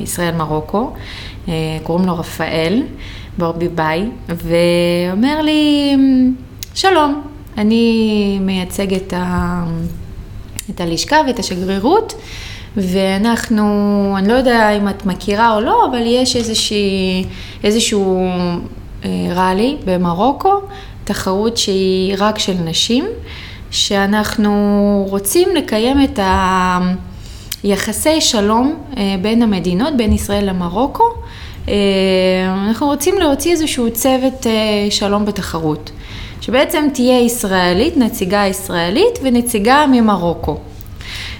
ישראל 0.02 0.34
מרוקו, 0.34 0.92
אה, 1.48 1.52
קוראים 1.82 2.06
לו 2.06 2.18
רפאל 2.18 2.82
ברביבאי, 3.38 4.08
ואומר 4.28 5.42
לי, 5.42 5.96
שלום, 6.74 7.22
אני 7.58 8.38
מייצג 8.40 8.94
את, 8.94 9.12
ה, 9.16 9.64
את 10.70 10.80
הלשכה 10.80 11.16
ואת 11.26 11.38
השגרירות, 11.38 12.14
ואנחנו, 12.76 14.14
אני 14.18 14.28
לא 14.28 14.32
יודע 14.32 14.70
אם 14.70 14.88
את 14.88 15.06
מכירה 15.06 15.54
או 15.54 15.60
לא, 15.60 15.86
אבל 15.90 16.02
יש 16.06 16.36
איזושהי, 16.36 17.24
איזשהו 17.64 18.28
ראלי 19.34 19.76
במרוקו, 19.84 20.60
תחרות 21.04 21.56
שהיא 21.56 22.14
רק 22.18 22.38
של 22.38 22.54
נשים. 22.64 23.04
שאנחנו 23.74 25.06
רוצים 25.10 25.48
לקיים 25.56 26.04
את 26.04 26.18
היחסי 27.62 28.20
שלום 28.20 28.74
אה, 28.96 29.14
בין 29.22 29.42
המדינות, 29.42 29.96
בין 29.96 30.12
ישראל 30.12 30.48
למרוקו. 30.48 31.04
אה, 31.68 31.74
אנחנו 32.68 32.86
רוצים 32.86 33.18
להוציא 33.18 33.52
איזשהו 33.52 33.90
צוות 33.90 34.46
אה, 34.46 34.90
שלום 34.90 35.24
בתחרות, 35.24 35.90
שבעצם 36.40 36.88
תהיה 36.94 37.20
ישראלית, 37.20 37.96
נציגה 37.96 38.46
ישראלית 38.46 39.18
ונציגה 39.22 39.84
ממרוקו. 39.92 40.56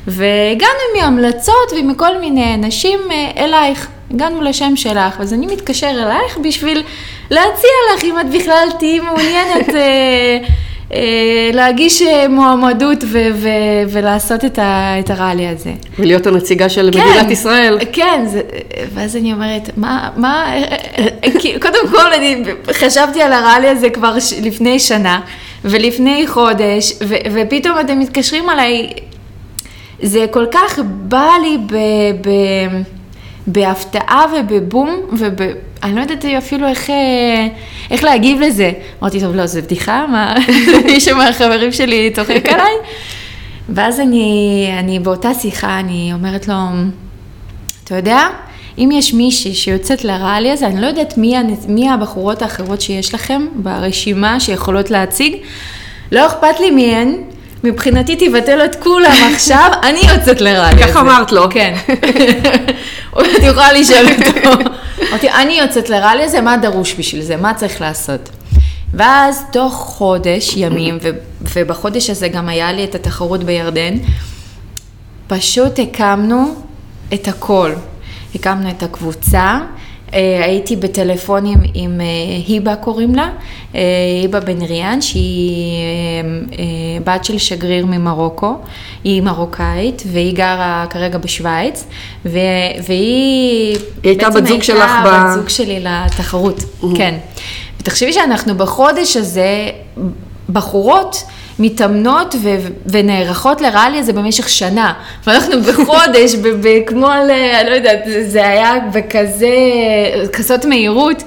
והגענו 0.06 0.84
מהמלצות 1.00 1.72
ומכל 1.76 2.18
מיני 2.18 2.54
אנשים 2.54 3.00
אלייך, 3.38 3.88
הגענו 4.10 4.42
לשם 4.42 4.76
שלך, 4.76 5.20
אז 5.20 5.32
אני 5.32 5.46
מתקשר 5.46 5.90
אלייך 5.90 6.38
בשביל 6.44 6.82
להציע 7.30 7.70
לך 7.94 8.04
אם 8.04 8.20
את 8.20 8.30
בכלל 8.30 8.68
תהיי 8.78 9.00
מעוניינת 9.00 9.66
להגיש 11.52 12.02
אה, 12.02 12.28
מועמדות 12.28 13.04
ו- 13.04 13.28
ו- 13.34 13.48
ולעשות 13.88 14.44
את, 14.44 14.58
ה- 14.58 14.96
את 15.00 15.10
הראלי 15.10 15.46
הזה. 15.48 15.70
ולהיות 15.98 16.26
הנציגה 16.26 16.68
של 16.68 16.90
כן, 16.92 17.00
מדינת 17.00 17.30
ישראל. 17.30 17.78
כן, 17.92 18.24
זה, 18.26 18.40
ואז 18.94 19.16
אני 19.16 19.32
אומרת, 19.32 19.70
מה, 19.76 20.10
מה, 20.16 20.54
קודם 21.62 21.88
כל 21.90 22.12
אני 22.16 22.42
חשבתי 22.72 23.22
על 23.22 23.32
הראלי 23.32 23.68
הזה 23.68 23.90
כבר 23.90 24.20
ש- 24.20 24.32
לפני 24.42 24.78
שנה, 24.78 25.20
ולפני 25.64 26.26
חודש, 26.26 26.92
ו- 27.04 27.14
ופתאום 27.34 27.80
אתם 27.80 27.98
מתקשרים 27.98 28.50
אליי, 28.50 28.90
זה 30.02 30.26
כל 30.30 30.46
כך 30.52 30.78
בא 30.84 31.28
לי 31.42 31.58
ב... 31.66 31.74
ב- 32.28 32.93
בהפתעה 33.46 34.24
ובבום, 34.36 35.00
ואני 35.12 35.94
לא 35.94 36.00
יודעת 36.00 36.24
אפילו 36.24 36.68
איך, 36.68 36.90
אה, 36.90 37.46
איך 37.90 38.04
להגיב 38.04 38.40
לזה. 38.40 38.72
אמרתי, 39.02 39.20
טוב, 39.20 39.34
לא, 39.34 39.46
זו 39.46 39.62
בדיחה, 39.62 40.06
מה, 40.06 40.34
מישהו 40.86 41.16
מהחברים 41.16 41.72
שלי 41.72 42.10
צוחק 42.14 42.48
עליי? 42.48 42.72
ואז 43.68 44.00
אני, 44.00 44.70
אני 44.78 44.98
באותה 44.98 45.34
שיחה, 45.34 45.80
אני 45.80 46.10
אומרת 46.12 46.48
לו, 46.48 46.54
אתה 47.84 47.96
יודע, 47.96 48.28
אם 48.78 48.90
יש 48.92 49.14
מישהי 49.14 49.54
שיוצאת 49.54 50.04
לראלי 50.04 50.50
הזה, 50.50 50.66
אני 50.66 50.80
לא 50.80 50.86
יודעת 50.86 51.18
מי, 51.18 51.34
מי 51.68 51.90
הבחורות 51.90 52.42
האחרות 52.42 52.80
שיש 52.80 53.14
לכם 53.14 53.46
ברשימה 53.54 54.40
שיכולות 54.40 54.90
להציג, 54.90 55.36
לא 56.12 56.26
אכפת 56.26 56.60
לי 56.60 56.70
מהן, 56.70 57.14
מבחינתי 57.64 58.16
תבטל 58.16 58.64
את 58.64 58.76
כולם 58.82 59.32
עכשיו, 59.34 59.70
אני 59.88 60.00
יוצאת 60.14 60.40
לראלי 60.40 60.82
הזה. 60.82 60.92
כך 60.92 60.96
אמרת 60.96 61.32
לו. 61.32 61.50
כן. 61.50 61.74
את 63.20 63.42
יכולה 63.42 63.72
לשאול 63.72 64.06
אותו. 64.06 64.50
אמרתי, 65.10 65.30
אני 65.30 65.52
יוצאת 65.52 65.90
לראלי 65.90 66.24
הזה, 66.24 66.40
מה 66.40 66.56
דרוש 66.56 66.94
בשביל 66.94 67.22
זה? 67.22 67.36
מה 67.36 67.54
צריך 67.54 67.80
לעשות? 67.80 68.28
ואז 68.94 69.44
תוך 69.52 69.74
חודש 69.74 70.56
ימים, 70.56 70.98
ובחודש 71.54 72.10
הזה 72.10 72.28
גם 72.28 72.48
היה 72.48 72.72
לי 72.72 72.84
את 72.84 72.94
התחרות 72.94 73.44
בירדן, 73.44 73.94
פשוט 75.26 75.78
הקמנו 75.78 76.54
את 77.14 77.28
הכל. 77.28 77.72
הקמנו 78.34 78.70
את 78.70 78.82
הקבוצה, 78.82 79.58
הייתי 80.44 80.76
בטלפונים 80.76 81.58
עם 81.74 82.00
אה, 82.00 82.06
היבה 82.46 82.76
קוראים 82.76 83.14
לה, 83.14 83.30
אה, 83.74 83.80
היבה 84.22 84.40
בן 84.40 84.62
ריאן, 84.62 85.00
שהיא 85.00 85.82
בת 87.04 87.24
של 87.24 87.38
שגריר 87.38 87.86
ממרוקו, 87.86 88.54
היא 89.04 89.22
מרוקאית 89.22 90.02
והיא 90.12 90.34
גרה 90.34 90.86
כרגע 90.90 91.18
בשוויץ, 91.18 91.84
והיא... 92.24 92.80
היא 92.88 93.76
הייתה 94.02 94.30
בת 94.30 94.46
זוג 94.46 94.62
שלך 94.62 94.90
ב... 95.04 95.06
הייתה 95.06 95.24
בת 95.28 95.34
זוג 95.34 95.48
שלי 95.48 95.80
לתחרות, 95.80 96.58
mm-hmm. 96.58 96.86
כן. 96.96 97.14
ותחשבי 97.80 98.12
שאנחנו 98.12 98.54
בחודש 98.54 99.16
הזה, 99.16 99.68
בחורות, 100.48 101.24
מתאמנות 101.58 102.34
ו- 102.42 102.68
ונערכות 102.86 103.60
לראלי 103.60 103.98
הזה 103.98 104.12
במשך 104.12 104.48
שנה. 104.48 104.92
ואנחנו 105.26 105.62
בחודש, 105.62 106.34
ב- 106.34 106.66
ב- 106.68 106.84
כמו 106.86 107.06
על, 107.06 107.30
אני 107.30 107.70
לא 107.70 107.74
יודעת, 107.74 108.00
זה 108.26 108.48
היה 108.48 108.74
בכזה, 108.92 109.54
כזאת 110.32 110.64
מהירות. 110.64 111.22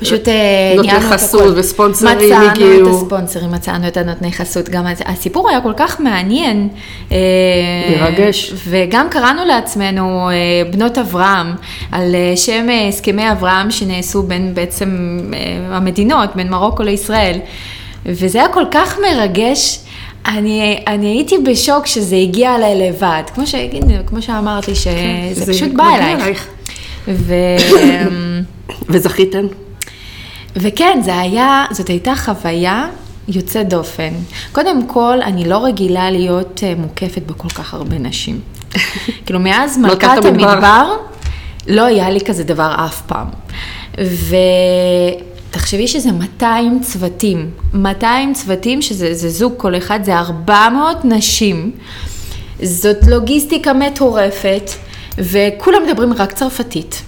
פשוט 0.00 0.28
אה, 0.28 0.34
ניהלנו 0.82 0.90
את. 0.90 1.02
נותני 1.02 1.18
חסות 1.18 1.52
וספונסרים 1.56 2.40
הגיעו. 2.50 2.80
מצאנו 2.80 2.88
את 2.90 2.94
הספונסרים, 2.94 3.50
מצאנו 3.52 3.88
את 3.88 3.96
הנותני 3.96 4.32
חסות. 4.32 4.68
גם 4.68 4.84
הסיפור 5.06 5.50
היה 5.50 5.60
כל 5.60 5.72
כך 5.76 6.00
מעניין. 6.00 6.68
אה, 7.12 7.16
מרגש. 8.00 8.52
וגם 8.68 9.06
קראנו 9.10 9.44
לעצמנו 9.44 10.30
אה, 10.30 10.34
בנות 10.70 10.98
אברהם, 10.98 11.54
על 11.92 12.14
שם 12.36 12.66
הסכמי 12.88 13.32
אברהם 13.32 13.70
שנעשו 13.70 14.22
בין 14.22 14.54
בעצם 14.54 15.18
המדינות, 15.70 16.36
בין 16.36 16.50
מרוקו 16.50 16.82
לישראל. 16.82 17.38
וזה 18.06 18.38
היה 18.38 18.48
כל 18.48 18.64
כך 18.70 18.98
מרגש. 18.98 19.78
אני, 20.26 20.84
אני 20.86 21.06
הייתי 21.06 21.38
בשוק 21.38 21.86
שזה 21.86 22.16
הגיע 22.16 22.56
אליי 22.56 22.88
לבד, 22.88 23.22
כמו, 23.34 23.46
ש, 23.46 23.54
כמו 24.06 24.22
שאמרת 24.22 24.68
לי, 24.68 24.74
שזה 24.74 24.92
כן, 25.46 25.52
פשוט 25.52 25.72
בא 25.72 25.84
אלייך. 25.94 26.46
ו... 27.08 27.34
וזכיתם? 28.90 29.46
וכן, 30.56 31.00
זה 31.04 31.18
היה, 31.18 31.64
זאת 31.70 31.88
הייתה 31.88 32.16
חוויה 32.16 32.86
יוצאת 33.28 33.68
דופן. 33.68 34.12
קודם 34.52 34.86
כל, 34.86 35.18
אני 35.22 35.48
לא 35.48 35.64
רגילה 35.64 36.10
להיות 36.10 36.60
אה, 36.66 36.74
מוקפת 36.76 37.22
בכל 37.22 37.48
כך 37.48 37.74
הרבה 37.74 37.98
נשים. 37.98 38.40
כאילו, 39.26 39.40
מאז 39.40 39.78
מלכת 39.78 40.24
המדבר, 40.24 40.96
לא 41.66 41.84
היה 41.84 42.10
לי 42.10 42.20
כזה 42.20 42.44
דבר 42.44 42.74
אף 42.84 43.02
פעם. 43.02 43.26
ו... 44.00 44.36
תחשבי 45.50 45.88
שזה 45.88 46.12
200 46.12 46.80
צוותים, 46.82 47.50
200 47.74 48.34
צוותים 48.34 48.82
שזה 48.82 49.28
זוג 49.28 49.52
כל 49.56 49.76
אחד, 49.76 50.00
זה 50.04 50.18
400 50.18 51.04
נשים, 51.04 51.70
זאת 52.62 53.06
לוגיסטיקה 53.06 53.72
מטורפת, 53.72 54.70
וכולם 55.18 55.82
מדברים 55.86 56.12
רק 56.12 56.32
צרפתית. 56.32 57.02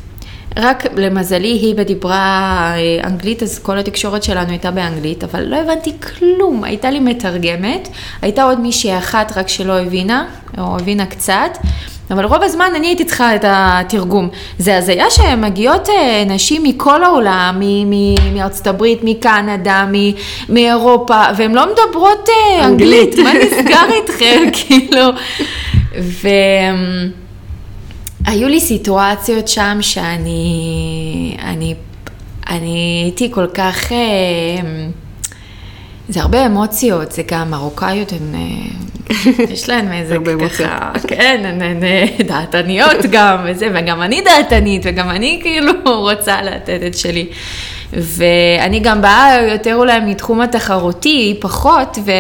רק 0.57 0.85
למזלי, 0.97 1.49
היא 1.49 1.75
דיברה 1.75 2.75
אה, 2.77 3.09
אנגלית, 3.09 3.43
אז 3.43 3.59
כל 3.59 3.79
התקשורת 3.79 4.23
שלנו 4.23 4.51
הייתה 4.51 4.71
באנגלית, 4.71 5.25
אבל 5.25 5.43
לא 5.43 5.57
הבנתי 5.57 5.93
כלום. 6.01 6.65
הייתה 6.65 6.91
לי 6.91 7.01
מתרגמת, 7.01 7.89
הייתה 8.23 8.43
עוד 8.43 8.61
מישהי 8.61 8.99
אחת 8.99 9.33
רק 9.37 9.49
שלא 9.49 9.79
הבינה, 9.79 10.27
או 10.59 10.77
הבינה 10.77 11.07
קצת, 11.07 11.59
אבל 12.11 12.25
רוב 12.25 12.43
הזמן 12.43 12.71
אני 12.77 12.87
הייתי 12.87 13.05
צריכה 13.05 13.35
את 13.37 13.45
התרגום. 13.47 14.29
זה 14.59 14.77
הזיה 14.77 15.11
שמגיעות 15.11 15.89
אה, 15.89 16.25
נשים 16.27 16.63
מכל 16.63 17.05
העולם, 17.05 17.61
מארצות 18.35 18.67
הברית, 18.67 18.99
מקנדה, 19.03 19.85
מ- 19.93 20.13
מאירופה, 20.55 21.23
והן 21.37 21.53
לא 21.55 21.65
מדברות 21.73 22.29
אה, 22.29 22.65
אנגלית. 22.67 23.19
מה 23.19 23.31
נסגר 23.35 23.85
איתכם, 23.93 24.43
כאילו. 24.59 25.09
והיו 28.27 28.49
לי 28.49 28.61
סיטואציות 28.61 29.49
שם 29.49 29.79
שאני, 29.81 31.37
אני, 31.43 31.75
אני 32.51 33.01
הייתי 33.05 33.31
כל 33.33 33.47
כך, 33.55 33.93
אה, 33.93 33.99
זה 36.09 36.21
הרבה 36.23 36.47
אמוציות, 36.47 37.13
זה 37.13 37.23
גם 37.31 37.51
מרוקאיות, 37.51 38.13
הן, 38.13 38.35
יש 39.51 39.69
להן 39.69 39.93
איזה. 39.93 40.17
ככה, 40.59 40.93
כן, 41.09 41.43
הן 41.45 41.63
הן, 41.63 41.85
אה, 41.85 42.05
דעתניות 42.25 42.97
גם, 43.11 43.37
וזה, 43.45 43.69
וגם 43.75 44.03
אני 44.03 44.21
דעתנית, 44.21 44.83
וגם 44.85 45.11
אני 45.11 45.41
כאילו 45.43 45.73
רוצה 45.85 46.43
לתת 46.43 46.81
את 46.87 46.99
שלי. 46.99 47.27
ואני 47.93 48.81
גם 48.81 49.03
באה 49.03 49.43
יותר 49.53 49.75
אולי 49.75 50.01
מתחום 50.01 50.41
התחרותי, 50.41 51.39
פחות, 51.41 51.99
ו... 52.07 52.11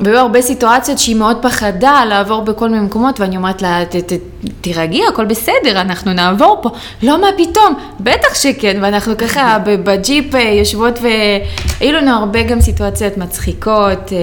והיו 0.00 0.18
הרבה 0.18 0.42
סיטואציות 0.42 0.98
שהיא 0.98 1.16
מאוד 1.16 1.36
פחדה 1.42 2.04
לעבור 2.08 2.40
בכל 2.40 2.68
מיני 2.68 2.82
מקומות, 2.82 3.20
ואני 3.20 3.36
אומרת 3.36 3.62
לה, 3.62 3.84
"ת- 3.84 3.96
ת- 4.12 4.20
תירגעי, 4.60 5.06
הכל 5.08 5.24
בסדר, 5.24 5.80
אנחנו 5.80 6.12
נעבור 6.12 6.58
פה. 6.62 6.70
לא, 7.02 7.20
מה 7.20 7.26
פתאום? 7.36 7.74
בטח 8.00 8.34
שכן, 8.34 8.78
ואנחנו 8.82 9.16
ככה 9.18 9.58
בג'יפ 9.84 10.34
אה, 10.34 10.40
יושבות, 10.40 10.98
והיו 11.02 11.92
לנו 11.92 12.10
הרבה 12.10 12.42
גם 12.42 12.60
סיטואציות 12.60 13.16
מצחיקות. 13.16 14.12
אה, 14.12 14.18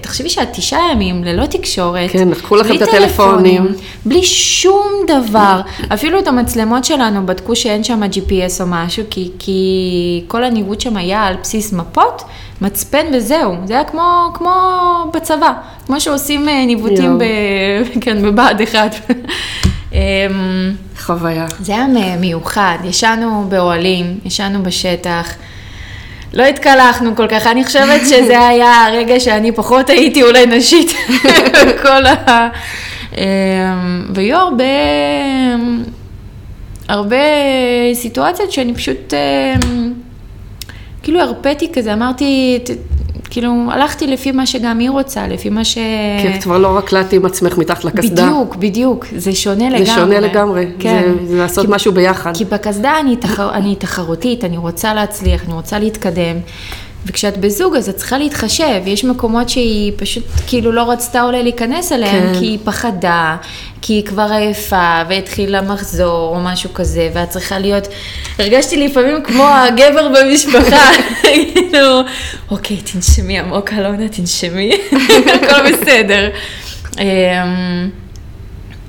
תחשבי 0.00 0.28
שאת 0.28 0.48
תשעה 0.52 0.92
ימים 0.92 1.24
ללא 1.24 1.46
תקשורת. 1.46 2.10
כן, 2.10 2.28
לקחו 2.28 2.56
לכם 2.56 2.74
את 2.76 2.82
הטלפונים. 2.82 3.06
טלפונים, 3.62 3.66
בלי 4.06 4.22
שום 4.22 4.86
דבר. 5.08 5.60
אפילו 5.94 6.18
את 6.18 6.28
המצלמות 6.28 6.84
שלנו 6.84 7.26
בדקו 7.26 7.56
שאין 7.56 7.84
שם 7.84 8.02
GPS 8.02 8.60
או 8.60 8.66
משהו, 8.68 9.04
כי, 9.10 9.30
כי 9.38 9.60
כל 10.28 10.44
הניווט 10.44 10.80
שם 10.80 10.96
היה 10.96 11.22
על 11.24 11.34
בסיס 11.42 11.72
מפות, 11.72 12.22
מצפן 12.60 13.06
וזהו. 13.12 13.54
זה 13.64 13.74
היה 13.74 13.84
כמו, 13.84 14.30
כמו 14.34 14.52
בצבא, 15.14 15.52
כמו 15.86 16.00
שעושים 16.00 16.48
אה, 16.48 16.66
ניווטים 16.66 17.18
ב, 17.18 17.24
כן, 18.02 18.22
בבה"ד 18.22 18.60
אחד. 18.60 18.88
אמ, 19.92 20.74
חוויה. 20.98 21.46
זה 21.60 21.72
היה 21.72 22.16
מיוחד, 22.16 22.78
ישנו 22.84 23.44
באוהלים, 23.48 24.18
ישנו 24.24 24.62
בשטח. 24.62 25.34
לא 26.34 26.42
התקלחנו 26.42 27.16
כל 27.16 27.26
כך, 27.26 27.46
אני 27.46 27.64
חושבת 27.64 28.00
שזה 28.10 28.48
היה 28.48 28.84
הרגע 28.86 29.20
שאני 29.20 29.52
פחות 29.52 29.90
הייתי 29.90 30.22
אולי 30.22 30.46
נשית 30.46 30.92
בכל 31.66 32.06
ה... 32.06 32.48
אמ, 33.16 33.22
והיו 34.14 34.36
הרבה, 34.36 34.64
הרבה 36.88 37.16
סיטואציות 37.94 38.52
שאני 38.52 38.74
פשוט, 38.74 39.14
אמ, 39.14 39.92
כאילו 41.06 41.20
הרפאתי 41.20 41.72
כזה, 41.72 41.92
אמרתי, 41.92 42.58
ת- 42.64 42.70
כאילו, 43.30 43.52
הלכתי 43.70 44.06
לפי 44.06 44.32
מה 44.32 44.46
שגם 44.46 44.78
היא 44.78 44.90
רוצה, 44.90 45.28
לפי 45.28 45.50
מה 45.50 45.64
ש... 45.64 45.74
כי 46.22 46.34
את 46.38 46.42
כבר 46.42 46.58
לא 46.58 46.76
רקלטי 46.76 47.16
עם 47.16 47.24
עצמך 47.24 47.58
מתחת 47.58 47.84
לקסדה. 47.84 48.22
בדיוק, 48.26 48.56
בדיוק, 48.56 49.06
זה 49.16 49.32
שונה 49.34 49.68
לגמרי. 49.68 49.84
זה 49.86 49.92
שונה 49.94 50.20
לגמרי. 50.20 50.66
כן. 50.78 51.02
זה, 51.20 51.26
זה 51.26 51.38
לעשות 51.38 51.66
כי- 51.66 51.72
משהו 51.72 51.92
ביחד. 51.92 52.36
כי 52.36 52.44
בקסדה 52.44 53.00
אני, 53.00 53.16
תחר, 53.16 53.54
אני 53.54 53.74
תחרותית, 53.76 54.44
אני 54.44 54.56
רוצה 54.56 54.94
להצליח, 54.94 55.44
אני 55.44 55.54
רוצה 55.54 55.78
להתקדם. 55.78 56.36
וכשאת 57.06 57.36
בזוג 57.36 57.76
אז 57.76 57.88
את 57.88 57.96
צריכה 57.96 58.18
להתחשב, 58.18 58.82
יש 58.86 59.04
מקומות 59.04 59.48
שהיא 59.48 59.92
פשוט 59.96 60.24
כאילו 60.46 60.72
לא 60.72 60.90
רצתה 60.90 61.22
אולי 61.22 61.42
להיכנס 61.42 61.92
אליהם, 61.92 62.34
כן. 62.34 62.38
כי 62.40 62.46
היא 62.46 62.58
פחדה, 62.64 63.36
כי 63.82 63.92
היא 63.92 64.06
כבר 64.06 64.28
עייפה, 64.32 65.02
והתחילה 65.08 65.62
מחזור 65.62 66.36
או 66.36 66.40
משהו 66.40 66.74
כזה, 66.74 67.10
ואת 67.14 67.30
צריכה 67.30 67.58
להיות, 67.58 67.88
הרגשתי 68.38 68.76
לפעמים 68.76 69.22
כמו 69.24 69.48
הגבר 69.48 70.08
במשפחה, 70.08 70.90
כאילו, 71.22 72.00
אוקיי, 72.50 72.76
תנשמי 72.76 73.38
עמוק, 73.38 73.72
אלונה, 73.72 74.08
תנשמי, 74.08 74.70
הכל 75.34 75.72
בסדר. 75.72 76.28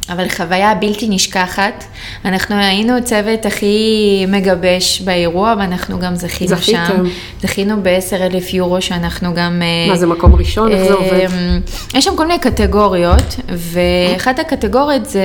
אבל 0.09 0.29
חוויה 0.29 0.75
בלתי 0.75 1.07
נשכחת. 1.09 1.83
אנחנו 2.25 2.55
היינו 2.55 2.93
צוות 3.03 3.45
הכי 3.45 4.25
מגבש 4.27 5.01
באירוע, 5.01 5.55
ואנחנו 5.59 5.99
גם 5.99 6.15
זכינו 6.15 6.55
זכיתם. 6.55 6.85
שם. 6.87 7.03
זכינו 7.41 7.83
ב-10 7.83 8.15
אלף 8.15 8.53
יורו, 8.53 8.81
שאנחנו 8.81 9.33
גם... 9.33 9.61
אה, 9.61 9.91
מה, 9.91 9.97
זה 9.97 10.07
מקום 10.07 10.35
ראשון? 10.35 10.71
איך 10.71 10.87
זה 10.87 10.93
עובד? 10.93 11.27
אמ, 11.33 11.59
יש 11.93 12.05
שם 12.05 12.15
כל 12.17 12.27
מיני 12.27 12.39
קטגוריות, 12.39 13.35
ואחת 13.49 14.39
הקטגוריות 14.39 15.05
זה, 15.05 15.21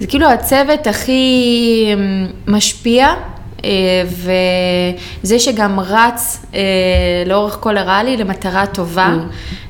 זה 0.00 0.06
כאילו 0.06 0.26
הצוות 0.30 0.86
הכי 0.86 1.84
אמ, 1.92 2.26
משפיע. 2.46 3.14
אה, 3.64 4.02
וזה 5.22 5.38
שגם 5.38 5.80
רץ 5.80 6.46
אה, 6.54 6.60
לאורך 7.26 7.56
כל 7.60 7.76
הראלי 7.76 8.16
למטרה 8.16 8.66
טובה, 8.66 9.16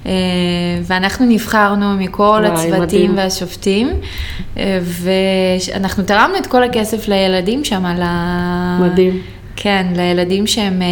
אה, 0.07 0.13
ואנחנו 0.83 1.27
נבחרנו 1.27 1.97
מכל 1.97 2.23
וואי, 2.23 2.53
הצוותים 2.53 2.81
מדהים. 2.83 3.17
והשופטים, 3.17 3.89
ואנחנו 4.57 6.05
תרמנו 6.05 6.39
את 6.39 6.47
כל 6.47 6.63
הכסף 6.63 7.09
לילדים 7.09 7.65
שם, 7.65 7.85
ה... 7.85 8.79
מדהים. 8.83 9.23
כן, 9.61 9.87
לילדים 9.97 10.47
שהם 10.47 10.83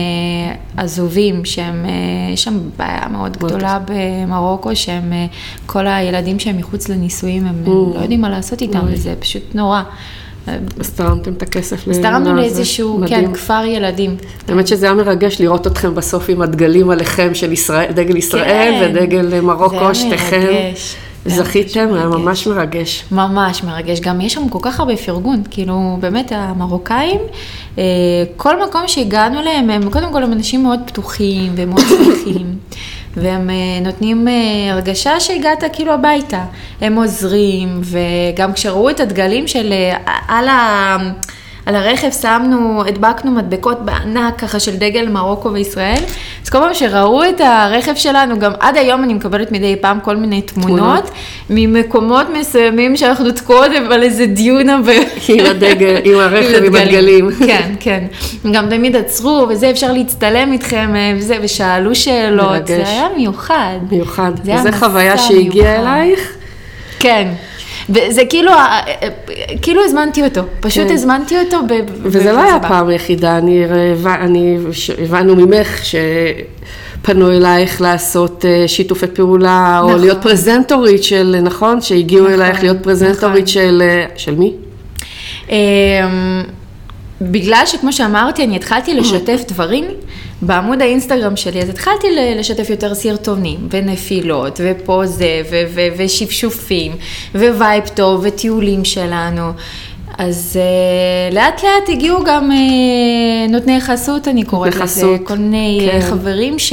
עזובים, 0.77 1.45
שהם, 1.45 1.87
יש 2.33 2.45
שם 2.45 2.59
בעיה 2.77 3.09
מאוד 3.11 3.37
גדולה 3.37 3.79
במרוקו, 3.85 4.77
שהם, 4.77 5.13
כל 5.67 5.87
הילדים 5.87 6.39
שהם 6.39 6.57
מחוץ 6.57 6.89
לנישואים, 6.89 7.47
הם 7.47 7.63
Mm. 7.65 7.69
לא 7.69 8.01
יודעים 8.01 8.21
מה 8.21 8.31
לעשות 8.31 8.63
איתם. 8.63 8.81
וזה 8.85 9.15
פשוט 9.19 9.55
נורא. 9.55 9.83
אה, 10.49 10.57
אז 10.81 10.91
תרמתם 10.91 11.33
את 11.33 11.43
הכסף 11.43 11.89
אז 11.89 11.99
תרמנו. 11.99 12.35
לאיזשהו. 12.35 13.01
כן, 13.07 13.35
כפר 13.35 13.65
ילדים. 13.67 14.17
האמת 14.49 14.69
שזה 14.69 14.87
היה 14.87 14.95
מרגש 14.95 15.41
לראות 15.41 15.67
אתכם 15.67 15.95
בסוף 15.95 16.29
עם 16.29 16.43
הדגלים 16.43 16.91
עליכם 16.91 17.35
של 17.35 17.53
ישראל, 17.53 17.93
דגל 17.93 18.17
ישראל 18.17 18.75
כן. 18.81 18.93
ודגל 18.95 19.31
זה 19.31 19.41
מרוקו, 19.41 19.95
שתיכם. 19.95 20.41
מרגש. 20.41 20.97
זה 21.27 21.35
היה 21.35 21.45
זכיתם, 21.45 21.89
היה 21.95 22.07
מרגש. 22.07 22.23
ממש 22.23 22.47
מרגש. 22.47 23.05
ממש 23.13 23.65
מרגש, 23.65 24.01
גם 24.01 24.21
יש 24.21 24.33
שם 24.33 24.49
כל 24.49 24.59
כך 24.63 24.81
הרבה 24.81 24.97
פרגון, 24.97 25.43
כאילו 25.51 25.97
באמת 26.01 26.33
המרוקאים, 26.35 27.21
אה, 27.79 27.85
כל 28.37 28.63
מקום 28.69 28.83
שהגענו 28.87 29.39
אליהם, 29.41 29.71
הם 29.71 29.91
קודם 29.91 30.13
כל 30.13 30.23
הם 30.23 30.33
אנשים 30.33 30.63
מאוד 30.63 30.81
פתוחים 30.87 31.53
ומאוד 31.57 31.81
שמחים, 31.81 32.47
והם 33.17 33.51
אה, 33.51 33.81
נותנים 33.83 34.29
אה, 34.29 34.73
הרגשה 34.73 35.21
שהגעת 35.21 35.65
כאילו 35.73 35.93
הביתה, 35.93 36.45
הם 36.81 36.97
עוזרים, 36.97 37.81
וגם 37.83 38.53
כשראו 38.53 38.91
את 38.91 39.01
הדגלים 39.01 39.49
של 39.49 39.73
אה, 39.73 39.97
על 40.29 40.49
ה... 40.49 40.97
על 41.67 41.75
הרכב 41.75 42.11
שמנו, 42.11 42.85
הדבקנו 42.87 43.31
מדבקות 43.31 43.85
בענק 43.85 44.39
ככה 44.39 44.61
של 44.61 44.77
דגל 44.77 45.09
מרוקו 45.09 45.53
וישראל, 45.53 45.99
אז 46.45 46.51
כל 46.51 46.59
פעם 46.59 46.75
שראו 46.75 47.25
את 47.25 47.41
הרכב 47.41 47.95
שלנו, 47.95 48.39
גם 48.39 48.53
עד 48.61 48.77
היום 48.77 49.05
אני 49.05 49.15
מקבלת 49.15 49.53
מדי 49.53 49.77
פעם 49.81 50.01
כל 50.01 50.17
מיני 50.17 50.43
תמונות, 50.43 50.79
תמונות. 50.79 51.11
ממקומות 51.51 52.27
מסוימים 52.39 52.97
שאנחנו 52.97 53.31
תקועות 53.31 53.71
על 53.91 54.03
איזה 54.03 54.27
דיונה 54.27 54.81
ב... 54.87 54.89
עם 55.29 55.47
הדגל, 55.47 55.97
עם 56.05 56.19
הרכב, 56.25 56.65
עם 56.65 56.75
הדגלים. 56.75 57.31
כן, 57.47 57.75
כן. 57.81 58.05
גם 58.53 58.71
תמיד 58.71 58.97
עצרו, 58.97 59.47
וזה 59.51 59.71
אפשר 59.71 59.93
להצטלם 59.93 60.53
איתכם, 60.53 60.93
אה, 60.97 61.13
וזה, 61.17 61.37
ושאלו 61.43 61.95
שאלות, 61.95 62.49
מרגש. 62.49 62.69
זה 62.69 62.91
היה 62.91 63.07
מיוחד. 63.17 63.79
מיוחד. 63.91 64.33
זה 64.45 64.51
היה 64.51 64.61
וזו 64.61 64.69
מסע 64.69 64.79
חוויה 64.79 65.19
שהגיעה 65.19 65.79
מיוחד. 65.79 65.93
אלייך. 65.93 66.37
כן. 66.99 67.29
וזה 67.91 68.23
כאילו, 68.29 68.51
אה, 68.53 68.81
אה, 69.03 69.09
כאילו 69.63 69.85
הזמנתי 69.85 70.23
אותו, 70.25 70.41
פשוט 70.61 70.89
כן. 70.89 70.95
הזמנתי 70.95 71.35
אותו. 71.39 71.57
ב- 71.69 71.81
וזה 72.03 72.33
לא 72.33 72.41
היה. 72.43 72.59
פעם 72.61 72.89
היחידה, 72.89 73.39
אני, 73.39 73.65
אני, 74.21 74.57
ש- 74.73 74.91
הבנו 74.91 75.37
ממך 75.37 75.81
שפנו 75.85 77.31
אלייך 77.31 77.81
לעשות 77.81 78.45
אה, 78.45 78.65
שיתופי 78.69 79.07
פעולה, 79.07 79.79
או 79.83 79.89
נכון. 79.89 80.01
להיות 80.01 80.23
פרזנטורית 80.23 81.05
של, 81.05 81.37
נכון? 81.43 81.81
שהגיעו 81.81 82.27
נכון, 82.27 82.41
אלייך 82.41 82.63
להיות 82.63 82.77
פרזנטורית 82.83 83.45
נכון. 83.45 83.47
של, 83.47 83.83
של 84.17 84.35
מי? 84.35 84.53
בגלל 87.21 87.63
שכמו 87.67 87.93
שאמרתי, 87.93 88.45
אני 88.45 88.57
התחלתי 88.57 88.95
לשתף 88.95 89.41
דברים 89.49 89.85
בעמוד 90.43 90.83
האינסטגרם 90.83 91.37
שלי, 91.37 91.63
אז 91.63 91.69
התחלתי 91.69 92.07
לשתף 92.39 92.71
יותר 92.71 92.95
סרטונים, 92.95 93.59
ונפילות, 93.71 94.61
ופוזה, 94.65 95.43
ו- 95.51 95.89
ושפשופים, 95.97 96.93
vibe 97.35 97.89
טוב, 97.89 98.21
וטיולים 98.25 98.85
שלנו. 98.85 99.53
אז 100.19 100.59
אה, 101.31 101.35
לאט 101.35 101.63
לאט 101.63 101.89
הגיעו 101.89 102.25
גם 102.25 102.51
אה, 102.51 103.51
נותני 103.51 103.81
חסות, 103.81 104.29
אני 104.29 104.45
קוראת 104.45 104.77
לזה, 104.77 105.17
כל 105.25 105.37
מיני 105.37 105.89
כן. 105.93 106.01
כן. 106.01 106.07
חברים 106.11 106.59
ש, 106.59 106.73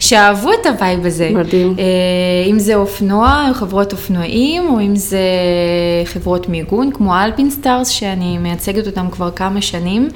שאהבו 0.00 0.52
את 0.52 0.66
ה 0.66 0.74
vibe 0.74 1.06
הזה. 1.06 1.30
מדהים. 1.34 1.74
אה, 1.78 1.84
אם 2.50 2.58
זה 2.58 2.74
אופנוע, 2.74 3.50
חברות 3.54 3.92
אופנועים, 3.92 4.68
או 4.68 4.80
אם 4.80 4.96
זה 4.96 5.20
חברות 6.04 6.48
מיגון, 6.48 6.90
כמו 6.94 7.16
Alpinestars, 7.16 7.88
שאני 7.88 8.38
מייצגת 8.38 8.86
אותם 8.86 9.10
כבר 9.10 9.30
כמה 9.30 9.62
שנים, 9.62 10.08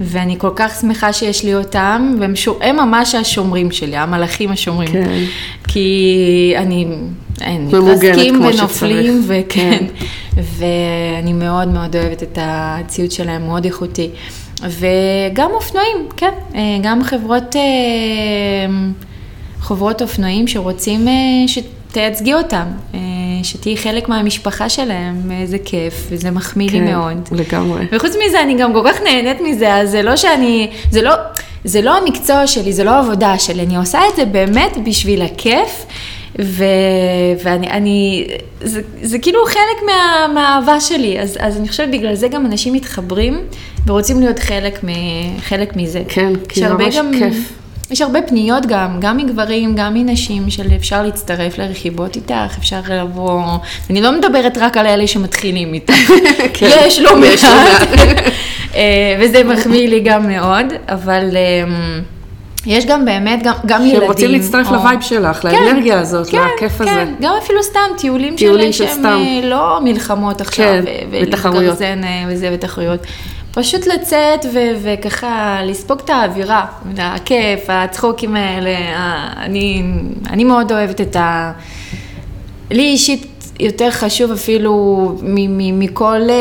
ואני 0.00 0.38
כל 0.38 0.50
כך 0.56 0.80
שמחה 0.80 1.12
שיש 1.12 1.44
לי 1.44 1.54
אותם, 1.54 2.14
והם 2.20 2.76
ממש 2.76 3.14
השומרים 3.14 3.70
שלי, 3.70 3.96
המלאכים 3.96 4.50
השומרים. 4.50 4.92
כן. 4.92 5.24
כי 5.68 6.54
אני, 6.56 6.86
אין, 7.40 7.66
מתרסקים 7.66 8.34
ונופלים, 8.34 9.22
שצריך. 9.22 9.46
וכן, 9.46 9.84
ואני 10.36 11.32
מאוד 11.32 11.68
מאוד 11.68 11.96
אוהבת 11.96 12.22
את 12.22 12.38
הציוד 12.40 13.10
שלהם, 13.10 13.46
מאוד 13.46 13.64
איכותי. 13.64 14.10
וגם 14.62 15.50
אופנועים, 15.50 15.96
כן, 16.16 16.30
אה, 16.54 16.60
גם 16.82 17.04
חברות, 17.04 17.56
אה, 17.56 17.62
חברות 19.60 20.02
אופנועים 20.02 20.48
שרוצים 20.48 21.08
אה, 21.08 21.12
שתייצגי 21.46 22.34
אותם, 22.34 22.64
שתהיי 23.42 23.76
חלק 23.76 24.08
מהמשפחה 24.08 24.68
שלהם, 24.68 25.30
איזה 25.32 25.58
כיף, 25.64 26.06
וזה 26.10 26.30
מחמיא 26.30 26.70
לי 26.70 26.78
כן, 26.78 26.84
מאוד. 26.84 27.28
לגמרי. 27.32 27.86
וחוץ 27.92 28.12
מזה, 28.26 28.42
אני 28.42 28.54
גם 28.58 28.72
כל 28.72 28.82
כך 28.84 29.00
נהנית 29.02 29.40
מזה, 29.40 29.74
אז 29.74 29.90
זה 29.90 30.02
לא 30.02 30.16
שאני, 30.16 30.70
זה 30.90 31.02
לא, 31.02 31.12
זה 31.64 31.82
לא 31.82 31.96
המקצוע 31.96 32.46
שלי, 32.46 32.72
זה 32.72 32.84
לא 32.84 32.90
העבודה 32.90 33.38
שלי, 33.38 33.62
אני 33.62 33.76
עושה 33.76 33.98
את 34.10 34.16
זה 34.16 34.24
באמת 34.24 34.76
בשביל 34.84 35.22
הכיף, 35.22 35.86
ו, 36.40 36.64
ואני, 37.44 37.70
אני, 37.70 38.26
זה, 38.60 38.80
זה 39.02 39.18
כאילו 39.18 39.44
חלק 39.46 39.86
מה, 39.86 40.26
מהאהבה 40.34 40.80
שלי, 40.80 41.20
אז, 41.20 41.36
אז 41.40 41.56
אני 41.56 41.68
חושבת 41.68 41.88
בגלל 41.88 42.14
זה 42.14 42.28
גם 42.28 42.46
אנשים 42.46 42.72
מתחברים 42.72 43.40
ורוצים 43.86 44.20
להיות 44.20 44.38
חלק, 44.38 44.84
מ, 44.84 44.88
חלק 45.40 45.76
מזה. 45.76 46.02
כן, 46.08 46.32
כי 46.48 46.64
הרבה 46.64 46.84
ממש 46.84 46.98
כיף. 47.18 47.52
יש 47.90 48.00
הרבה 48.00 48.22
פניות 48.22 48.66
גם, 48.66 48.96
גם 49.00 49.16
מגברים, 49.16 49.74
גם 49.76 49.94
מנשים, 49.94 50.50
של 50.50 50.66
אפשר 50.76 51.02
להצטרף 51.02 51.58
לרכיבות 51.58 52.16
איתך, 52.16 52.58
אפשר 52.58 52.80
לבוא, 52.90 53.42
אני 53.90 54.00
לא 54.00 54.12
מדברת 54.12 54.58
רק 54.58 54.76
על 54.76 54.86
אלה 54.86 55.06
שמתחילים 55.06 55.74
איתך, 55.74 55.94
כן, 56.54 56.68
יש 56.86 56.98
לא 56.98 57.10
לא 57.10 57.16
מעט, 57.20 57.88
אה, 58.74 59.16
וזה 59.20 59.44
מחמיא 59.44 59.88
לי 59.88 60.00
גם 60.00 60.28
מאוד, 60.28 60.66
אבל 60.88 61.36
אה, 61.36 62.00
יש 62.68 62.86
גם 62.86 63.04
באמת, 63.04 63.42
גם, 63.42 63.52
גם 63.66 63.80
ילדים. 63.82 64.00
שהם 64.00 64.08
רוצים 64.08 64.30
להצטרף 64.30 64.68
או- 64.68 64.74
לווייב 64.74 65.00
שלך, 65.00 65.36
כן, 65.42 65.48
לאנרגיה 65.48 66.00
הזאת, 66.00 66.26
כן, 66.30 66.38
לכיף 66.56 66.78
כן, 66.82 66.88
הזה. 66.88 67.04
גם 67.20 67.32
אפילו 67.42 67.62
סתם 67.62 67.80
טיולים, 67.98 68.36
טיולים 68.36 68.72
של 68.72 68.78
של, 68.78 68.86
שהם 68.86 68.98
סתם. 68.98 69.18
אה, 69.26 69.48
לא 69.48 69.80
מלחמות 69.84 70.40
עכשיו, 70.40 70.64
כן, 70.66 70.84
ותחרויות. 71.10 71.82
אה, 71.82 71.94
וזה 72.28 72.50
ותחרויות. 72.54 73.00
פשוט 73.54 73.86
לצאת 73.86 74.44
ו- 74.54 74.58
וככה 74.82 75.58
לספוג 75.64 75.98
את 76.04 76.10
האווירה, 76.10 76.64
הכיף, 76.98 77.60
הצחוקים 77.68 78.36
האלה, 78.36 78.70
ה- 78.96 79.44
אני, 79.44 79.82
אני 80.30 80.44
מאוד 80.44 80.72
אוהבת 80.72 81.00
את 81.00 81.16
ה... 81.16 81.52
לי 82.70 82.82
אישית 82.82 83.26
יותר 83.60 83.90
חשוב 83.90 84.32
אפילו 84.32 84.72
מ- 85.22 85.58
מ- 85.58 85.78
מכל 85.80 86.20
אה, 86.30 86.34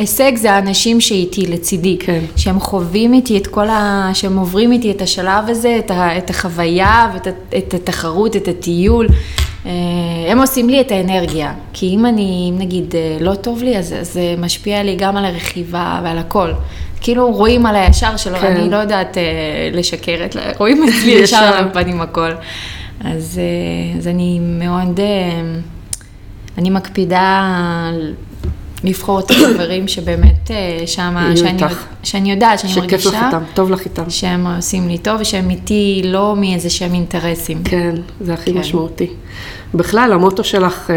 הישג 0.00 0.36
זה 0.36 0.52
האנשים 0.52 1.00
שאיתי 1.00 1.46
לצידי, 1.46 1.96
כן. 2.00 2.20
שהם 2.36 2.60
חווים 2.60 3.12
איתי 3.12 3.36
את 3.38 3.46
כל 3.46 3.68
ה... 3.68 4.10
שהם 4.14 4.38
עוברים 4.38 4.72
איתי 4.72 4.90
את 4.90 5.02
השלב 5.02 5.44
הזה, 5.48 5.76
את, 5.78 5.90
ה... 5.90 6.18
את 6.18 6.30
החוויה 6.30 7.10
ואת. 7.14 7.26
את 7.58 7.74
התחרות, 7.74 8.36
את 8.36 8.48
הטיול. 8.48 9.06
אה, 9.66 9.70
הם 10.28 10.40
עושים 10.40 10.68
לי 10.70 10.80
את 10.80 10.90
האנרגיה, 10.90 11.52
כי 11.72 11.86
אם 11.94 12.06
אני, 12.06 12.50
אם 12.50 12.58
נגיד, 12.58 12.94
אה, 12.94 13.16
לא 13.20 13.34
טוב 13.34 13.62
לי, 13.62 13.78
אז 13.78 13.94
זה 14.02 14.34
משפיע 14.38 14.82
לי 14.82 14.96
גם 14.96 15.16
על 15.16 15.24
הרכיבה 15.24 16.00
ועל 16.04 16.18
הכל. 16.18 16.52
כאילו 17.00 17.32
רואים 17.32 17.66
על 17.66 17.76
הישר 17.76 18.16
שלו, 18.16 18.38
כן. 18.38 18.46
אני 18.56 18.70
לא 18.70 18.76
יודעת 18.76 19.18
אה, 19.18 19.22
לשקר, 19.72 20.16
את- 20.24 20.36
רואים 20.58 20.82
אצלי 20.88 21.10
ישר. 21.10 21.22
ישר 21.24 21.36
על 21.44 21.64
הפנים 21.64 22.00
הכל. 22.00 22.30
אז, 23.04 23.40
אה, 23.42 23.98
אז 23.98 24.08
אני 24.08 24.38
מאוד, 24.42 25.00
אה, 25.00 25.40
אני 26.58 26.70
מקפידה 26.70 27.50
לבחור 28.84 29.20
את 29.20 29.30
החברים 29.30 29.88
שבאמת 29.88 30.50
אה, 30.50 30.56
יהיו 30.56 31.36
שאני. 31.36 31.62
שאני 32.02 32.30
יודעת, 32.30 32.58
שאני 32.58 32.72
שכיף 32.72 33.06
לך 33.06 33.06
מרגישה, 33.06 33.26
איתם, 33.26 33.42
טוב 33.54 33.70
לך 33.70 33.84
איתם. 33.84 34.10
שהם 34.10 34.46
עושים 34.46 34.88
לי 34.88 34.98
טוב 34.98 35.20
ושהם 35.20 35.50
איתי 35.50 36.02
לא 36.04 36.34
מאיזה 36.36 36.70
שהם 36.70 36.94
אינטרסים. 36.94 37.62
כן, 37.64 37.94
זה 38.20 38.34
הכי 38.34 38.52
כן. 38.52 38.58
משמעותי. 38.58 39.06
בכלל, 39.74 40.12
המוטו 40.12 40.44
שלך, 40.44 40.90
אה, 40.90 40.96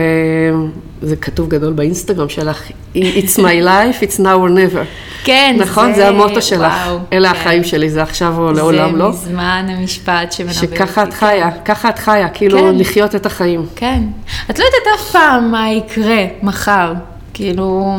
זה 1.02 1.16
כתוב 1.16 1.50
גדול 1.50 1.74
באינסטגרם 1.74 2.30
שלך, 2.30 2.64
It's 2.96 3.38
my 3.38 3.64
life, 3.64 4.02
it's 4.02 4.20
now 4.20 4.38
or 4.38 4.50
never. 4.50 4.86
כן, 5.24 5.56
נכון? 5.60 5.94
זה 5.94 6.08
המוטו 6.08 6.42
שלך. 6.42 6.74
וואו, 6.86 7.00
אלה 7.14 7.34
כן. 7.34 7.40
החיים 7.40 7.64
שלי, 7.64 7.90
זה 7.90 8.04
עכשיו 8.04 8.38
או 8.38 8.52
לעולם 8.52 8.96
לא. 8.96 9.12
זה 9.12 9.30
מזמן 9.30 9.66
המשפט 9.70 10.32
שמנבא 10.32 10.54
אותי. 10.56 10.76
שככה 10.76 11.04
את 11.04 11.14
חיה, 11.14 11.52
ככה 11.66 11.90
את 11.90 12.00
חיה, 12.00 12.30
כאילו 12.30 12.60
כן. 12.60 12.76
לחיות 12.76 13.16
את 13.16 13.26
החיים. 13.26 13.66
כן. 13.76 14.04
את 14.50 14.60
לא 14.60 14.64
יודעת 14.64 15.00
אף 15.00 15.12
פעם 15.12 15.52
מה 15.52 15.72
יקרה 15.72 16.26
מחר. 16.44 16.94
כאילו, 17.34 17.98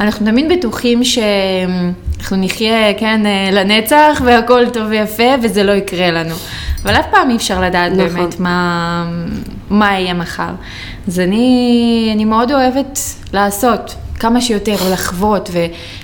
אנחנו 0.00 0.26
תמיד 0.26 0.52
בטוחים 0.52 1.04
שאנחנו 1.04 2.36
נחיה, 2.36 2.94
כן, 2.98 3.20
לנצח 3.52 4.22
והכל 4.24 4.70
טוב 4.72 4.86
ויפה, 4.88 5.34
וזה 5.42 5.62
לא 5.62 5.72
יקרה 5.72 6.10
לנו. 6.10 6.34
אבל 6.84 6.94
אף 6.94 7.06
פעם 7.10 7.30
אי 7.30 7.36
אפשר 7.36 7.60
לדעת 7.60 7.92
נכון. 7.92 8.14
באמת 8.14 8.40
מה, 8.40 9.06
מה 9.70 9.92
יהיה 9.92 10.14
מחר. 10.14 10.50
אז 11.08 11.20
אני, 11.20 12.10
אני 12.14 12.24
מאוד 12.24 12.52
אוהבת 12.52 12.98
לעשות 13.32 13.94
כמה 14.18 14.40
שיותר, 14.40 14.76
לחוות 14.92 15.50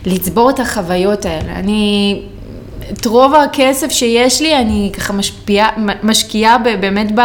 ולצבור 0.07 0.51
את 0.51 0.61
החוויות 0.61 1.25
האלה. 1.27 1.53
אני, 1.57 2.23
את 2.93 3.07
רוב 3.07 3.35
הכסף 3.35 3.91
שיש 3.91 4.43
לי, 4.43 4.57
אני 4.57 4.91
ככה 4.93 5.13
משפיעה, 5.13 5.69
משקיעה 6.03 6.59
באמת 6.59 7.13
ב... 7.15 7.21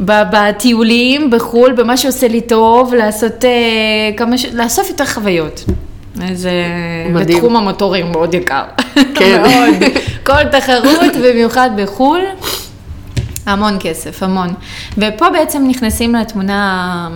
בטיולים 0.00 1.30
בחו"ל, 1.30 1.72
במה 1.72 1.96
שעושה 1.96 2.28
לי 2.28 2.40
טוב, 2.40 2.94
לעשות 2.94 3.44
אה, 3.44 3.50
כמה 4.16 4.38
ש... 4.38 4.46
לאסוף 4.52 4.88
יותר 4.90 5.04
חוויות. 5.06 5.64
אז 6.30 6.46
אה, 6.46 6.52
מדהים. 7.12 7.36
בתחום 7.36 7.56
המוטורים 7.56 8.12
מאוד 8.12 8.34
יקר. 8.34 8.62
כן. 9.14 9.42
מאוד. 9.48 9.90
כל 10.26 10.44
תחרות, 10.58 11.16
במיוחד 11.24 11.70
בחו"ל, 11.76 12.20
המון 13.46 13.76
כסף, 13.80 14.22
המון. 14.22 14.48
ופה 14.98 15.30
בעצם 15.30 15.64
נכנסים 15.68 16.14
לתמונה 16.14 17.08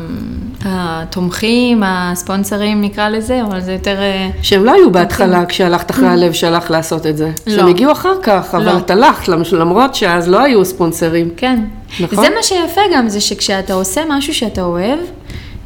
התומכים, 0.64 1.82
הספונסרים 1.86 2.80
נקרא 2.82 3.08
לזה, 3.08 3.42
אבל 3.42 3.60
זה 3.60 3.72
יותר... 3.72 3.96
אה, 4.00 4.28
שהם 4.42 4.64
לא 4.64 4.72
היו 4.72 4.90
בהתחלה 4.92 5.46
כשהלכת 5.46 5.90
אחרי 5.90 6.08
הלב 6.08 6.32
שלך 6.32 6.70
לעשות 6.70 7.06
את 7.06 7.16
זה. 7.16 7.30
לא. 7.46 7.56
שהם 7.56 7.66
הגיעו 7.66 7.92
אחר 7.92 8.14
כך, 8.22 8.54
אבל 8.54 8.64
לא. 8.72 8.78
את 8.78 8.90
הלכת, 8.90 9.28
למ- 9.28 9.42
למרות 9.58 9.94
שאז 9.94 10.28
לא 10.28 10.40
היו 10.40 10.64
ספונסרים. 10.64 11.28
כן. 11.36 11.60
נכון? 12.00 12.24
זה 12.24 12.30
מה 12.30 12.42
שיפה 12.42 12.80
גם, 12.94 13.08
זה 13.08 13.20
שכשאתה 13.20 13.72
עושה 13.72 14.02
משהו 14.08 14.34
שאתה 14.34 14.62
אוהב, 14.62 14.98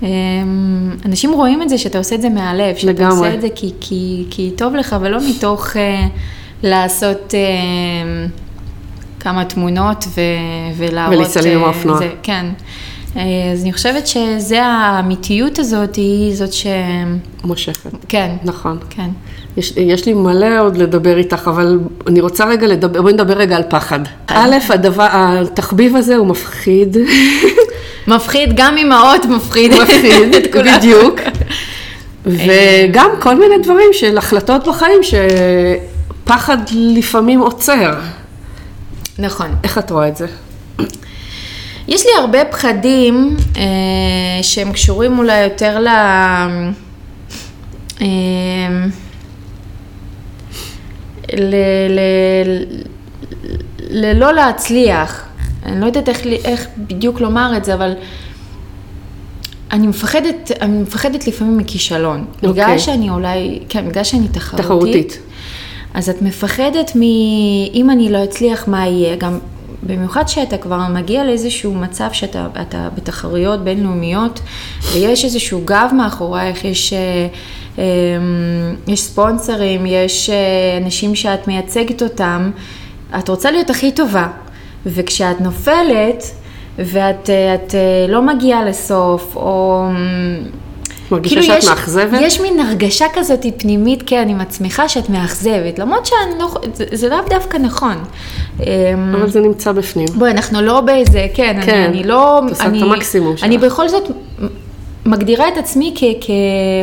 אמ, 0.03 0.09
אנשים 1.05 1.33
רואים 1.33 1.62
את 1.62 1.68
זה 1.68 1.79
שאתה 1.79 1.99
עושה 1.99 2.14
את 2.14 2.23
זה 2.23 2.29
מהלב, 2.29 2.77
שאתה 2.77 2.93
לגמרי. 2.93 3.16
עושה 3.16 3.35
את 3.35 3.41
זה 3.41 3.49
כי, 3.55 3.73
כי, 3.81 4.25
כי 4.31 4.51
טוב 4.57 4.75
לך, 4.75 4.97
ולא 5.01 5.18
מתוך 5.31 5.77
אה, 5.77 6.07
לעשות 6.62 7.35
אה, 7.35 8.27
כמה 9.20 9.45
תמונות 9.45 10.05
ו, 10.09 10.20
ולהראות... 10.77 11.16
ולהצטלם 11.18 11.53
עם 11.53 11.61
אה, 11.61 11.66
האופנוע. 11.66 11.99
זה, 11.99 12.11
כן. 12.23 12.47
אז 13.53 13.62
אני 13.62 13.73
חושבת 13.73 14.07
שזה 14.07 14.62
האמיתיות 14.62 15.59
הזאת, 15.59 15.97
היא 15.97 16.35
זאת 16.35 16.53
ש... 16.53 16.66
מושכת. 17.45 17.91
כן, 18.09 18.37
נכון. 18.45 18.79
כן. 18.91 19.11
יש, 19.57 19.73
יש 19.77 20.07
לי 20.07 20.15
מלא 20.15 20.61
עוד 20.61 20.77
לדבר 20.77 21.17
איתך, 21.19 21.43
אבל 21.49 21.79
אני 22.07 22.21
רוצה 22.21 22.45
רגע 22.45 22.67
לדבר, 22.67 23.03
בואי 23.03 23.13
נדבר 23.13 23.35
רגע 23.35 23.57
על 23.57 23.63
פחד. 23.69 24.01
א', 24.27 24.57
הדבר, 24.69 25.07
התחביב 25.13 25.97
הזה 25.97 26.17
הוא 26.17 26.27
מפחיד. 26.27 26.97
מפחיד, 28.07 28.53
גם 28.57 28.77
אימהות 28.77 29.25
מפחיד. 29.25 29.73
מפחיד. 29.83 30.37
בדיוק. 30.55 31.21
וגם 32.27 33.11
כל 33.21 33.35
מיני 33.35 33.59
דברים 33.63 33.89
של 33.93 34.19
החלטות 34.19 34.69
בחיים 34.69 35.01
שפחד 35.03 36.59
לפעמים 36.71 37.41
עוצר. 37.41 37.95
נכון. 39.19 39.55
איך 39.65 39.79
את 39.79 39.91
רואה 39.91 40.09
את 40.09 40.17
זה? 40.17 40.27
יש 41.89 42.07
לי 42.07 42.13
הרבה 42.19 42.45
פחדים 42.45 43.37
אה, 43.57 43.63
שהם 44.43 44.73
קשורים 44.73 45.19
אולי 45.19 45.43
יותר 45.43 45.79
ל... 45.79 45.89
אה, 48.01 48.07
ל... 51.37 51.55
ל... 51.89 52.01
ללא 53.91 54.33
להצליח. 54.33 55.27
אני 55.67 55.81
לא 55.81 55.87
יודעת 55.87 56.09
איך, 56.09 56.27
איך 56.45 56.67
בדיוק 56.77 57.21
לומר 57.21 57.53
את 57.57 57.65
זה, 57.65 57.75
אבל 57.75 57.93
אני 59.73 59.87
מפחדת, 59.87 60.51
אני 60.61 60.83
מפחדת 60.83 61.27
לפעמים 61.27 61.59
מכישלון. 61.59 62.25
בגלל 62.39 62.49
אוקיי. 62.49 62.79
שאני 62.79 63.11
אולי, 63.11 63.59
כן, 63.69 63.89
בגלל 63.89 64.05
שאני 64.05 64.29
תחרותית. 64.29 64.67
תחרותית. 64.67 65.19
אז 65.95 66.09
את 66.09 66.23
מפחדת 66.23 66.93
מ... 66.97 67.03
אם 67.75 67.91
אני 67.91 68.13
לא 68.13 68.25
אצליח, 68.25 68.69
מה 68.69 68.87
יהיה? 68.87 69.17
גם 69.17 69.39
במיוחד 69.83 70.29
שאתה 70.29 70.57
כבר 70.57 70.79
מגיע 70.79 71.25
לאיזשהו 71.25 71.75
מצב 71.75 72.09
שאתה 72.13 72.49
אתה 72.63 72.89
בתחרויות 72.95 73.61
בינלאומיות, 73.65 74.41
ויש 74.93 75.25
איזשהו 75.25 75.61
גב 75.65 75.91
מאחורייך, 75.97 76.65
יש, 76.65 76.93
אה, 76.93 77.27
יש 78.89 79.01
ספונסרים, 79.03 79.86
יש 79.86 80.31
אה, 80.31 80.36
אנשים 80.85 81.15
שאת 81.15 81.49
מייצגת 81.49 82.03
אותם, 82.03 82.51
את 83.19 83.28
רוצה 83.28 83.51
להיות 83.51 83.70
הכי 83.70 83.93
טובה. 83.93 84.28
וכשאת 84.86 85.40
נופלת, 85.40 86.24
ואת 86.78 87.31
אה, 87.31 87.55
את, 87.55 87.74
אה, 87.74 87.81
לא 88.12 88.23
מגיעה 88.23 88.65
לסוף, 88.65 89.36
או... 89.36 89.85
מרגישה 91.11 91.35
כאילו 91.35 91.47
שאת 91.47 91.59
יש- 91.59 91.69
מאכזבת? 91.69 92.19
יש 92.23 92.40
מין 92.40 92.61
הרגשה 92.61 93.07
כזאת 93.15 93.47
פנימית, 93.59 94.03
כן, 94.07 94.27
עם 94.28 94.40
עצמך 94.40 94.82
שאת 94.89 95.11
מאכזבת, 95.11 95.78
למרות 95.78 96.07
שאני 96.07 96.39
לא, 96.39 96.49
זה, 96.74 96.85
זה 96.93 97.09
לאו 97.09 97.19
דווקא 97.31 97.57
נכון. 97.57 97.94
אמ, 98.61 98.66
אבל 99.15 99.31
זה 99.31 99.40
נמצא 99.40 99.73
בפנים. 99.73 100.07
בואי, 100.15 100.31
אנחנו 100.31 100.61
לא 100.62 100.81
באיזה, 100.81 101.27
כן, 101.35 101.61
כן, 101.62 101.74
אני, 101.74 101.86
אני 101.86 102.05
לא... 102.05 102.43
את 102.47 102.51
עושה 102.51 102.62
את 102.65 102.69
אני, 102.69 102.82
המקסימום 102.82 103.35
אני 103.43 103.55
שלך. 103.55 103.65
בכל 103.65 103.89
זאת 103.89 104.11
מגדירה 105.07 105.49
את 105.49 105.57
עצמי 105.59 105.95
כ- 105.97 106.27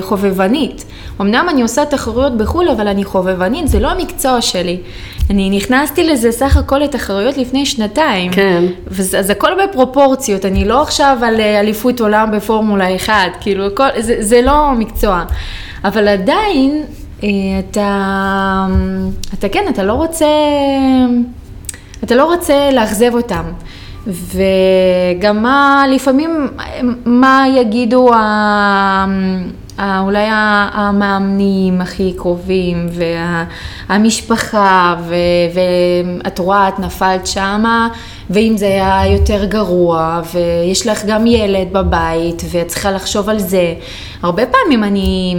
כחובבנית. 0.02 0.86
אמנם 1.22 1.46
אני 1.50 1.62
עושה 1.62 1.86
תחרויות 1.86 2.38
בחו"ל, 2.38 2.70
אבל 2.70 2.88
אני 2.88 3.04
חובבנית, 3.04 3.68
זה 3.68 3.80
לא 3.80 3.88
המקצוע 3.92 4.42
שלי. 4.42 4.78
אני 5.30 5.50
נכנסתי 5.50 6.04
לזה 6.08 6.32
סך 6.32 6.58
הכל 6.58 6.78
לתחרויות 6.78 7.38
לפני 7.38 7.66
שנתיים. 7.66 8.32
כן. 8.32 8.64
וזה, 8.88 9.20
אז 9.20 9.30
הכל 9.30 9.50
בפרופורציות, 9.64 10.46
אני 10.46 10.66
לא 10.66 10.82
עכשיו 10.82 11.18
על 11.22 11.40
אה, 11.40 11.60
אליפות 11.60 12.02
עולם 12.02 12.32
בפורמולה 12.32 12.96
1, 12.96 13.14
כאילו, 13.42 13.66
הכל, 13.68 13.88
זה, 14.00 14.16
זה 14.20 14.42
לא 14.42 14.72
מקצוע. 14.78 15.24
אבל 15.84 16.08
עדיין, 16.08 16.84
אה, 17.24 17.28
אתה, 17.72 18.68
אתה 19.34 19.50
כן, 19.50 19.66
אתה 19.70 19.84
לא 19.84 19.94
רוצה, 19.94 20.26
אתה 22.04 22.16
לא 22.16 22.26
רוצה 22.34 22.70
לאכזב 22.74 23.14
אותם. 23.14 23.44
וגם 24.08 25.44
מה, 25.44 25.86
לפעמים, 25.92 26.48
מה 27.06 27.46
יגידו 27.56 28.14
ה... 28.14 29.06
אולי 30.00 30.26
המאמנים 30.72 31.82
הכי 31.82 32.14
קרובים, 32.18 32.90
והמשפחה, 33.90 34.96
ואת 35.54 36.40
רואה, 36.40 36.68
את 36.68 36.80
נפלת 36.80 37.28
שמה, 37.28 37.90
ואם 38.30 38.54
זה 38.58 38.66
היה 38.66 39.02
יותר 39.08 39.46
גרוע, 39.46 40.22
ויש 40.34 40.88
לך 40.88 41.06
גם 41.06 41.28
ילד 41.28 41.68
בבית, 41.74 42.44
ואת 42.52 42.68
צריכה 42.68 42.92
לחשוב 42.92 43.30
על 43.30 43.40
זה. 43.40 43.74
הרבה 44.24 44.44
פעמים 44.46 44.84
אני 44.84 45.36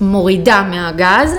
מורידה 0.00 0.62
מהגז, 0.70 1.34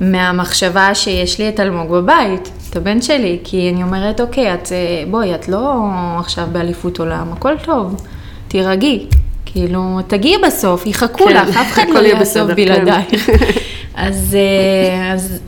מהמחשבה 0.00 0.94
שיש 0.94 1.38
לי 1.38 1.48
את 1.48 1.60
אלמוג 1.60 1.90
בבית, 1.92 2.50
את 2.74 2.78
הבן 2.78 3.02
שלי, 3.02 3.38
כי 3.44 3.70
אני 3.74 3.82
אומרת, 3.82 4.20
אוקיי, 4.20 4.54
את, 4.54 4.72
אה, 4.72 5.04
בואי, 5.10 5.34
את 5.34 5.48
לא 5.48 5.74
עכשיו 6.18 6.46
באליפות 6.52 6.98
עולם, 6.98 7.32
הכל 7.32 7.54
טוב, 7.64 8.06
תירגעי. 8.48 9.06
כאילו, 9.46 9.80
תגיעי 10.06 10.36
בסוף, 10.46 10.86
יחכו 10.86 11.24
כן, 11.24 11.36
לך, 11.36 11.56
אף 11.56 11.72
אחד 11.72 11.84
לא 11.94 11.98
יהיה 11.98 12.08
יעזוב 12.18 12.52
בלעדייך. 12.52 13.26
כן. 13.26 13.32
אז, 13.94 14.36
אה, 14.36 15.12
אז 15.12 15.40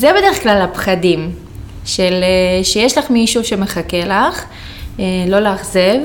זה 0.00 0.10
בדרך 0.18 0.42
כלל 0.42 0.62
הפחדים, 0.62 1.30
של 1.84 2.12
אה, 2.22 2.64
שיש 2.64 2.98
לך 2.98 3.10
מישהו 3.10 3.44
שמחכה 3.44 4.04
לך, 4.06 4.44
לא 5.28 5.40
לאכזב. 5.40 5.98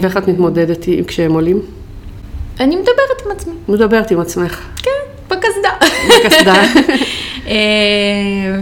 ואיך 0.00 0.16
את 0.16 0.28
מתמודדת 0.28 0.84
עם- 0.86 1.04
כשהם 1.04 1.32
עולים? 1.32 1.60
אני 2.60 2.76
מדברת 2.76 3.26
עם 3.26 3.32
עצמי, 3.32 3.52
מדברת 3.68 4.10
עם 4.10 4.20
עצמך. 4.20 4.60
כן, 4.82 4.90
בקסדה. 5.28 5.70
בקסדה. 6.24 6.62
אה, 7.46 7.54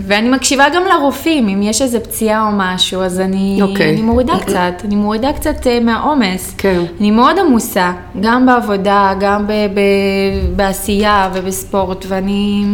ואני 0.03 0.29
מקשיבה 0.29 0.65
גם 0.75 0.83
לרופאים, 0.85 1.49
אם 1.49 1.63
יש 1.63 1.83
איזה 1.83 2.01
פציעה 2.01 2.47
או 2.47 2.53
משהו, 2.57 3.03
אז 3.03 3.21
אני, 3.21 3.59
אוקיי. 3.63 3.93
אני 3.93 4.03
מורידה 4.03 4.33
קצת, 4.41 4.73
אני 4.85 4.97
מורידה 4.97 5.33
קצת 5.33 5.67
אה, 5.67 5.81
מהעומס. 5.81 6.55
כן. 6.59 6.81
אני 7.01 7.11
מאוד 7.11 7.39
עמוסה, 7.39 7.93
גם 8.21 8.47
בעבודה, 8.47 9.13
גם 9.21 9.47
ב- 9.47 9.53
ב- 9.53 10.57
בעשייה 10.57 11.31
ובספורט, 11.35 12.05
ואני... 12.09 12.65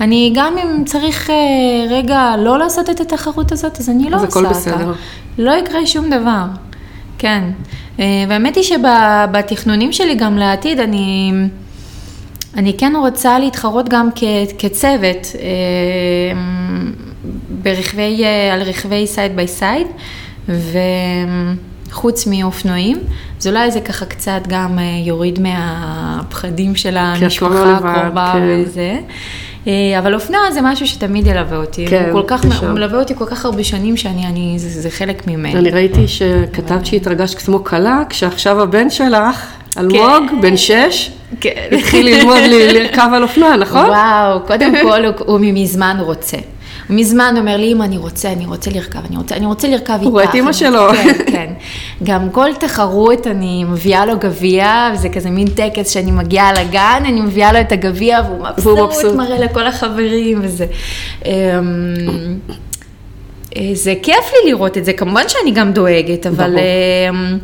אני 0.00 0.32
גם 0.34 0.54
אם 0.58 0.84
צריך 0.84 1.30
אה, 1.30 1.34
רגע 1.90 2.34
לא 2.38 2.58
לעשות 2.58 2.90
את 2.90 3.00
התחרות 3.00 3.52
הזאת, 3.52 3.78
אז 3.80 3.90
אני 3.90 4.10
לא 4.10 4.16
אז 4.16 4.24
עושה 4.24 4.38
הכל 4.38 4.46
אותה. 4.46 4.58
בסדר. 4.58 4.92
לא 5.38 5.52
יקרה 5.52 5.86
שום 5.86 6.10
דבר, 6.10 6.44
כן. 7.18 7.44
והאמת 7.98 8.56
היא 8.56 8.64
שבתכנונים 8.64 9.92
שלי 9.92 10.14
גם 10.14 10.38
לעתיד, 10.38 10.80
אני... 10.80 11.32
אני 12.56 12.76
כן 12.78 12.92
רוצה 12.96 13.38
להתחרות 13.38 13.88
גם 13.88 14.08
כ, 14.14 14.24
כצוות 14.58 15.26
אה, 15.34 16.38
ברכבי, 17.62 18.24
אה, 18.24 18.54
על 18.54 18.62
רכבי 18.62 19.06
side 19.06 19.36
by 19.36 19.48
side, 19.48 19.86
וחוץ 21.88 22.26
מאופנועים, 22.26 22.98
אז 23.40 23.46
אולי 23.46 23.70
זה 23.70 23.80
ככה 23.80 24.06
קצת 24.06 24.40
גם 24.48 24.78
אה, 24.78 24.84
יוריד 25.06 25.38
מהפחדים 25.40 26.76
של 26.76 26.94
לא 26.94 26.98
המשפחה 26.98 27.76
הקרובה 27.76 28.32
כן. 28.34 28.62
וזה. 28.66 28.98
אה, 29.66 29.98
אבל 29.98 30.14
אופנוע 30.14 30.50
זה 30.50 30.60
משהו 30.62 30.86
שתמיד 30.86 31.26
ילווה 31.26 31.56
אותי, 31.56 31.86
כן, 31.86 32.08
הוא, 32.12 32.20
כל 32.20 32.26
כך. 32.26 32.62
הוא 32.62 32.68
מלווה 32.68 32.98
אותי 32.98 33.14
כל 33.14 33.26
כך 33.26 33.44
הרבה 33.44 33.64
שנים 33.64 33.96
שאני, 33.96 34.26
אני, 34.26 34.54
זה, 34.58 34.80
זה 34.80 34.90
חלק 34.90 35.26
ממני. 35.26 35.58
אני 35.58 35.70
ראיתי 35.70 36.08
שכתבת 36.08 36.86
שהתרגשת 36.86 37.38
כמו 37.38 37.64
כלה, 37.64 38.02
כשעכשיו 38.08 38.60
הבן 38.60 38.90
שלך, 38.90 39.46
אלמוג, 39.78 40.30
כן. 40.30 40.40
בן 40.40 40.56
שש, 40.56 41.10
כן. 41.40 41.68
התחיל 41.72 42.06
ללמוד 42.06 42.38
לרכב 42.48 43.08
על 43.14 43.22
אופנוע, 43.22 43.56
נכון? 43.56 43.86
וואו, 43.86 44.40
קודם 44.46 44.72
כל 44.82 45.04
הוא, 45.04 45.14
הוא 45.18 45.40
מזמן 45.42 45.96
רוצה. 46.00 46.36
הוא 46.88 46.96
מזמן 46.96 47.34
אומר 47.38 47.56
לי, 47.56 47.72
אמא, 47.72 47.84
אני 47.84 47.96
רוצה, 47.96 48.32
אני 48.32 48.46
רוצה 48.46 48.70
לרכב, 48.70 48.98
אני 49.08 49.16
רוצה, 49.16 49.36
אני 49.36 49.46
רוצה 49.46 49.68
לרכב 49.68 49.92
איתך. 50.00 50.06
רואה 50.10 50.24
את 50.24 50.34
אני- 50.34 50.52
שלו. 50.52 50.88
כן, 50.92 51.14
כן. 51.32 51.52
גם 52.04 52.30
כל 52.30 52.48
תחרות 52.60 53.26
אני 53.26 53.64
מביאה 53.64 54.06
לו 54.06 54.18
גביע, 54.18 54.90
וזה 54.94 55.08
כזה 55.08 55.30
מין 55.30 55.48
טקס 55.48 55.90
שאני 55.90 56.10
מגיעה 56.10 56.52
לגן, 56.52 57.02
אני 57.04 57.20
מביאה 57.20 57.52
לו 57.52 57.60
את 57.60 57.72
הגביע, 57.72 58.20
והוא 58.26 58.38
מבסוט, 58.48 58.78
מבסוט. 58.78 59.14
מראה 59.16 59.38
לכל 59.38 59.66
החברים 59.66 60.38
וזה. 60.42 60.66
אמ, 61.24 61.30
אה, 63.56 63.70
זה 63.72 63.94
כיף 64.02 64.16
לי 64.44 64.50
לראות 64.50 64.78
את 64.78 64.84
זה, 64.84 64.92
כמובן 64.92 65.22
שאני 65.28 65.50
גם 65.50 65.72
דואגת, 65.72 66.26
אבל... 66.26 66.56
אמ, 67.10 67.38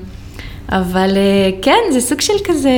אבל 0.73 1.11
אה, 1.16 1.51
כן, 1.62 1.81
זה 1.93 2.01
סוג 2.01 2.20
של 2.20 2.32
כזה... 2.44 2.70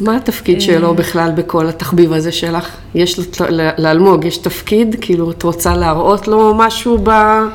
מה 0.00 0.16
התפקיד 0.16 0.60
שלו 0.60 0.94
בכלל 0.94 1.30
בכל 1.34 1.68
התחביב 1.68 2.12
הזה 2.12 2.32
שלך? 2.32 2.68
יש 2.94 3.20
לאלמוג, 3.78 4.24
יש 4.24 4.36
תפקיד? 4.38 4.96
כאילו, 5.00 5.30
את 5.30 5.42
רוצה 5.42 5.76
להראות 5.76 6.28
לו 6.28 6.54
משהו 6.54 6.98
ב- 7.04 7.46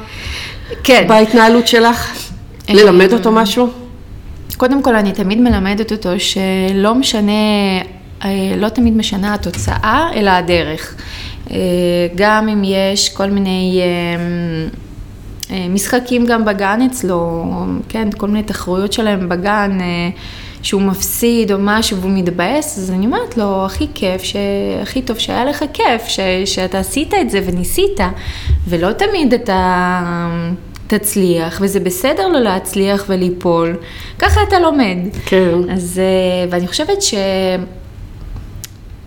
כן. 0.83 1.05
בהתנהלות 1.07 1.67
שלך? 1.67 2.27
ללמד 2.69 3.13
אותו 3.13 3.31
משהו? 3.31 3.69
קודם 4.57 4.83
כל, 4.83 4.95
אני 4.95 5.11
תמיד 5.11 5.41
מלמדת 5.41 5.91
אותו 5.91 6.09
שלא 6.19 6.95
משנה, 6.95 7.31
אה, 8.25 8.29
לא 8.57 8.69
תמיד 8.69 8.97
משנה 8.97 9.33
התוצאה, 9.33 10.09
אלא 10.15 10.29
הדרך. 10.29 10.95
אה, 11.51 11.57
גם 12.15 12.49
אם 12.49 12.61
יש 12.63 13.09
כל 13.09 13.29
מיני 13.29 13.81
אה, 13.81 14.77
אה, 15.55 15.67
משחקים 15.69 16.25
גם 16.25 16.45
בגן 16.45 16.81
אצלו, 16.81 17.45
כן, 17.89 18.09
כל 18.17 18.27
מיני 18.27 18.43
תחרויות 18.43 18.93
שלהם 18.93 19.29
בגן, 19.29 19.77
אה, 19.81 20.09
שהוא 20.67 20.81
מפסיד 20.81 21.51
או 21.51 21.57
משהו 21.59 21.97
והוא 21.97 22.11
מתבאס, 22.11 22.77
אז 22.77 22.91
אני 22.91 23.05
אומרת 23.05 23.37
לו, 23.37 23.65
הכי 23.65 23.87
כיף, 23.93 24.23
ש... 24.23 24.35
הכי 24.81 25.01
טוב 25.01 25.17
שהיה 25.17 25.45
לך 25.45 25.63
כיף, 25.73 26.07
ש... 26.07 26.19
שאתה 26.45 26.79
עשית 26.79 27.13
את 27.13 27.29
זה 27.29 27.41
וניסית, 27.45 27.99
ולא 28.67 28.91
תמיד 28.91 29.33
אתה 29.33 30.03
תצליח, 30.87 31.57
וזה 31.61 31.79
בסדר 31.79 32.27
לא 32.27 32.39
להצליח 32.39 33.05
וליפול, 33.07 33.77
ככה 34.19 34.41
אתה 34.47 34.59
לומד. 34.59 34.97
כן. 35.25 35.53
אז, 35.71 36.01
אה, 36.03 36.49
ואני 36.49 36.67
חושבת 36.67 36.97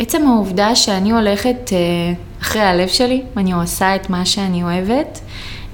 שעצם 0.00 0.26
העובדה 0.26 0.74
שאני 0.74 1.10
הולכת 1.10 1.70
אה, 1.72 1.78
אחרי 2.42 2.62
הלב 2.62 2.88
שלי, 2.88 3.22
ואני 3.36 3.52
עושה 3.52 3.96
את 3.96 4.10
מה 4.10 4.24
שאני 4.24 4.62
אוהבת, 4.62 5.20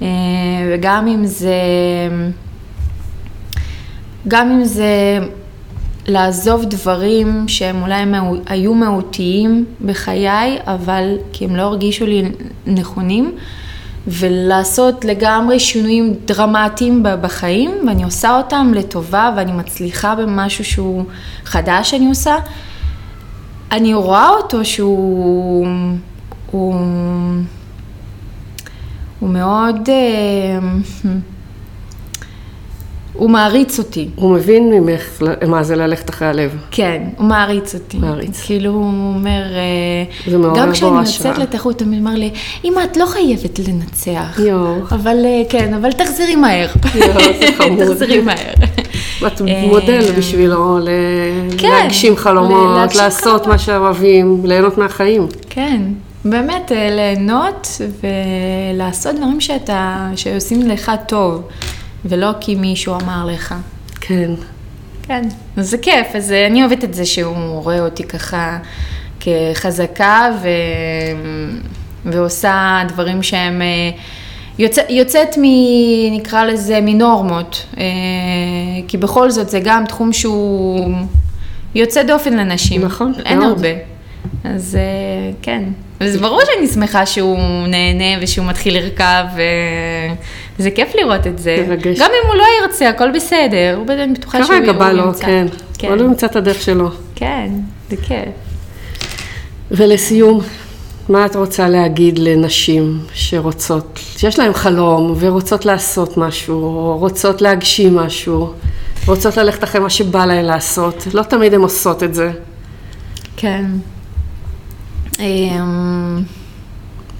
אה, 0.01 0.07
וגם 0.71 1.07
אם 1.07 1.25
זה, 1.25 1.53
גם 4.27 4.51
אם 4.51 4.63
זה 4.63 5.19
לעזוב 6.07 6.65
דברים 6.65 7.47
שהם 7.47 7.81
אולי 7.81 8.03
היו 8.45 8.73
מהותיים 8.73 9.65
בחיי, 9.85 10.57
אבל 10.63 11.17
כי 11.33 11.45
הם 11.45 11.55
לא 11.55 11.61
הרגישו 11.61 12.05
לי 12.05 12.31
נכונים, 12.65 13.35
ולעשות 14.07 15.05
לגמרי 15.05 15.59
שינויים 15.59 16.13
דרמטיים 16.25 17.03
בחיים, 17.21 17.71
ואני 17.87 18.03
עושה 18.03 18.37
אותם 18.37 18.71
לטובה, 18.75 19.33
ואני 19.37 19.51
מצליחה 19.51 20.15
במשהו 20.15 20.65
שהוא 20.65 21.03
חדש 21.45 21.91
שאני 21.91 22.07
עושה. 22.07 22.35
אני 23.71 23.93
רואה 23.93 24.29
אותו 24.29 24.65
שהוא... 24.65 25.67
הוא, 26.51 26.75
הוא 29.19 29.29
מאוד... 29.29 29.89
הוא 33.17 33.29
מעריץ 33.29 33.79
אותי. 33.79 34.09
הוא 34.15 34.31
מבין 34.31 34.69
ממך 34.69 35.23
מה 35.47 35.63
זה 35.63 35.75
ללכת 35.75 36.09
אחרי 36.09 36.27
הלב. 36.27 36.55
כן, 36.71 37.03
הוא 37.17 37.27
מעריץ 37.27 37.75
אותי. 37.75 37.97
מעריץ. 37.97 38.41
כאילו, 38.45 38.71
הוא 38.71 38.83
אומר... 39.15 39.43
אה, 39.55 40.31
זה 40.31 40.37
מעורר 40.37 40.59
גם 40.59 40.67
בו 40.67 40.73
כשאני 40.73 40.99
השראה. 40.99 41.31
יוצאת 41.31 41.43
לתחרות, 41.43 41.81
הוא 41.81 41.87
תמיד 41.87 41.99
אומר 41.99 42.15
לי, 42.15 42.31
אמא, 42.65 42.83
את 42.83 42.97
לא 42.97 43.05
חייבת 43.05 43.59
לנצח. 43.59 44.39
יואו. 44.39 44.75
אבל 44.91 45.25
אה, 45.25 45.41
כן, 45.49 45.73
אבל 45.73 45.91
תחזרי 45.91 46.35
מהר. 46.35 46.67
יואו, 46.95 47.19
זה 47.39 47.47
חמוד. 47.57 47.79
תחזרי 47.83 48.21
מהר. 48.21 48.53
את 49.27 49.41
אה, 49.41 49.65
מודל 49.67 50.11
בשבילו, 50.17 50.79
כן, 51.57 51.69
להגשים 51.69 52.15
חלומות, 52.15 52.95
לעשות. 52.95 53.47
מה 53.47 53.57
שאוהבים, 53.57 54.41
ליהנות 54.45 54.77
מהחיים. 54.77 55.27
כן, 55.49 55.81
באמת, 56.25 56.71
ליהנות 56.91 57.67
ולעשות 58.03 59.15
דברים 59.15 59.41
שאתה, 59.41 60.09
שעושים 60.15 60.67
לך 60.67 60.91
טוב, 61.07 61.41
ולא 62.09 62.31
כי 62.39 62.55
מישהו 62.55 62.95
אמר 62.95 63.25
לך. 63.25 63.55
כן. 64.01 64.31
כן, 65.03 65.21
אז 65.57 65.69
זה 65.69 65.77
כיף, 65.77 66.07
אז 66.15 66.31
אה, 66.31 66.47
אני 66.47 66.61
אוהבת 66.61 66.83
את 66.83 66.93
זה 66.93 67.05
שהוא 67.05 67.63
רואה 67.63 67.79
אותי 67.79 68.03
ככה 68.03 68.57
כחזקה 69.19 70.29
ו... 70.43 70.47
ועושה 72.05 72.81
דברים 72.87 73.23
שהם... 73.23 73.61
אה, 73.61 73.89
יוצא, 74.59 74.81
יוצאת 74.89 75.37
מ... 75.37 75.43
נקרא 76.11 76.43
לזה 76.43 76.79
מנורמות, 76.81 77.65
אה, 77.77 77.83
כי 78.87 78.97
בכל 78.97 79.31
זאת 79.31 79.49
זה 79.49 79.59
גם 79.63 79.85
תחום 79.85 80.13
שהוא 80.13 80.95
יוצא 81.75 82.03
דופן 82.03 82.33
לנשים. 82.33 82.81
נכון, 82.81 83.13
אין 83.25 83.39
מאוד. 83.39 83.49
הרבה. 83.49 83.96
אז 84.55 84.75
אה, 84.75 85.31
כן. 85.41 85.63
אז 85.99 86.17
ברור 86.17 86.41
שאני 86.45 86.67
שמחה 86.67 87.05
שהוא 87.05 87.67
נהנה 87.67 88.21
ושהוא 88.21 88.45
מתחיל 88.45 88.77
לרכב, 88.77 89.23
וזה 90.59 90.71
כיף 90.71 90.95
לראות 90.95 91.27
את 91.27 91.39
זה. 91.39 91.65
מרגש. 91.69 91.99
גם 91.99 92.09
אם 92.23 92.27
הוא 92.27 92.35
לא 92.35 92.43
ירצה, 92.61 92.89
הכל 92.89 93.11
בסדר, 93.11 93.75
הוא 93.77 93.85
בטח 93.85 94.03
בטוחה 94.13 94.43
שהוא 94.43 94.59
כרגע 94.59 94.71
בא 94.71 94.85
הוא 94.85 94.93
לו, 94.93 95.05
ימצא. 95.05 95.25
כן. 95.25 95.47
כן. 95.77 95.87
אבל 95.87 95.99
הוא 95.99 96.07
ימצא 96.07 96.25
את 96.27 96.35
הדרך 96.35 96.61
שלו. 96.61 96.89
כן, 97.15 97.49
זה 97.89 97.95
כיף. 97.97 98.29
ולסיום, 99.71 100.41
מה 101.09 101.25
את 101.25 101.35
רוצה 101.35 101.69
להגיד 101.69 102.19
לנשים 102.19 102.99
שרוצות, 103.13 103.99
שיש 104.17 104.39
להן 104.39 104.53
חלום 104.53 105.15
ורוצות 105.19 105.65
לעשות 105.65 106.17
משהו, 106.17 106.63
או 106.63 106.97
רוצות 106.97 107.41
להגשים 107.41 107.95
משהו, 107.95 108.53
רוצות 109.05 109.37
ללכת 109.37 109.63
אחרי 109.63 109.81
מה 109.81 109.89
שבא 109.89 110.25
להן 110.25 110.45
לעשות, 110.45 111.07
לא 111.13 111.23
תמיד 111.23 111.53
הן 111.53 111.61
עושות 111.61 112.03
את 112.03 112.13
זה. 112.13 112.31
כן. 113.37 113.65
אמ, 115.19 116.23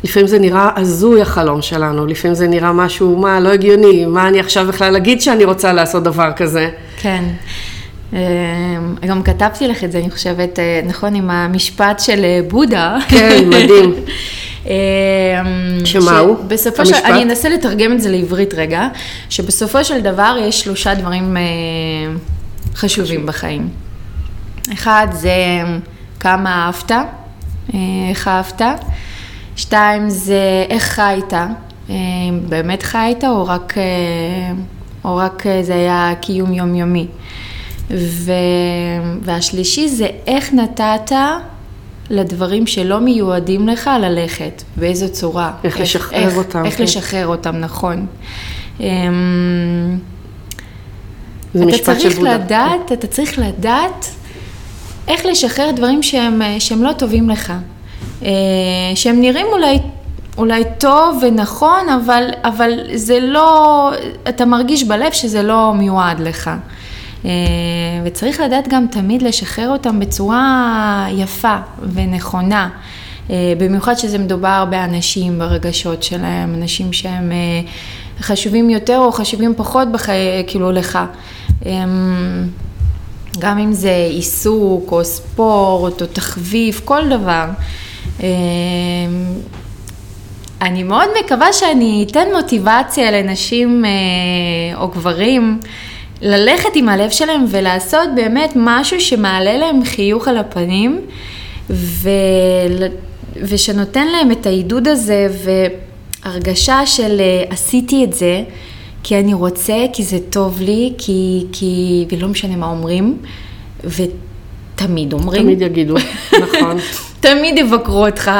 לפעמים 0.03 0.27
זה 0.27 0.39
נראה 0.39 0.69
הזוי 0.75 1.21
החלום 1.21 1.61
שלנו, 1.61 2.05
לפעמים 2.05 2.35
זה 2.35 2.47
נראה 2.47 2.73
משהו, 2.73 3.17
מה, 3.17 3.39
לא 3.39 3.49
הגיוני, 3.49 4.05
מה 4.05 4.27
אני 4.27 4.39
עכשיו 4.39 4.67
בכלל 4.67 4.95
אגיד 4.95 5.21
שאני 5.21 5.45
רוצה 5.45 5.73
לעשות 5.73 6.03
דבר 6.03 6.31
כזה. 6.35 6.69
כן. 6.97 7.23
אמ, 8.13 8.17
גם 9.07 9.23
כתבתי 9.23 9.67
לך 9.67 9.83
את 9.83 9.91
זה, 9.91 9.99
אני 9.99 10.11
חושבת, 10.11 10.59
אה, 10.59 10.81
נכון, 10.85 11.15
עם 11.15 11.29
המשפט 11.29 11.99
של 11.99 12.23
אה, 12.23 12.39
בודה. 12.47 12.97
כן, 13.09 13.43
מדהים. 13.49 13.93
אמ, 14.65 15.85
שמה 15.85 16.19
הוא? 16.19 16.37
בסופו 16.47 16.85
של... 16.85 16.93
המשפט? 16.93 17.09
אני 17.09 17.23
אנסה 17.23 17.49
לתרגם 17.49 17.93
את 17.93 18.01
זה 18.01 18.09
לעברית 18.09 18.53
רגע, 18.53 18.87
שבסופו 19.29 19.83
של 19.83 20.01
דבר 20.01 20.35
יש 20.41 20.61
שלושה 20.61 20.95
דברים 20.95 21.37
אה, 21.37 21.41
חשובים 22.75 23.25
בחיים. 23.25 23.69
אחד 24.73 25.07
זה 25.11 25.33
כמה 26.19 26.65
אהבת, 26.65 26.91
אה, 26.91 27.03
איך 28.09 28.27
אהבת. 28.27 28.61
שתיים 29.55 30.09
זה 30.09 30.65
איך 30.69 30.83
חיית, 30.83 31.33
אה, 31.89 31.95
באמת 32.49 32.83
חיית 32.83 33.23
או 33.23 33.47
רק, 33.47 33.73
אה, 33.77 33.83
או 35.05 35.17
רק 35.17 35.47
אה, 35.47 35.63
זה 35.63 35.73
היה 35.73 36.13
קיום 36.21 36.53
יומיומי. 36.53 37.07
ו... 37.91 38.31
והשלישי 39.21 39.89
זה 39.89 40.07
איך 40.27 40.53
נתת 40.53 41.11
לדברים 42.09 42.67
שלא 42.67 42.99
מיועדים 42.99 43.67
לך 43.67 43.89
ללכת, 44.01 44.63
באיזו 44.77 45.11
צורה. 45.11 45.51
איך 45.63 45.79
לשחרר 45.79 46.35
אותם, 46.35 46.65
איך 46.65 46.77
כן. 46.77 46.83
לשחרר 46.83 47.27
אותם, 47.27 47.55
נכון. 47.55 48.05
אמ, 48.79 48.85
זה 51.53 51.63
אתה 51.63 51.71
משפט 51.71 51.99
של 51.99 52.09
צריך. 52.09 52.23
לדעת, 52.23 52.91
אתה 52.93 53.07
צריך 53.07 53.39
לדעת 53.39 54.05
איך 55.07 55.25
לשחרר 55.25 55.71
דברים 55.71 56.03
שהם, 56.03 56.41
אה, 56.41 56.59
שהם 56.59 56.83
לא 56.83 56.91
טובים 56.91 57.29
לך. 57.29 57.53
אה, 58.23 58.29
שהם 58.95 59.21
נראים 59.21 59.45
אולי, 59.51 59.79
אולי 60.37 60.63
טוב 60.77 61.19
ונכון, 61.21 61.89
אבל, 61.89 62.29
אבל 62.43 62.79
זה 62.93 63.19
לא, 63.19 63.91
אתה 64.29 64.45
מרגיש 64.45 64.83
בלב 64.83 65.11
שזה 65.11 65.43
לא 65.43 65.73
מיועד 65.73 66.19
לך. 66.19 66.51
אה, 67.25 67.31
וצריך 68.03 68.39
לדעת 68.39 68.67
גם 68.67 68.85
תמיד 68.91 69.21
לשחרר 69.21 69.69
אותם 69.69 69.99
בצורה 69.99 71.07
יפה 71.11 71.57
ונכונה. 71.93 72.69
במיוחד 73.57 73.95
שזה 73.95 74.17
מדובר 74.17 74.65
באנשים, 74.69 75.39
ברגשות 75.39 76.03
שלהם, 76.03 76.55
אנשים 76.55 76.93
שהם 76.93 77.31
חשובים 78.19 78.69
יותר 78.69 78.97
או 78.97 79.11
חשובים 79.11 79.53
פחות 79.57 79.91
בחיי, 79.91 80.43
כאילו 80.47 80.71
לך. 80.71 80.99
גם 83.39 83.57
אם 83.57 83.73
זה 83.73 84.07
עיסוק 84.09 84.91
או 84.91 85.03
ספורט 85.03 86.01
או 86.01 86.07
תחביב, 86.07 86.81
כל 86.85 87.09
דבר. 87.09 87.45
אמ, 88.19 88.25
אני 90.61 90.83
מאוד 90.83 91.09
מקווה 91.23 91.53
שאני 91.53 92.05
אתן 92.09 92.27
מוטיבציה 92.35 93.11
לנשים 93.11 93.85
אה, 93.85 94.79
או 94.81 94.87
גברים 94.87 95.59
ללכת 96.21 96.69
עם 96.75 96.89
הלב 96.89 97.09
שלהם 97.09 97.45
ולעשות 97.47 98.09
באמת 98.15 98.53
משהו 98.55 99.01
שמעלה 99.01 99.57
להם 99.57 99.85
חיוך 99.85 100.27
על 100.27 100.37
הפנים 100.37 101.01
ו... 101.69 102.09
ושנותן 103.41 104.07
להם 104.07 104.31
את 104.31 104.45
העידוד 104.45 104.87
הזה 104.87 105.27
והרגשה 106.23 106.85
של 106.85 107.19
אה, 107.19 107.43
עשיתי 107.49 108.03
את 108.03 108.13
זה 108.13 108.43
כי 109.07 109.19
אני 109.19 109.33
רוצה, 109.33 109.75
כי 109.93 110.03
זה 110.03 110.17
טוב 110.29 110.61
לי, 110.61 110.93
כי, 110.97 111.45
כי... 111.51 112.05
ולא 112.11 112.27
משנה 112.27 112.55
מה 112.55 112.65
אומרים, 112.65 113.17
ותמיד 113.83 115.13
אומרים. 115.13 115.41
תמיד 115.41 115.61
יגידו, 115.61 115.95
נכון. 116.43 116.77
תמיד 117.19 117.57
יבקרו 117.57 118.05
אותך, 118.05 118.31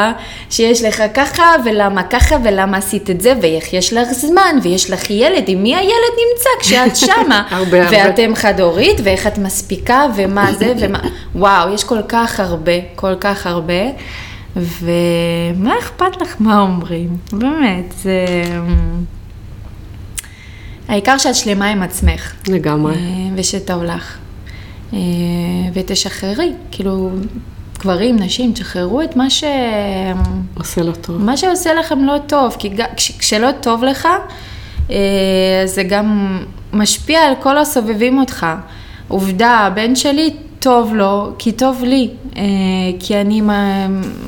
שיש 0.50 0.84
לך 0.84 1.04
ככה, 1.14 1.44
ולמה 1.66 2.04
ככה, 2.04 2.36
ולמה 2.44 2.78
עשית 2.78 3.10
את 3.10 3.22
זה, 3.22 3.34
ואיך 3.42 3.74
יש 3.74 3.94
לך 3.94 4.12
זמן, 4.12 4.58
ויש 4.64 4.92
לך 4.92 5.10
ילד, 5.10 5.44
עם 5.48 5.64
מי 5.64 5.76
הילד 5.76 6.14
נמצא 6.18 6.50
כשאת 6.60 6.96
שמה. 7.12 7.44
הרבה, 7.50 7.84
הרבה. 7.84 7.98
ואתם 7.98 8.36
חד-הורית, 8.36 8.98
ואיך 9.04 9.28
את 9.28 9.38
מספיקה, 9.38 10.06
ומה 10.16 10.54
זה, 10.54 10.74
ומה... 10.80 11.00
וואו, 11.36 11.74
יש 11.74 11.84
כל 11.84 12.02
כך 12.08 12.40
הרבה, 12.40 12.80
כל 12.96 13.16
כך 13.20 13.48
הרבה, 13.48 13.84
ומה 14.56 15.80
אכפת 15.80 16.22
לך 16.22 16.36
מה 16.40 16.60
אומרים? 16.60 17.10
באמת, 17.34 17.94
זה... 18.04 18.26
העיקר 20.88 21.18
שאת 21.18 21.36
שלמה 21.36 21.66
עם 21.70 21.84
עצמך. 21.84 22.34
לגמרי. 22.48 22.94
אה, 22.96 23.00
ושטוב 23.36 23.84
לך. 23.84 24.18
אה, 24.94 25.00
ותשחררי, 25.74 26.52
כאילו, 26.72 27.10
גברים, 27.80 28.16
נשים, 28.20 28.52
תשחררו 28.54 29.02
את 29.02 29.16
מה 29.16 29.30
ש... 29.30 29.44
עושה 30.58 30.84
לא 30.84 30.92
טוב. 30.92 31.22
מה 31.22 31.38
שעושה 31.38 31.74
לכם 31.74 32.04
לא 32.06 32.18
טוב, 32.28 32.56
כי 32.60 32.70
כש- 32.96 33.12
כשלא 33.20 33.52
טוב 33.62 33.84
לך, 33.84 34.08
אה, 34.92 34.96
זה 35.66 35.84
גם 35.84 36.38
משפיע 36.74 37.20
על 37.20 37.34
כל 37.40 37.58
הסובבים 37.58 38.20
אותך. 38.20 38.46
עובדה, 39.08 39.50
הבן 39.50 39.96
שלי 39.96 40.30
טוב 40.60 40.94
לו, 40.96 41.32
כי 41.40 41.52
טוב 41.52 41.84
לי, 41.84 42.10
כי 43.00 43.22
אני 43.22 43.42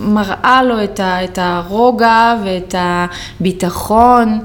מראה 0.02 0.62
לו 0.64 0.84
את, 0.84 1.00
ה, 1.00 1.24
את 1.24 1.40
הרוגע 1.42 2.36
ואת 2.46 2.76
הביטחון, 2.78 4.40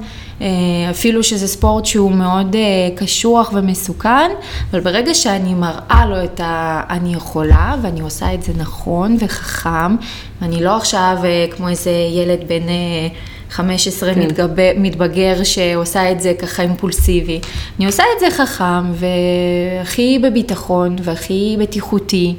אפילו 0.89 1.23
שזה 1.23 1.47
ספורט 1.47 1.85
שהוא 1.85 2.11
מאוד 2.11 2.55
אה, 2.55 2.61
קשוח 2.95 3.51
ומסוכן, 3.53 4.31
אבל 4.71 4.79
ברגע 4.79 5.13
שאני 5.13 5.53
מראה 5.53 6.05
לו 6.09 6.23
את 6.23 6.39
ה... 6.39 6.81
אני 6.89 7.13
יכולה 7.13 7.75
ואני 7.81 8.01
עושה 8.01 8.33
את 8.33 8.43
זה 8.43 8.53
נכון 8.57 9.17
וחכם, 9.19 9.95
ואני 10.41 10.63
לא 10.63 10.77
עכשיו 10.77 11.17
אה, 11.23 11.45
כמו 11.55 11.69
איזה 11.69 11.91
ילד 11.91 12.39
בן... 12.47 12.69
אה, 12.69 13.07
15 13.49 14.13
כן. 14.13 14.19
מתגבר, 14.19 14.71
מתבגר 14.77 15.43
שעושה 15.43 16.11
את 16.11 16.21
זה 16.21 16.33
ככה 16.39 16.63
אימפולסיבי. 16.63 17.39
אני 17.77 17.85
עושה 17.85 18.03
את 18.15 18.19
זה 18.19 18.37
חכם 18.37 18.91
והכי 18.93 20.19
בביטחון 20.19 20.95
והכי 21.03 21.57
בטיחותי. 21.59 22.35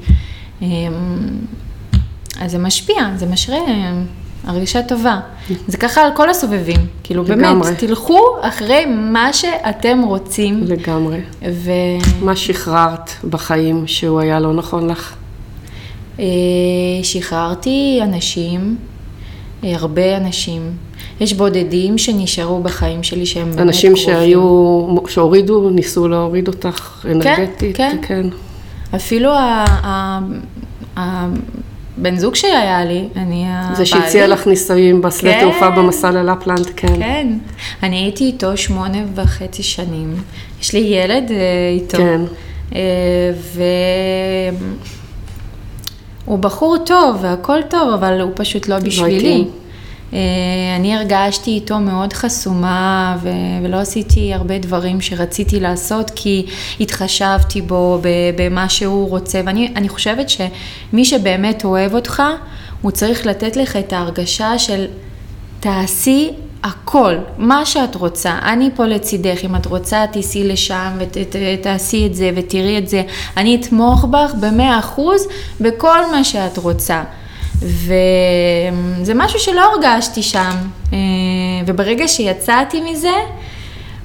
אמ, 0.62 0.66
אז 2.40 2.50
זה 2.50 2.58
משפיע, 2.58 2.96
זה 3.16 3.26
משרה 3.26 3.58
הרגשה 4.46 4.82
טובה. 4.82 5.20
זה 5.68 5.76
ככה 5.76 6.00
על 6.00 6.10
כל 6.16 6.30
הסובבים. 6.30 6.80
כאילו 7.02 7.22
לגמרי. 7.22 7.62
באמת, 7.68 7.78
תלכו 7.78 8.20
אחרי 8.40 8.84
מה 8.86 9.32
שאתם 9.32 10.02
רוצים. 10.06 10.60
לגמרי. 10.66 11.20
ו... 11.52 11.70
מה 12.22 12.36
שחררת 12.36 13.10
בחיים 13.30 13.86
שהוא 13.86 14.20
היה 14.20 14.40
לא 14.40 14.52
נכון 14.52 14.88
לך? 14.90 15.14
אה, 16.20 16.24
שחררתי 17.02 18.00
אנשים, 18.02 18.76
אה, 19.64 19.74
הרבה 19.76 20.16
אנשים. 20.16 20.70
יש 21.20 21.32
בודדים 21.32 21.98
שנשארו 21.98 22.62
בחיים 22.62 23.02
שלי 23.02 23.26
שהם 23.26 23.50
באמת 23.50 23.60
אנשים 23.60 23.94
קרובים. 23.94 24.14
שהיו, 24.14 24.86
שהורידו, 25.08 25.70
ניסו 25.70 26.08
להוריד 26.08 26.48
אותך 26.48 27.06
אנרגטית. 27.10 27.76
כן. 27.76 27.96
כן. 28.02 28.26
אפילו 28.94 29.30
ה- 29.32 30.18
ה- 30.96 31.28
הבן 31.98 32.16
זוג 32.16 32.34
שהיה 32.34 32.84
לי, 32.84 33.08
אני 33.16 33.44
הבעלי. 33.48 33.76
זה 33.76 33.86
שהציע 33.86 34.26
לך 34.26 34.46
ניסויים 34.46 35.02
בשדה 35.02 35.30
כן. 35.32 35.40
תעופה 35.40 35.70
במסע 35.70 36.10
ללפלנד, 36.10 36.66
כן. 36.76 36.96
כן, 36.98 37.28
אני 37.82 37.96
הייתי 37.96 38.24
איתו 38.24 38.56
שמונה 38.56 38.98
וחצי 39.14 39.62
שנים. 39.62 40.14
יש 40.60 40.72
לי 40.72 40.80
ילד 40.80 41.30
אה, 41.30 41.36
איתו. 41.74 41.96
כן. 41.98 42.20
אה, 42.74 43.30
והוא 46.24 46.38
בחור 46.38 46.76
טוב 46.86 47.16
והכל 47.20 47.62
טוב, 47.70 47.94
אבל 47.94 48.20
הוא 48.20 48.32
פשוט 48.34 48.68
לא 48.68 48.78
בשבילי. 48.78 49.44
אה, 50.12 50.18
אני 50.76 50.94
הרגשתי 50.96 51.50
איתו 51.50 51.78
מאוד 51.78 52.12
חסומה 52.12 53.16
ו- 53.22 53.28
ולא 53.62 53.76
עשיתי 53.76 54.34
הרבה 54.34 54.58
דברים 54.58 55.00
שרציתי 55.00 55.60
לעשות 55.60 56.10
כי 56.14 56.46
התחשבתי 56.80 57.62
בו 57.62 58.00
במה 58.36 58.68
שהוא 58.68 59.08
רוצה. 59.08 59.40
ואני 59.46 59.72
אני 59.76 59.88
חושבת 59.88 60.26
שמי 60.28 61.04
שבאמת 61.04 61.64
אוהב 61.64 61.94
אותך 61.94 62.22
הוא 62.82 62.90
צריך 62.90 63.26
לתת 63.26 63.56
לך 63.56 63.76
את 63.76 63.92
ההרגשה 63.92 64.58
של 64.58 64.86
תעשי 65.60 66.30
הכל, 66.62 67.14
מה 67.38 67.66
שאת 67.66 67.94
רוצה, 67.94 68.38
אני 68.42 68.70
פה 68.74 68.86
לצידך, 68.86 69.44
אם 69.44 69.56
את 69.56 69.66
רוצה 69.66 70.04
תיסעי 70.12 70.48
לשם 70.48 70.98
ותעשי 70.98 72.06
את 72.06 72.14
זה 72.14 72.30
ותראי 72.36 72.78
את 72.78 72.88
זה, 72.88 73.02
אני 73.36 73.56
אתמוך 73.56 74.04
בך 74.04 74.34
במאה 74.40 74.78
אחוז 74.78 75.28
בכל 75.60 76.10
מה 76.12 76.24
שאת 76.24 76.58
רוצה. 76.58 77.02
וזה 77.58 79.14
משהו 79.14 79.38
שלא 79.40 79.60
הרגשתי 79.72 80.22
שם, 80.22 80.56
אה, 80.92 80.98
וברגע 81.66 82.08
שיצאתי 82.08 82.80
מזה, 82.80 83.14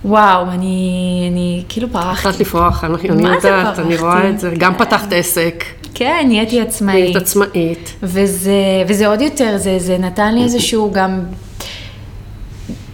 וואו, 0.05 0.43
אני, 0.51 1.27
אני 1.31 1.63
כאילו 1.69 1.87
פרחתי. 1.91 2.11
התחלת 2.11 2.39
לפרוח, 2.39 2.83
אני 2.83 3.27
יודעת, 3.27 3.79
אני 3.79 3.97
רואה 3.97 4.29
את 4.29 4.39
זה, 4.39 4.53
גם 4.57 4.73
פתחת 4.77 5.13
עסק. 5.13 5.63
כן, 5.93 6.25
נהייתי 6.27 6.61
עצמאית. 6.61 7.03
נהיית 7.03 7.15
עצמאית. 7.15 7.93
וזה, 8.03 8.83
וזה 8.87 9.07
עוד 9.07 9.21
יותר, 9.21 9.57
זה, 9.57 9.79
זה 9.79 9.97
נתן 9.97 10.35
לי 10.35 10.43
איזשהו 10.43 10.91
גם 10.91 11.19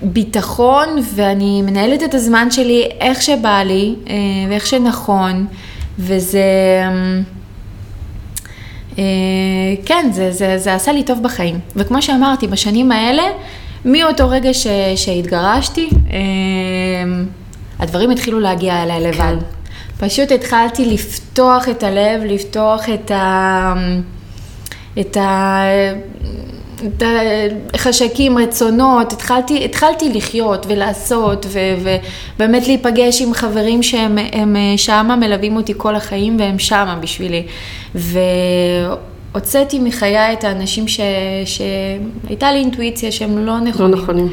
ביטחון, 0.01 0.87
ואני 1.15 1.61
מנהלת 1.61 2.03
את 2.03 2.13
הזמן 2.13 2.51
שלי 2.51 2.83
איך 2.99 3.21
שבא 3.21 3.63
לי, 3.65 3.95
אה, 4.09 4.15
ואיך 4.49 4.67
שנכון, 4.67 5.45
וזה... 5.99 6.43
אה, 8.97 9.03
כן, 9.85 10.09
זה, 10.11 10.31
זה, 10.31 10.57
זה 10.57 10.73
עשה 10.75 10.91
לי 10.91 11.03
טוב 11.03 11.23
בחיים. 11.23 11.59
וכמו 11.75 12.01
שאמרתי, 12.01 12.47
בשנים 12.47 12.91
האלה, 12.91 13.23
מאותו 13.85 14.29
רגע 14.29 14.53
ש, 14.53 14.67
שהתגרשתי, 14.95 15.89
אה, 16.11 16.19
הדברים 17.79 18.09
התחילו 18.09 18.39
להגיע 18.39 18.83
אליי 18.83 19.01
לבד. 19.01 19.17
כן. 19.19 20.05
פשוט 20.07 20.31
התחלתי 20.31 20.85
לפתוח 20.85 21.69
את 21.69 21.83
הלב, 21.83 22.21
לפתוח 22.25 22.89
את 22.89 23.11
ה... 23.11 23.73
את 24.99 25.17
ה... 25.17 25.61
את 26.85 27.03
החשקים, 27.73 28.37
רצונות, 28.37 29.13
התחלתי, 29.13 29.65
התחלתי 29.65 30.13
לחיות 30.13 30.65
ולעשות 30.69 31.45
ו, 31.49 31.59
ובאמת 32.35 32.67
להיפגש 32.67 33.21
עם 33.21 33.33
חברים 33.33 33.83
שהם 33.83 34.17
שמה, 34.77 35.15
מלווים 35.15 35.55
אותי 35.55 35.73
כל 35.77 35.95
החיים 35.95 36.39
והם 36.39 36.59
שמה 36.59 36.97
בשבילי. 37.01 37.43
והוצאתי 39.33 39.79
מחיי 39.79 40.33
את 40.33 40.43
האנשים 40.43 40.87
ש, 40.87 40.99
שהייתה 41.45 42.51
לי 42.51 42.59
אינטואיציה 42.59 43.11
שהם 43.11 43.45
לא 43.45 43.59
נכונים. 43.59 43.91
לא 43.91 43.97
נכונים. 44.01 44.27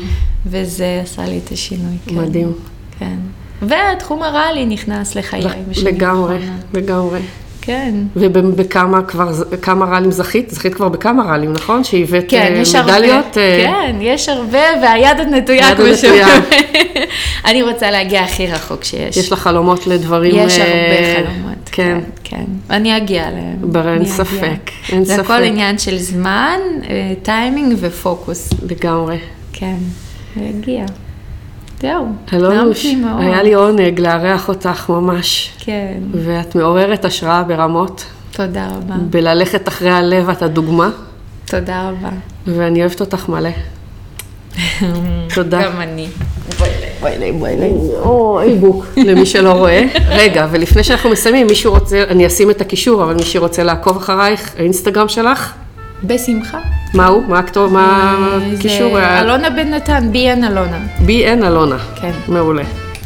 וזה 0.46 1.00
עשה 1.02 1.26
לי 1.26 1.40
את 1.44 1.52
השינוי. 1.52 1.96
כן. 2.06 2.14
מדהים. 2.14 2.52
כן. 2.98 3.16
והתחום 3.62 4.22
הריאלי 4.22 4.66
נכנס 4.66 5.14
לחיי. 5.14 5.44
לגמרי, 5.82 6.38
לגמרי. 6.74 7.18
כן. 7.66 7.94
ובכמה 8.16 9.02
כבר, 9.02 9.32
כמה 9.62 9.84
ראלים 9.84 10.10
זכית? 10.10 10.50
זכית 10.50 10.74
כבר 10.74 10.88
בכמה 10.88 11.32
ראלים, 11.32 11.52
נכון? 11.52 11.84
שהבאת 11.84 12.24
כן, 12.28 12.44
מדליות? 12.44 12.66
יש 12.66 12.74
הרבה, 12.74 12.92
אה, 12.92 13.64
כן, 13.66 13.96
יש 14.00 14.28
הרבה, 14.28 14.58
והיד 14.82 15.18
עוד 15.18 15.28
נטויה, 15.28 15.76
כמו 15.76 15.84
שאומרים. 15.96 16.42
אני 17.48 17.62
רוצה 17.62 17.90
להגיע 17.90 18.22
הכי 18.22 18.46
רחוק 18.46 18.84
שיש. 18.84 19.16
יש 19.16 19.32
לך 19.32 19.38
חלומות 19.38 19.86
לדברים... 19.86 20.34
יש 20.38 20.58
הרבה 20.58 20.72
אה, 20.72 21.14
חלומות. 21.16 21.54
כן. 21.72 21.98
כן, 22.24 22.36
כן. 22.36 22.44
אני 22.70 22.96
אגיע 22.96 23.28
אליהם. 23.28 23.56
בר, 23.60 23.88
אין 23.94 24.04
ספק, 24.04 24.70
אין 24.92 25.04
ספק. 25.04 25.14
זה 25.16 25.20
הכל 25.20 25.42
עניין 25.42 25.78
של 25.78 25.98
זמן, 25.98 26.58
טיימינג 27.22 27.76
ופוקוס. 27.80 28.50
לגמרי. 28.62 29.18
כן, 29.52 29.76
אני 30.36 31.03
זהו, 31.84 32.06
אלונוש, 32.32 32.86
היה 33.18 33.42
לי 33.42 33.54
עונג 33.54 34.00
לארח 34.00 34.48
אותך 34.48 34.88
ממש. 34.88 35.52
כן. 35.58 35.98
ואת 36.12 36.54
מעוררת 36.54 37.04
השראה 37.04 37.42
ברמות. 37.42 38.04
תודה 38.30 38.68
רבה. 38.68 38.94
בללכת 39.10 39.68
אחרי 39.68 39.90
הלב 39.90 40.30
את 40.30 40.42
הדוגמה. 40.42 40.90
תודה 41.44 41.88
רבה. 41.88 42.08
ואני 42.46 42.80
אוהבת 42.80 43.00
אותך 43.00 43.28
מלא. 43.28 43.50
תודה. 45.34 45.62
גם 45.62 45.80
אני. 45.80 46.06
בואי 47.00 47.12
אליי, 47.16 47.32
בואי 47.32 47.54
אליי. 47.54 47.72
אוי, 48.00 48.54
בוק. 48.54 48.86
למי 49.08 49.26
שלא 49.26 49.52
רואה. 49.52 49.84
רגע, 50.08 50.46
ולפני 50.50 50.84
שאנחנו 50.84 51.10
מסיימים, 51.10 51.46
מישהו 51.46 51.72
רוצה, 51.72 52.02
אני 52.08 52.26
אשים 52.26 52.50
את 52.50 52.60
הקישור, 52.60 53.04
אבל 53.04 53.14
מי 53.14 53.22
שרוצה 53.22 53.62
לעקוב 53.62 53.96
אחרייך, 53.96 54.54
האינסטגרם 54.58 55.08
שלך? 55.08 55.52
בשמחה. 56.02 56.58
מה 56.94 57.06
הוא? 57.06 57.22
מה 57.28 57.38
הכתוב? 57.38 57.72
מה 57.72 58.16
הקישור? 58.58 58.96
זה 58.96 59.20
אלונה 59.20 59.50
בן 59.50 59.74
נתן, 59.74 60.08
בי.אן 60.12 60.44
אלונה. 60.44 60.78
בי.אן 61.00 61.44
אלונה. 61.44 61.78
כן. 61.94 62.12
מעולה. 62.28 62.62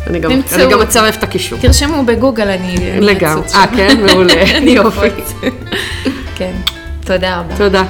אני 0.06 0.18
גם, 0.18 0.30
אני 0.52 0.70
גם 0.70 0.80
אצרף 0.80 1.16
את 1.18 1.22
הקישור. 1.22 1.58
תרשמו 1.58 2.04
בגוגל, 2.04 2.48
אני... 2.48 3.00
לגמרי. 3.00 3.42
אה, 3.54 3.66
כן? 3.76 3.96
מעולה. 4.06 4.42
יופי. 4.76 5.08
כן. 6.34 6.52
תודה 7.04 7.40
רבה. 7.40 7.56
תודה. 7.56 7.82